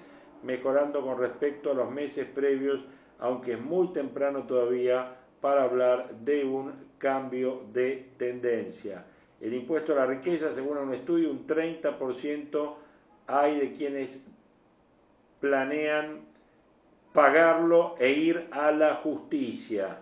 mejorando 0.43 1.01
con 1.01 1.20
respecto 1.20 1.72
a 1.72 1.74
los 1.74 1.91
meses 1.91 2.26
previos, 2.26 2.80
aunque 3.20 3.53
es 3.53 3.61
muy 3.61 3.91
temprano 3.91 4.43
todavía 4.43 5.17
para 5.41 5.63
hablar 5.63 6.15
de 6.22 6.45
un 6.45 6.72
cambio 6.97 7.63
de 7.74 8.11
tendencia. 8.17 9.05
El 9.41 9.53
impuesto 9.53 9.93
a 9.93 9.97
la 9.97 10.05
riqueza, 10.05 10.53
según 10.53 10.78
un 10.78 10.93
estudio, 10.93 11.32
un 11.32 11.45
30% 11.45 12.76
hay 13.28 13.59
de 13.59 13.72
quienes 13.74 14.20
planean 15.39 16.22
pagarlo 17.13 17.95
e 17.99 18.11
ir 18.11 18.47
a 18.51 18.72
la 18.72 18.95
justicia 18.95 19.99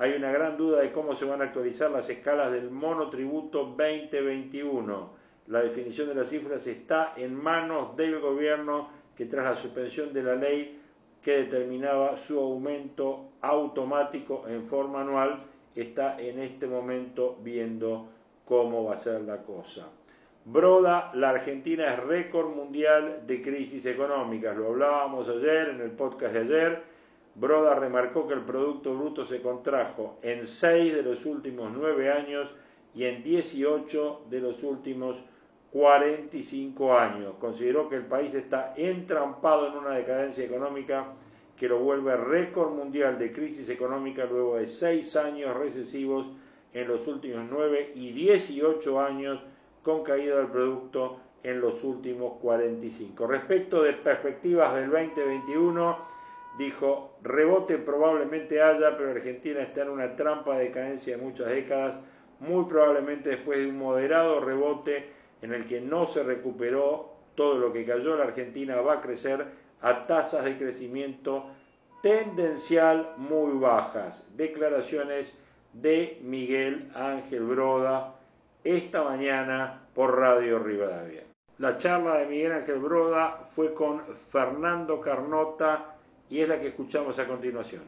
hay 0.00 0.14
una 0.14 0.32
gran 0.32 0.56
duda 0.56 0.80
de 0.80 0.92
cómo 0.92 1.14
se 1.14 1.26
van 1.26 1.42
a 1.42 1.44
actualizar 1.44 1.90
las 1.90 2.08
escalas 2.08 2.50
del 2.50 2.70
monotributo 2.70 3.74
2021. 3.76 5.10
La 5.48 5.60
definición 5.60 6.08
de 6.08 6.14
las 6.14 6.30
cifras 6.30 6.66
está 6.66 7.12
en 7.18 7.34
manos 7.34 7.94
del 7.96 8.18
gobierno 8.18 8.88
que 9.14 9.26
tras 9.26 9.44
la 9.44 9.54
suspensión 9.54 10.14
de 10.14 10.22
la 10.22 10.36
ley 10.36 10.80
que 11.22 11.42
determinaba 11.42 12.16
su 12.16 12.40
aumento 12.40 13.32
automático 13.42 14.46
en 14.48 14.64
forma 14.64 15.02
anual, 15.02 15.42
está 15.74 16.18
en 16.18 16.38
este 16.38 16.66
momento 16.66 17.36
viendo 17.42 18.08
cómo 18.46 18.84
va 18.84 18.94
a 18.94 18.96
ser 18.96 19.20
la 19.20 19.42
cosa. 19.42 19.86
Broda, 20.46 21.10
la 21.12 21.28
Argentina 21.28 21.92
es 21.92 22.00
récord 22.00 22.48
mundial 22.48 23.24
de 23.26 23.42
crisis 23.42 23.84
económicas. 23.84 24.56
Lo 24.56 24.68
hablábamos 24.68 25.28
ayer 25.28 25.68
en 25.68 25.82
el 25.82 25.90
podcast 25.90 26.32
de 26.32 26.40
ayer 26.40 26.99
Broda 27.34 27.74
remarcó 27.74 28.26
que 28.26 28.34
el 28.34 28.42
Producto 28.42 28.94
Bruto 28.94 29.24
se 29.24 29.40
contrajo 29.40 30.18
en 30.22 30.46
6 30.46 30.94
de 30.94 31.02
los 31.02 31.24
últimos 31.26 31.72
9 31.72 32.10
años 32.10 32.54
y 32.94 33.04
en 33.04 33.22
18 33.22 34.22
de 34.28 34.40
los 34.40 34.62
últimos 34.62 35.24
45 35.72 36.98
años. 36.98 37.34
Consideró 37.40 37.88
que 37.88 37.96
el 37.96 38.06
país 38.06 38.34
está 38.34 38.74
entrampado 38.76 39.68
en 39.68 39.74
una 39.74 39.90
decadencia 39.90 40.44
económica 40.44 41.06
que 41.56 41.68
lo 41.68 41.78
vuelve 41.78 42.16
récord 42.16 42.72
mundial 42.72 43.18
de 43.18 43.30
crisis 43.30 43.68
económica 43.68 44.24
luego 44.24 44.56
de 44.56 44.66
6 44.66 45.14
años 45.16 45.56
recesivos 45.56 46.26
en 46.72 46.88
los 46.88 47.06
últimos 47.06 47.44
9 47.50 47.92
y 47.94 48.12
18 48.12 49.00
años 49.00 49.40
con 49.82 50.02
caída 50.02 50.36
del 50.36 50.48
producto 50.48 51.18
en 51.42 51.60
los 51.60 51.84
últimos 51.84 52.34
45. 52.40 53.26
Respecto 53.26 53.82
de 53.82 53.92
perspectivas 53.92 54.74
del 54.74 54.90
2021, 54.90 55.98
dijo, 56.60 57.18
rebote 57.22 57.78
probablemente 57.78 58.62
haya, 58.62 58.96
pero 58.96 59.10
Argentina 59.10 59.60
está 59.60 59.82
en 59.82 59.88
una 59.88 60.14
trampa 60.14 60.56
de 60.56 60.64
decadencia 60.64 61.16
de 61.16 61.22
muchas 61.22 61.48
décadas, 61.48 61.96
muy 62.38 62.66
probablemente 62.66 63.30
después 63.30 63.58
de 63.58 63.66
un 63.66 63.78
moderado 63.78 64.40
rebote 64.40 65.08
en 65.42 65.54
el 65.54 65.66
que 65.66 65.80
no 65.80 66.06
se 66.06 66.22
recuperó 66.22 67.14
todo 67.34 67.58
lo 67.58 67.72
que 67.72 67.86
cayó, 67.86 68.16
la 68.16 68.24
Argentina 68.24 68.80
va 68.80 68.94
a 68.94 69.00
crecer 69.00 69.44
a 69.80 70.06
tasas 70.06 70.44
de 70.44 70.58
crecimiento 70.58 71.46
tendencial 72.02 73.14
muy 73.16 73.58
bajas. 73.58 74.28
Declaraciones 74.36 75.32
de 75.72 76.18
Miguel 76.22 76.90
Ángel 76.94 77.44
Broda 77.44 78.16
esta 78.64 79.02
mañana 79.02 79.88
por 79.94 80.18
Radio 80.18 80.58
Rivadavia. 80.58 81.22
La 81.58 81.78
charla 81.78 82.18
de 82.18 82.26
Miguel 82.26 82.52
Ángel 82.52 82.78
Broda 82.78 83.42
fue 83.44 83.72
con 83.72 84.02
Fernando 84.14 85.00
Carnota, 85.00 85.96
y 86.30 86.40
es 86.40 86.48
la 86.48 86.60
que 86.60 86.68
escuchamos 86.68 87.18
a 87.18 87.26
continuación. 87.26 87.82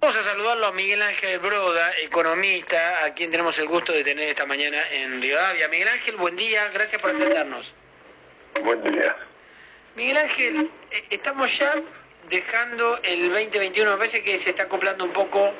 Vamos 0.00 0.16
a 0.16 0.22
saludarlo 0.22 0.66
a 0.66 0.72
Miguel 0.72 1.02
Ángel 1.02 1.40
Broda, 1.40 1.90
economista, 2.04 3.04
a 3.04 3.12
quien 3.12 3.32
tenemos 3.32 3.58
el 3.58 3.66
gusto 3.66 3.92
de 3.92 4.04
tener 4.04 4.28
esta 4.28 4.46
mañana 4.46 4.78
en 4.92 5.20
Rivadavia. 5.20 5.66
Miguel 5.68 5.88
Ángel, 5.88 6.14
buen 6.16 6.36
día, 6.36 6.68
gracias 6.68 7.02
por 7.02 7.10
atendernos. 7.10 7.74
Buen 8.62 8.80
día. 8.84 9.16
Miguel 9.96 10.18
Ángel, 10.18 10.70
eh, 10.92 11.04
estamos 11.10 11.58
ya 11.58 11.74
dejando 12.30 13.00
el 13.02 13.30
2021, 13.32 13.90
me 13.90 13.96
parece 13.96 14.22
que 14.22 14.38
se 14.38 14.50
está 14.50 14.64
acoplando 14.64 15.04
un 15.04 15.12
poco 15.12 15.52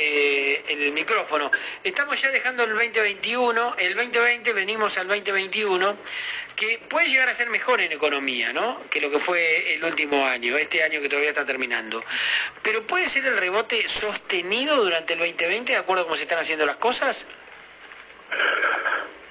eh, 0.00 0.64
el 0.68 0.92
micrófono. 0.92 1.50
Estamos 1.84 2.20
ya 2.20 2.30
dejando 2.30 2.64
el 2.64 2.70
2021, 2.70 3.76
el 3.78 3.94
2020, 3.94 4.52
venimos 4.52 4.96
al 4.98 5.08
2021, 5.08 5.96
que 6.56 6.78
puede 6.88 7.08
llegar 7.08 7.28
a 7.28 7.34
ser 7.34 7.50
mejor 7.50 7.80
en 7.80 7.92
economía, 7.92 8.52
¿no? 8.52 8.80
Que 8.90 9.00
lo 9.00 9.10
que 9.10 9.18
fue 9.18 9.74
el 9.74 9.84
último 9.84 10.26
año, 10.26 10.56
este 10.56 10.82
año 10.82 11.00
que 11.00 11.08
todavía 11.08 11.30
está 11.30 11.44
terminando. 11.44 12.02
Pero 12.62 12.86
puede 12.86 13.08
ser 13.08 13.26
el 13.26 13.36
rebote 13.36 13.88
sostenido 13.88 14.76
durante 14.76 15.12
el 15.12 15.18
2020, 15.18 15.72
de 15.72 15.78
acuerdo 15.78 16.02
a 16.02 16.04
cómo 16.04 16.16
se 16.16 16.22
están 16.22 16.38
haciendo 16.38 16.64
las 16.66 16.76
cosas. 16.76 17.26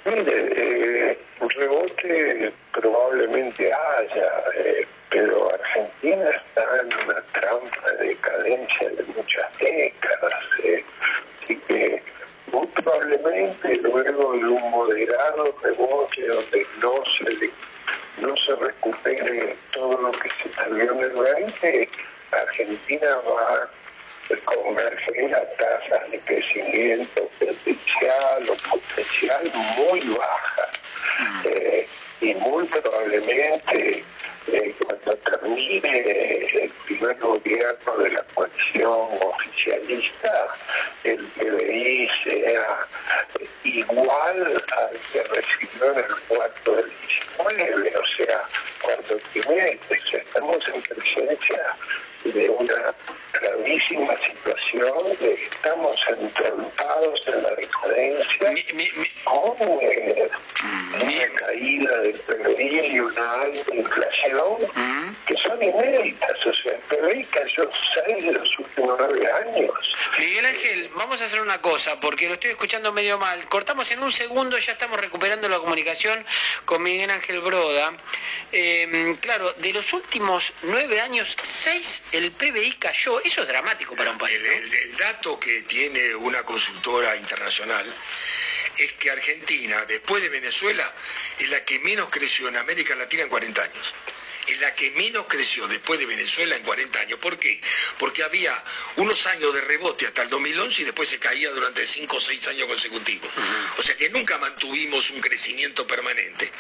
Mire, 0.06 0.24
eh, 0.28 1.20
rebote 1.40 2.54
probablemente 2.72 3.72
haya, 3.74 4.44
eh, 4.56 4.88
pero 5.10 5.50
Argentina 5.54 6.30
está 6.30 6.64
en 6.82 6.88
una 7.06 7.22
trampa 7.34 7.92
de 8.00 8.08
decadencia 8.10 8.90
de 8.90 9.04
muchas 9.16 9.58
décadas, 9.60 10.34
eh, 10.64 10.84
así 11.44 11.56
que 11.68 12.04
muy 12.52 12.68
probablemente 12.68 13.76
luego 13.78 14.34
de 14.34 14.46
un 14.46 14.72
moderado 14.72 15.56
rebote 15.62 16.28
donde 16.28 16.68
no 16.82 17.04
se 17.06 17.52
no 18.22 18.36
se 18.36 18.56
recupere 18.56 19.56
todo 19.72 19.98
lo 20.02 20.12
que 20.12 20.30
se 20.44 20.54
salió 20.54 20.92
en 20.92 21.00
el 21.00 21.12
20, 21.12 21.90
Argentina 22.32 23.08
va 23.28 23.64
a 23.64 23.70
converger 24.46 25.36
a 25.36 25.46
tasas 25.56 26.12
de 26.12 26.20
crecimiento 26.20 27.30
potencial 27.40 28.50
o 28.50 28.70
potencial 28.70 29.52
muy 29.78 30.02
bajas. 30.02 30.70
Mm. 31.20 31.42
Eh, 31.46 31.88
y 32.22 32.34
muy 32.36 32.66
probablemente 32.66 34.04
eh, 34.54 34.76
cuando 34.86 35.16
termine 35.18 36.64
el 36.64 36.70
primer 36.86 37.18
gobierno 37.20 37.98
de 37.98 38.10
la 38.12 38.24
coalición 38.34 39.08
oficialista, 39.22 40.48
el 41.04 41.24
PBI 41.26 42.10
sea 42.24 42.88
igual 43.64 44.64
al 44.78 45.00
que 45.12 45.24
recibió 45.24 45.92
en 45.92 46.00
el 46.00 46.16
cuarto 46.28 46.76
del 46.76 46.92
19, 47.38 47.94
o 47.96 48.06
sea, 48.18 48.42
cuando 48.82 49.18
tiene, 49.34 49.80
estamos 49.90 50.58
en 50.74 50.82
presencia 50.82 51.76
de 52.24 52.50
una 52.50 52.94
gravísima 53.34 54.14
situación 54.18 54.94
de 55.20 55.36
que 55.36 55.44
estamos 55.46 55.98
entrompados 56.10 57.22
en 57.28 57.44
la 57.44 57.50
decadencia 57.56 58.54
con 59.24 59.56
eh, 59.82 60.30
una 61.02 61.34
caída 61.38 61.98
del 62.00 62.20
PBI 62.20 62.80
y 62.94 63.00
una 63.00 63.34
alta 63.34 63.76
inflación 63.76 64.10
Mm. 64.76 65.16
que 65.26 65.36
son 65.38 65.62
inéditas. 65.62 66.46
O 66.46 66.54
sea, 66.54 66.74
el 66.74 66.80
PBI 66.80 67.24
cayó 67.26 67.70
seis 67.94 68.26
de 68.26 68.34
los 68.34 68.60
últimos 68.60 68.96
nueve 68.98 69.28
años. 69.46 69.72
Miguel 70.18 70.46
Ángel, 70.46 70.90
vamos 70.96 71.22
a 71.22 71.26
hacer 71.26 71.42
una 71.42 71.62
cosa, 71.62 72.00
porque 72.00 72.28
lo 72.28 72.34
estoy 72.36 72.52
escuchando 72.52 72.92
medio 72.92 73.18
mal. 73.18 73.48
Cortamos 73.48 73.90
en 73.92 74.02
un 74.02 74.12
segundo, 74.12 74.58
ya 74.58 74.74
estamos 74.74 75.00
recuperando 75.00 75.48
la 75.50 75.60
comunicación 75.60 76.26
con 76.66 76.84
Miguel 76.84 77.10
Ángel 77.10 77.40
Broda. 77.42 77.94
Eh, 78.52 79.16
claro, 79.22 79.54
de 79.54 79.74
los 79.74 79.94
últimos 79.94 80.54
nueve 80.64 81.02
años, 81.02 81.36
seis 81.44 82.02
el 82.12 82.32
PBI 82.32 82.74
cayó. 82.74 83.22
Eso 83.24 83.42
es 83.42 83.48
dramático 83.48 83.96
para 83.96 84.12
un 84.12 84.18
país. 84.18 84.36
El, 84.38 84.46
el- 84.46 84.74
el 84.74 84.98
dato 84.98 85.40
que 85.40 85.62
tiene 85.64 86.16
una 86.16 86.44
consultora 86.44 87.16
internacional 87.16 87.86
es 88.78 88.94
que 88.94 89.12
Argentina, 89.12 89.84
después 89.86 90.22
de 90.24 90.30
Venezuela, 90.30 90.92
es 91.38 91.50
la 91.50 91.64
que 91.66 91.80
menos 91.80 92.10
creció 92.10 92.48
en 92.48 92.58
América 92.58 92.96
Latina 92.96 93.24
en 93.24 93.30
40 93.30 93.62
años. 93.62 93.94
Es 94.50 94.60
la 94.60 94.74
que 94.74 94.92
menos 94.92 95.26
creció 95.28 95.68
después 95.68 96.00
de 96.00 96.06
Venezuela 96.06 96.56
en 96.56 96.64
40 96.64 97.00
años. 97.00 97.20
¿Por 97.20 97.38
qué? 97.38 97.62
Porque 97.98 98.24
había 98.24 98.62
unos 98.96 99.28
años 99.28 99.54
de 99.54 99.62
rebote 99.62 100.08
hasta 100.08 100.24
el 100.24 100.30
2011 100.30 100.82
y 100.82 100.86
después 100.86 101.08
se 101.10 101.20
caía 101.20 101.50
durante 101.52 101.86
5 101.86 102.16
o 102.18 102.20
6 102.20 102.48
años 102.48 102.68
consecutivos. 102.68 103.30
O 103.78 103.84
sea 103.84 103.96
que 103.96 104.10
nunca 104.10 104.38
mantuvimos 104.40 105.10
un 105.12 105.22
crecimiento 105.22 105.86
permanente. 105.86 106.52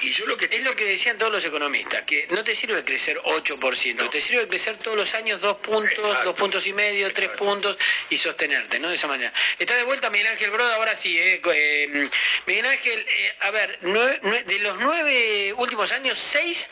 Y 0.00 0.10
yo 0.12 0.26
lo 0.26 0.36
que 0.36 0.46
Es 0.50 0.62
lo 0.64 0.74
que 0.74 0.84
decían 0.84 1.16
todos 1.18 1.30
los 1.32 1.44
economistas, 1.44 2.02
que 2.02 2.26
no 2.30 2.42
te 2.42 2.54
sirve 2.54 2.84
crecer 2.84 3.18
8%, 3.22 4.10
te 4.10 4.20
sirve 4.20 4.48
crecer 4.48 4.76
todos 4.78 4.96
los 4.96 5.14
años 5.14 5.40
dos 5.40 5.58
puntos, 5.58 5.92
Exacto. 5.98 6.24
dos 6.24 6.34
puntos 6.34 6.66
y 6.66 6.72
medio, 6.72 7.06
tres 7.12 7.24
Exacto. 7.26 7.44
puntos 7.44 7.78
y 8.08 8.16
sostenerte, 8.16 8.78
¿no? 8.80 8.88
De 8.88 8.94
esa 8.96 9.06
manera. 9.06 9.32
Está 9.58 9.76
de 9.76 9.84
vuelta 9.84 10.10
Miguel 10.10 10.26
Ángel 10.28 10.50
Broda, 10.50 10.74
ahora 10.74 10.96
sí, 10.96 11.18
¿eh? 11.18 11.40
Eh, 11.54 12.08
Miguel 12.46 12.66
Ángel, 12.66 13.06
eh, 13.08 13.36
a 13.40 13.50
ver, 13.50 13.78
nueve- 13.82 14.42
de 14.44 14.58
los 14.58 14.78
nueve 14.78 15.52
últimos 15.56 15.92
años, 15.92 16.18
seis 16.18 16.70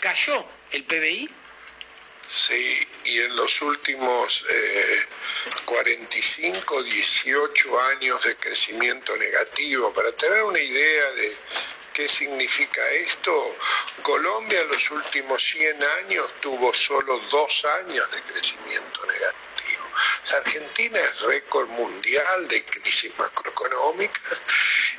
cayó 0.00 0.44
el 0.72 0.84
PBI. 0.84 1.30
Sí, 2.30 2.88
y 3.04 3.20
en 3.20 3.34
los 3.36 3.62
últimos 3.62 4.44
eh, 4.50 5.06
45, 5.64 6.82
18 6.82 7.80
años 7.80 8.22
de 8.22 8.36
crecimiento 8.36 9.16
negativo, 9.16 9.92
para 9.94 10.12
tener 10.12 10.42
una 10.42 10.60
idea 10.60 11.10
de 11.12 11.36
qué 11.94 12.06
significa 12.06 12.86
esto, 12.90 13.56
Colombia 14.02 14.60
en 14.60 14.68
los 14.68 14.90
últimos 14.90 15.42
100 15.42 15.82
años 15.82 16.30
tuvo 16.40 16.72
solo 16.74 17.18
dos 17.30 17.64
años 17.80 18.10
de 18.12 18.22
crecimiento 18.22 19.06
negativo. 19.06 19.48
Argentina 20.36 21.00
es 21.00 21.20
récord 21.22 21.68
mundial 21.70 22.46
de 22.46 22.64
crisis 22.64 23.10
macroeconómica 23.18 24.20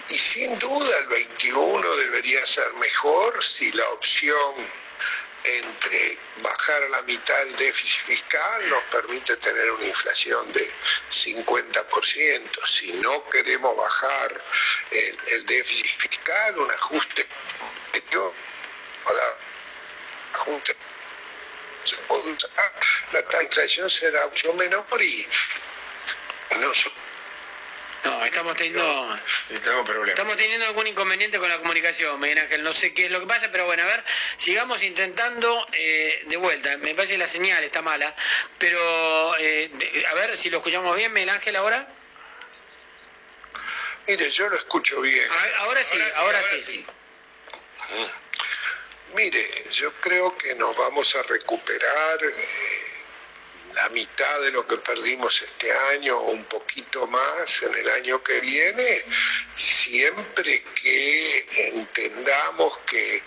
y 0.09 0.17
sin 0.17 0.57
duda 0.57 0.97
el 0.97 1.07
21 1.07 1.95
debería 1.95 2.45
ser 2.45 2.73
mejor 2.73 3.43
si 3.43 3.71
la 3.71 3.87
opción 3.89 4.55
entre 5.43 6.17
bajar 6.41 6.83
a 6.83 6.89
la 6.89 7.01
mitad 7.03 7.41
el 7.43 7.55
déficit 7.55 8.01
fiscal 8.01 8.69
nos 8.69 8.83
permite 8.85 9.37
tener 9.37 9.71
una 9.71 9.85
inflación 9.85 10.51
de 10.53 10.69
50%. 11.09 12.67
Si 12.67 12.91
no 12.93 13.29
queremos 13.29 13.75
bajar 13.75 14.41
el, 14.91 15.45
déficit 15.45 15.99
fiscal, 15.99 16.59
un 16.59 16.71
ajuste 16.71 17.25
ajuste 20.33 20.75
la 23.11 23.43
inflación 23.43 23.89
será 23.89 24.27
mucho 24.27 24.53
menor 24.53 24.85
y 25.01 25.27
no 26.59 26.73
so- 26.73 26.91
No, 28.03 28.23
estamos 28.25 28.55
teniendo... 28.55 29.17
problemas. 29.85 30.09
Estamos 30.09 30.35
teniendo 30.37 30.65
algún 30.65 30.87
inconveniente 30.87 31.37
con 31.37 31.49
la 31.49 31.57
comunicación, 31.57 32.19
Miguel 32.19 32.39
Ángel. 32.39 32.63
No 32.63 32.71
sé 32.71 32.93
qué 32.93 33.05
es 33.05 33.11
lo 33.11 33.19
que 33.19 33.25
pasa, 33.27 33.49
pero 33.51 33.65
bueno, 33.65 33.83
a 33.83 33.87
ver, 33.87 34.03
sigamos 34.37 34.81
intentando 34.83 35.67
eh, 35.73 36.23
de 36.27 36.37
vuelta. 36.37 36.77
Me 36.77 36.95
parece 36.95 37.13
que 37.13 37.17
la 37.19 37.27
señal 37.27 37.63
está 37.63 37.81
mala, 37.81 38.15
pero 38.57 39.35
eh, 39.37 39.69
a 40.09 40.13
ver 40.15 40.37
si 40.37 40.49
lo 40.49 40.57
escuchamos 40.59 40.95
bien, 40.95 41.11
Miguel 41.11 41.29
Ángel, 41.29 41.55
ahora. 41.57 41.87
Mire, 44.07 44.31
yo 44.31 44.49
lo 44.49 44.55
escucho 44.57 45.01
bien. 45.01 45.29
A- 45.29 45.57
Ahora 45.63 45.83
sí, 45.83 45.99
ahora 46.15 46.41
sí. 46.43 46.85
Mire, 49.13 49.47
yo 49.71 49.91
creo 50.01 50.37
que 50.37 50.55
nos 50.55 50.75
vamos 50.77 51.15
a 51.15 51.23
recuperar 51.23 52.19
eh, 52.23 52.88
la 53.83 53.89
mitad 53.89 54.41
de 54.41 54.51
lo 54.51 54.67
que 54.67 54.77
perdimos 54.77 55.41
este 55.41 55.71
año 55.71 56.17
o 56.17 56.31
un 56.31 56.43
poquito 56.45 57.07
más 57.07 57.63
en 57.63 57.73
el 57.75 57.89
año 57.91 58.21
que 58.21 58.41
viene, 58.41 59.03
siempre 59.55 60.63
que 60.81 61.45
entendamos 61.73 62.77
que 62.79 63.23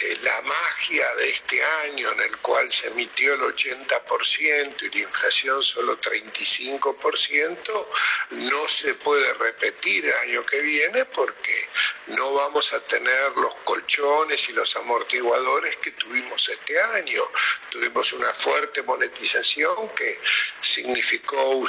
eh, 0.00 0.18
la 0.22 0.42
magia 0.42 1.14
de 1.16 1.28
este 1.28 1.62
año 1.62 2.12
en 2.12 2.20
el 2.20 2.36
cual 2.38 2.70
se 2.72 2.88
emitió 2.88 3.34
el 3.34 3.40
80% 3.40 4.82
y 4.82 4.90
la 4.90 5.02
inflación 5.02 5.62
solo 5.62 6.00
35%, 6.00 7.86
no 8.30 8.68
se 8.68 8.94
puede 8.94 9.32
repetir 9.34 10.06
el 10.06 10.12
año 10.28 10.46
que 10.46 10.60
viene 10.60 11.04
porque 11.06 11.68
no 12.08 12.32
vamos 12.32 12.72
a 12.72 12.80
tener 12.80 13.32
los 13.36 13.54
colchones 13.64 14.48
y 14.48 14.52
los 14.52 14.76
amortiguadores 14.76 15.76
que 15.76 15.92
tuvimos 15.92 16.48
este 16.48 16.80
año. 16.80 17.22
Tuvimos 17.70 18.12
una 18.12 18.32
fuerte 18.32 18.82
monetización 18.82 19.88
que 19.90 20.20
significó 20.60 21.66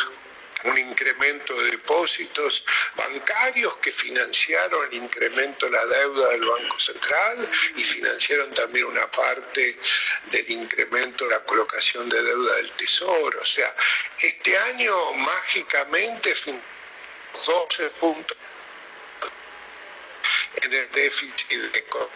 un 0.66 0.78
incremento 0.78 1.53
de 1.62 1.72
depósitos 1.72 2.66
bancarios 2.95 3.78
que 3.78 3.91
financiaron 3.91 4.88
el 4.91 4.93
incremento 4.95 5.66
de 5.68 5.72
la 5.72 5.86
deuda 5.86 6.30
del 6.30 6.43
Banco 6.43 6.80
Central 6.80 7.49
y 7.76 7.84
financiaron 7.84 8.51
también 8.51 8.86
una 8.86 9.10
parte 9.10 9.78
del 10.32 10.51
incremento 10.51 11.26
de 11.26 11.32
la 11.32 11.43
colocación 11.45 12.10
de 12.10 12.22
deuda 12.22 12.55
del 12.57 12.72
Tesoro. 12.74 13.39
O 13.41 13.45
sea, 13.45 13.74
este 14.20 14.57
año 14.57 15.14
mágicamente 15.14 16.36
fin- 16.36 16.62
12 17.45 17.89
puntos 17.91 18.38
en 20.62 20.74
el 20.74 20.91
déficit 20.91 21.47
de 21.47 21.84
co- 21.86 22.10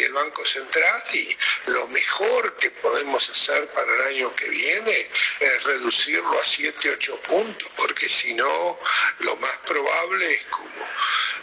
y 0.00 0.04
el 0.04 0.12
Banco 0.12 0.44
Central 0.44 1.02
y 1.12 1.36
lo 1.66 1.86
mejor 1.88 2.56
que 2.56 2.70
podemos 2.70 3.28
hacer 3.28 3.66
para 3.68 3.92
el 3.92 4.16
año 4.16 4.34
que 4.34 4.48
viene 4.48 5.08
es 5.38 5.62
reducirlo 5.64 6.40
a 6.40 6.44
7, 6.44 6.90
8 6.90 7.20
puntos, 7.22 7.70
porque 7.76 8.08
si 8.08 8.32
no, 8.34 8.78
lo 9.18 9.36
más 9.36 9.56
probable 9.66 10.34
es 10.34 10.46
como, 10.46 10.86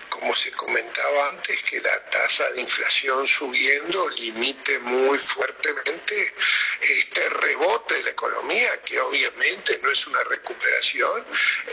como 0.10 0.36
se 0.36 0.52
comentaba 0.52 1.30
antes, 1.30 1.62
que 1.64 1.80
la 1.80 2.10
tasa 2.10 2.50
de 2.52 2.62
inflación 2.62 3.28
subiendo 3.28 4.10
limite 4.10 4.80
muy 4.80 5.20
fuertemente 5.20 6.34
este 6.82 7.30
rebote 7.30 7.96
de 7.96 8.04
la 8.04 8.10
economía, 8.12 8.82
que 8.82 9.00
obviamente 9.00 9.80
no 9.82 9.92
es 9.92 10.08
una 10.08 10.24
recuperación, 10.24 11.26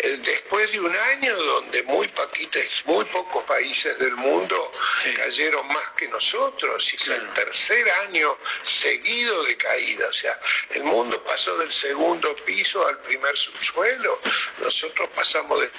eh, 0.03 0.19
después 0.23 0.73
de 0.73 0.81
un 0.81 0.97
año 0.97 1.37
donde 1.37 1.83
muy, 1.85 2.09
paquites, 2.09 2.83
muy 2.87 3.05
pocos 3.07 3.45
países 3.45 3.99
del 3.99 4.17
mundo 4.17 4.73
cayeron 5.17 5.67
más 5.69 5.89
que 5.97 6.09
nosotros, 6.09 6.93
y 6.93 6.97
es 6.97 7.09
el 7.09 7.33
tercer 7.33 7.91
año 8.07 8.37
seguido 8.63 9.43
de 9.45 9.57
caída, 9.57 10.09
o 10.09 10.13
sea, 10.13 10.39
el 10.71 10.85
mundo 10.85 11.23
pasó 11.25 11.57
del 11.59 11.71
segundo 11.71 12.35
piso 12.37 12.87
al 12.87 12.99
primer 13.01 13.37
subsuelo, 13.37 14.21
nosotros 14.59 15.09
pasamos 15.15 15.61
del 15.61 15.71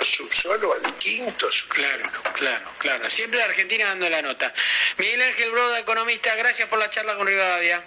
subsuelo 0.00 0.72
al 0.72 0.94
quinto 0.98 1.50
subsuelo. 1.52 2.10
Claro, 2.10 2.32
claro, 2.34 2.70
claro. 2.78 3.10
Siempre 3.10 3.38
la 3.38 3.46
Argentina 3.46 3.86
dando 3.86 4.08
la 4.10 4.22
nota. 4.22 4.52
Miguel 4.96 5.22
Ángel 5.22 5.50
Broda, 5.50 5.78
economista, 5.78 6.34
gracias 6.34 6.68
por 6.68 6.78
la 6.78 6.90
charla 6.90 7.16
con 7.16 7.26
Rivadavia. 7.26 7.82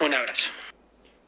Un 0.00 0.14
abrazo. 0.14 0.52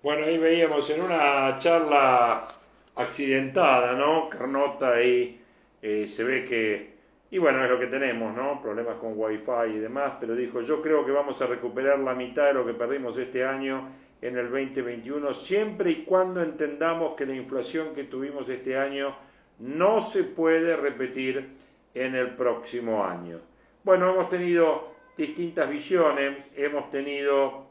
Bueno, 0.02 0.26
ahí 0.26 0.38
veíamos 0.38 0.88
en 0.90 1.02
una 1.02 1.58
charla 1.58 2.48
accidentada, 2.94 3.94
¿no? 3.94 4.28
Carnota 4.28 4.94
ahí 4.94 5.40
eh, 5.82 6.06
se 6.08 6.24
ve 6.24 6.44
que, 6.44 6.94
y 7.30 7.38
bueno, 7.38 7.64
es 7.64 7.70
lo 7.70 7.78
que 7.78 7.86
tenemos, 7.86 8.34
¿no? 8.34 8.60
Problemas 8.62 8.96
con 8.96 9.12
Wi-Fi 9.16 9.74
y 9.74 9.78
demás, 9.78 10.14
pero 10.20 10.34
dijo, 10.34 10.60
yo 10.62 10.80
creo 10.82 11.04
que 11.04 11.12
vamos 11.12 11.40
a 11.42 11.46
recuperar 11.46 11.98
la 11.98 12.14
mitad 12.14 12.46
de 12.46 12.54
lo 12.54 12.64
que 12.64 12.74
perdimos 12.74 13.16
este 13.18 13.44
año 13.44 13.88
en 14.20 14.36
el 14.36 14.50
2021, 14.50 15.32
siempre 15.34 15.90
y 15.90 16.04
cuando 16.04 16.42
entendamos 16.42 17.14
que 17.16 17.26
la 17.26 17.34
inflación 17.34 17.94
que 17.94 18.04
tuvimos 18.04 18.48
este 18.48 18.76
año 18.76 19.14
no 19.58 20.00
se 20.00 20.24
puede 20.24 20.76
repetir 20.76 21.48
en 21.94 22.14
el 22.14 22.34
próximo 22.34 23.04
año. 23.04 23.40
Bueno, 23.84 24.10
hemos 24.10 24.28
tenido 24.28 24.94
distintas 25.16 25.68
visiones, 25.68 26.44
hemos 26.56 26.90
tenido 26.90 27.67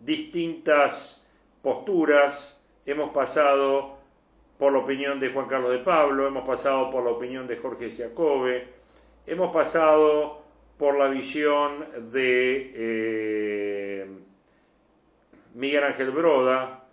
distintas 0.00 1.24
posturas, 1.62 2.58
hemos 2.86 3.10
pasado 3.10 3.98
por 4.58 4.72
la 4.72 4.80
opinión 4.80 5.20
de 5.20 5.30
Juan 5.30 5.46
Carlos 5.46 5.70
de 5.70 5.78
Pablo, 5.78 6.26
hemos 6.26 6.46
pasado 6.46 6.90
por 6.90 7.04
la 7.04 7.10
opinión 7.10 7.46
de 7.46 7.56
Jorge 7.56 7.90
Giacobbe, 7.90 8.68
hemos 9.26 9.52
pasado 9.52 10.42
por 10.76 10.98
la 10.98 11.08
visión 11.08 11.86
de, 12.10 12.72
eh, 12.74 14.06
Miguel 15.54 15.84
Ángel 15.84 16.10
Broda. 16.10 16.84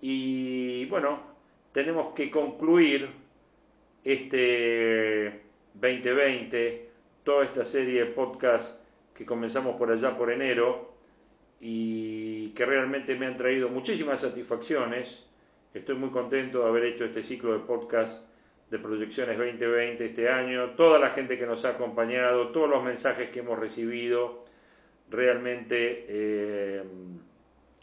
Y 0.00 0.86
bueno, 0.86 1.20
tenemos 1.72 2.14
que 2.14 2.30
concluir 2.30 3.08
este 4.04 5.42
2020, 5.74 6.90
toda 7.22 7.44
esta 7.44 7.64
serie 7.64 8.04
de 8.04 8.06
podcasts 8.06 8.78
que 9.14 9.24
comenzamos 9.24 9.76
por 9.76 9.90
allá 9.90 10.16
por 10.16 10.30
enero 10.30 10.93
y 11.60 12.50
que 12.50 12.64
realmente 12.64 13.14
me 13.14 13.26
han 13.26 13.36
traído 13.36 13.68
muchísimas 13.68 14.20
satisfacciones. 14.20 15.24
Estoy 15.72 15.96
muy 15.96 16.10
contento 16.10 16.62
de 16.62 16.68
haber 16.68 16.84
hecho 16.84 17.04
este 17.04 17.22
ciclo 17.22 17.52
de 17.52 17.60
podcast 17.60 18.24
de 18.70 18.78
proyecciones 18.78 19.38
2020 19.38 20.04
este 20.04 20.28
año, 20.28 20.70
toda 20.70 20.98
la 20.98 21.10
gente 21.10 21.38
que 21.38 21.46
nos 21.46 21.64
ha 21.64 21.70
acompañado, 21.70 22.48
todos 22.48 22.68
los 22.68 22.82
mensajes 22.82 23.30
que 23.30 23.40
hemos 23.40 23.58
recibido, 23.58 24.44
realmente 25.10 26.06
eh, 26.08 26.82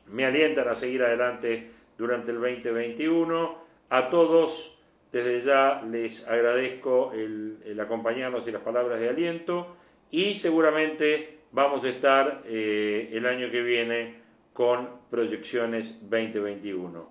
me 0.07 0.25
alientan 0.25 0.67
a 0.67 0.75
seguir 0.75 1.03
adelante 1.03 1.69
durante 1.97 2.31
el 2.31 2.39
2021. 2.39 3.61
A 3.89 4.09
todos, 4.09 4.79
desde 5.11 5.41
ya 5.43 5.81
les 5.89 6.27
agradezco 6.27 7.11
el, 7.13 7.77
acompañarnos 7.79 8.47
y 8.47 8.51
las 8.51 8.61
palabras 8.61 8.99
de 8.99 9.09
aliento 9.09 9.75
y 10.09 10.35
seguramente 10.35 11.39
vamos 11.51 11.83
a 11.83 11.89
estar 11.89 12.43
eh, 12.45 13.09
el 13.11 13.25
año 13.25 13.51
que 13.51 13.61
viene 13.61 14.15
con 14.53 14.89
proyecciones 15.09 15.97
2021. 16.01 17.09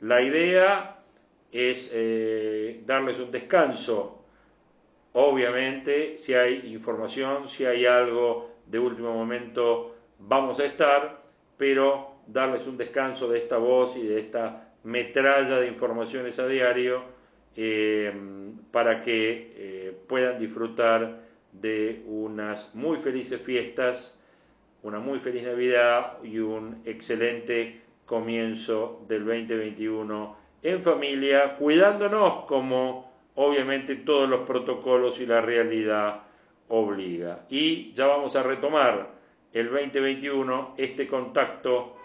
La 0.00 0.22
idea 0.22 0.98
es 1.50 1.90
eh, 1.92 2.82
darles 2.86 3.18
un 3.18 3.30
descanso. 3.30 4.24
Obviamente, 5.12 6.16
si 6.16 6.34
hay 6.34 6.72
información, 6.72 7.48
si 7.48 7.66
hay 7.66 7.84
algo 7.86 8.50
de 8.66 8.78
último 8.78 9.12
momento, 9.12 9.94
vamos 10.18 10.58
a 10.60 10.64
estar, 10.64 11.22
pero 11.58 12.16
darles 12.26 12.66
un 12.66 12.78
descanso 12.78 13.28
de 13.28 13.38
esta 13.38 13.58
voz 13.58 13.96
y 13.96 14.06
de 14.06 14.20
esta 14.20 14.72
metralla 14.84 15.58
de 15.58 15.68
informaciones 15.68 16.38
a 16.38 16.46
diario 16.46 17.04
eh, 17.54 18.12
para 18.70 19.02
que 19.02 19.94
puedan 20.08 20.38
disfrutar 20.38 21.21
de 21.52 22.02
unas 22.06 22.74
muy 22.74 22.98
felices 22.98 23.40
fiestas, 23.40 24.18
una 24.82 24.98
muy 24.98 25.20
feliz 25.20 25.44
Navidad 25.44 26.18
y 26.24 26.38
un 26.38 26.82
excelente 26.84 27.82
comienzo 28.06 29.04
del 29.08 29.24
2021 29.24 30.36
en 30.62 30.82
familia, 30.82 31.56
cuidándonos 31.56 32.44
como 32.46 33.12
obviamente 33.34 33.96
todos 33.96 34.28
los 34.28 34.40
protocolos 34.46 35.20
y 35.20 35.26
la 35.26 35.40
realidad 35.40 36.22
obliga. 36.68 37.46
Y 37.48 37.92
ya 37.94 38.06
vamos 38.06 38.36
a 38.36 38.42
retomar 38.42 39.10
el 39.52 39.70
2021 39.70 40.74
este 40.76 41.06
contacto 41.06 41.96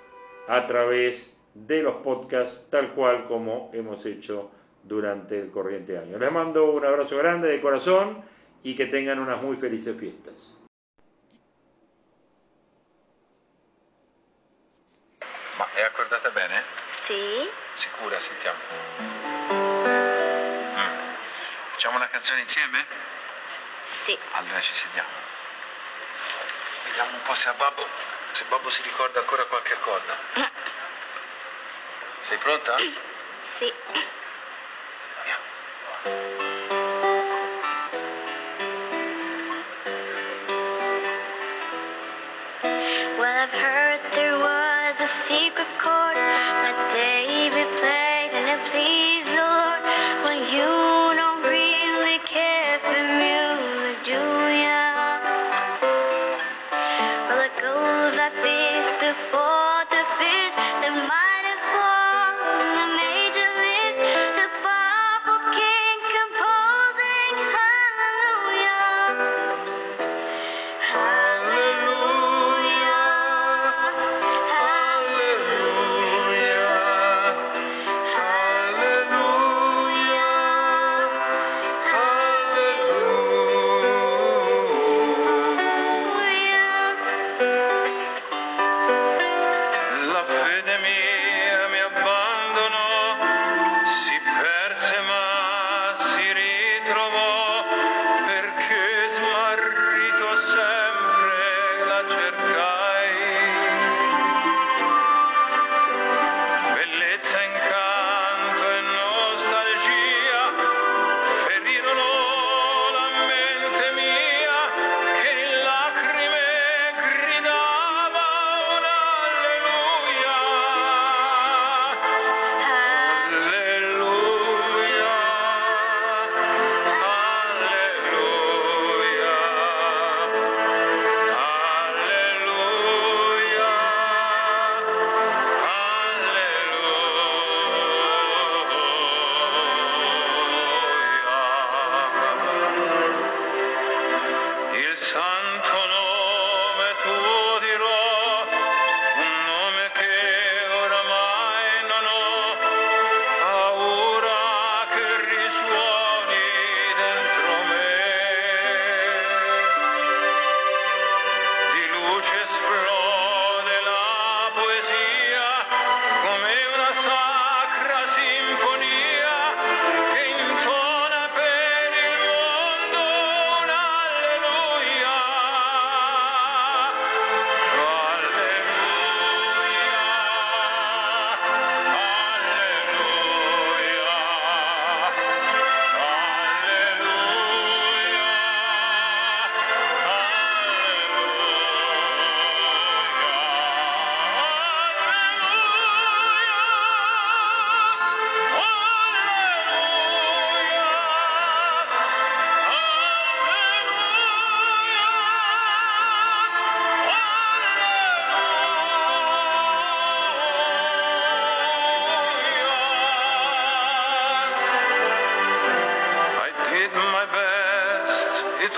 a 0.48 0.66
través 0.66 1.34
de 1.54 1.84
los 1.84 1.95
podcasts 1.95 2.68
tal 2.70 2.93
cual 2.93 3.26
como 3.26 3.72
hemos 3.74 4.06
hecho 4.06 4.52
durante 4.84 5.39
el 5.39 5.50
corriente 5.50 5.98
año. 5.98 6.18
Les 6.18 6.32
mando 6.32 6.72
un 6.72 6.86
abrazo 6.86 7.18
grande 7.18 7.50
de 7.50 7.62
corazón 7.62 8.18
y 8.68 8.76
que 8.76 8.86
tengan 8.86 9.18
unas 9.20 9.41
muy 9.41 9.55
felices 9.55 9.97
fiestas. 9.97 10.34
Ma 15.57 15.70
è 15.74 15.84
accordata 15.84 16.30
bene? 16.32 16.61
Sì. 16.89 17.49
Sicura, 17.76 18.20
sentiamo. 18.20 18.59
Mm. 20.76 20.99
Facciamo 21.72 21.95
una 21.95 22.09
canzone 22.09 22.41
insieme? 22.41 22.86
Sì. 23.84 24.18
Allora 24.34 24.59
ci 24.59 24.76
sediamo. 24.76 25.15
Vediamo 26.84 27.11
un 27.15 27.22
po' 27.24 27.36
se 27.36 27.47
a 27.47 27.53
Babbo, 27.53 27.88
se 28.34 28.43
Babbo 28.49 28.70
si 28.70 28.82
ricorda 28.82 29.22
ancora 29.22 29.45
qualche 29.45 29.74
accordo. 29.76 30.13
Sei 32.20 32.38
pronta? 32.38 32.76
Sì. 33.39 33.74
Well, 36.03 36.37
secret 45.28 45.68
chord. 45.84 46.16
That 46.16 46.80
David 46.96 47.68
played 47.80 48.32
and 48.32 48.48
it 48.56 48.62
pleased 48.72 49.16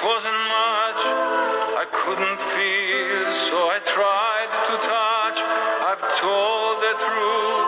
wasn't 0.03 0.31
much. 0.31 1.03
I 1.75 1.85
couldn't 1.91 2.39
feel, 2.55 3.27
so 3.35 3.57
I 3.67 3.79
tried 3.83 4.51
to 4.67 4.75
touch. 4.79 5.39
I've 5.91 6.03
told 6.23 6.79
the 6.79 6.93
truth, 7.03 7.58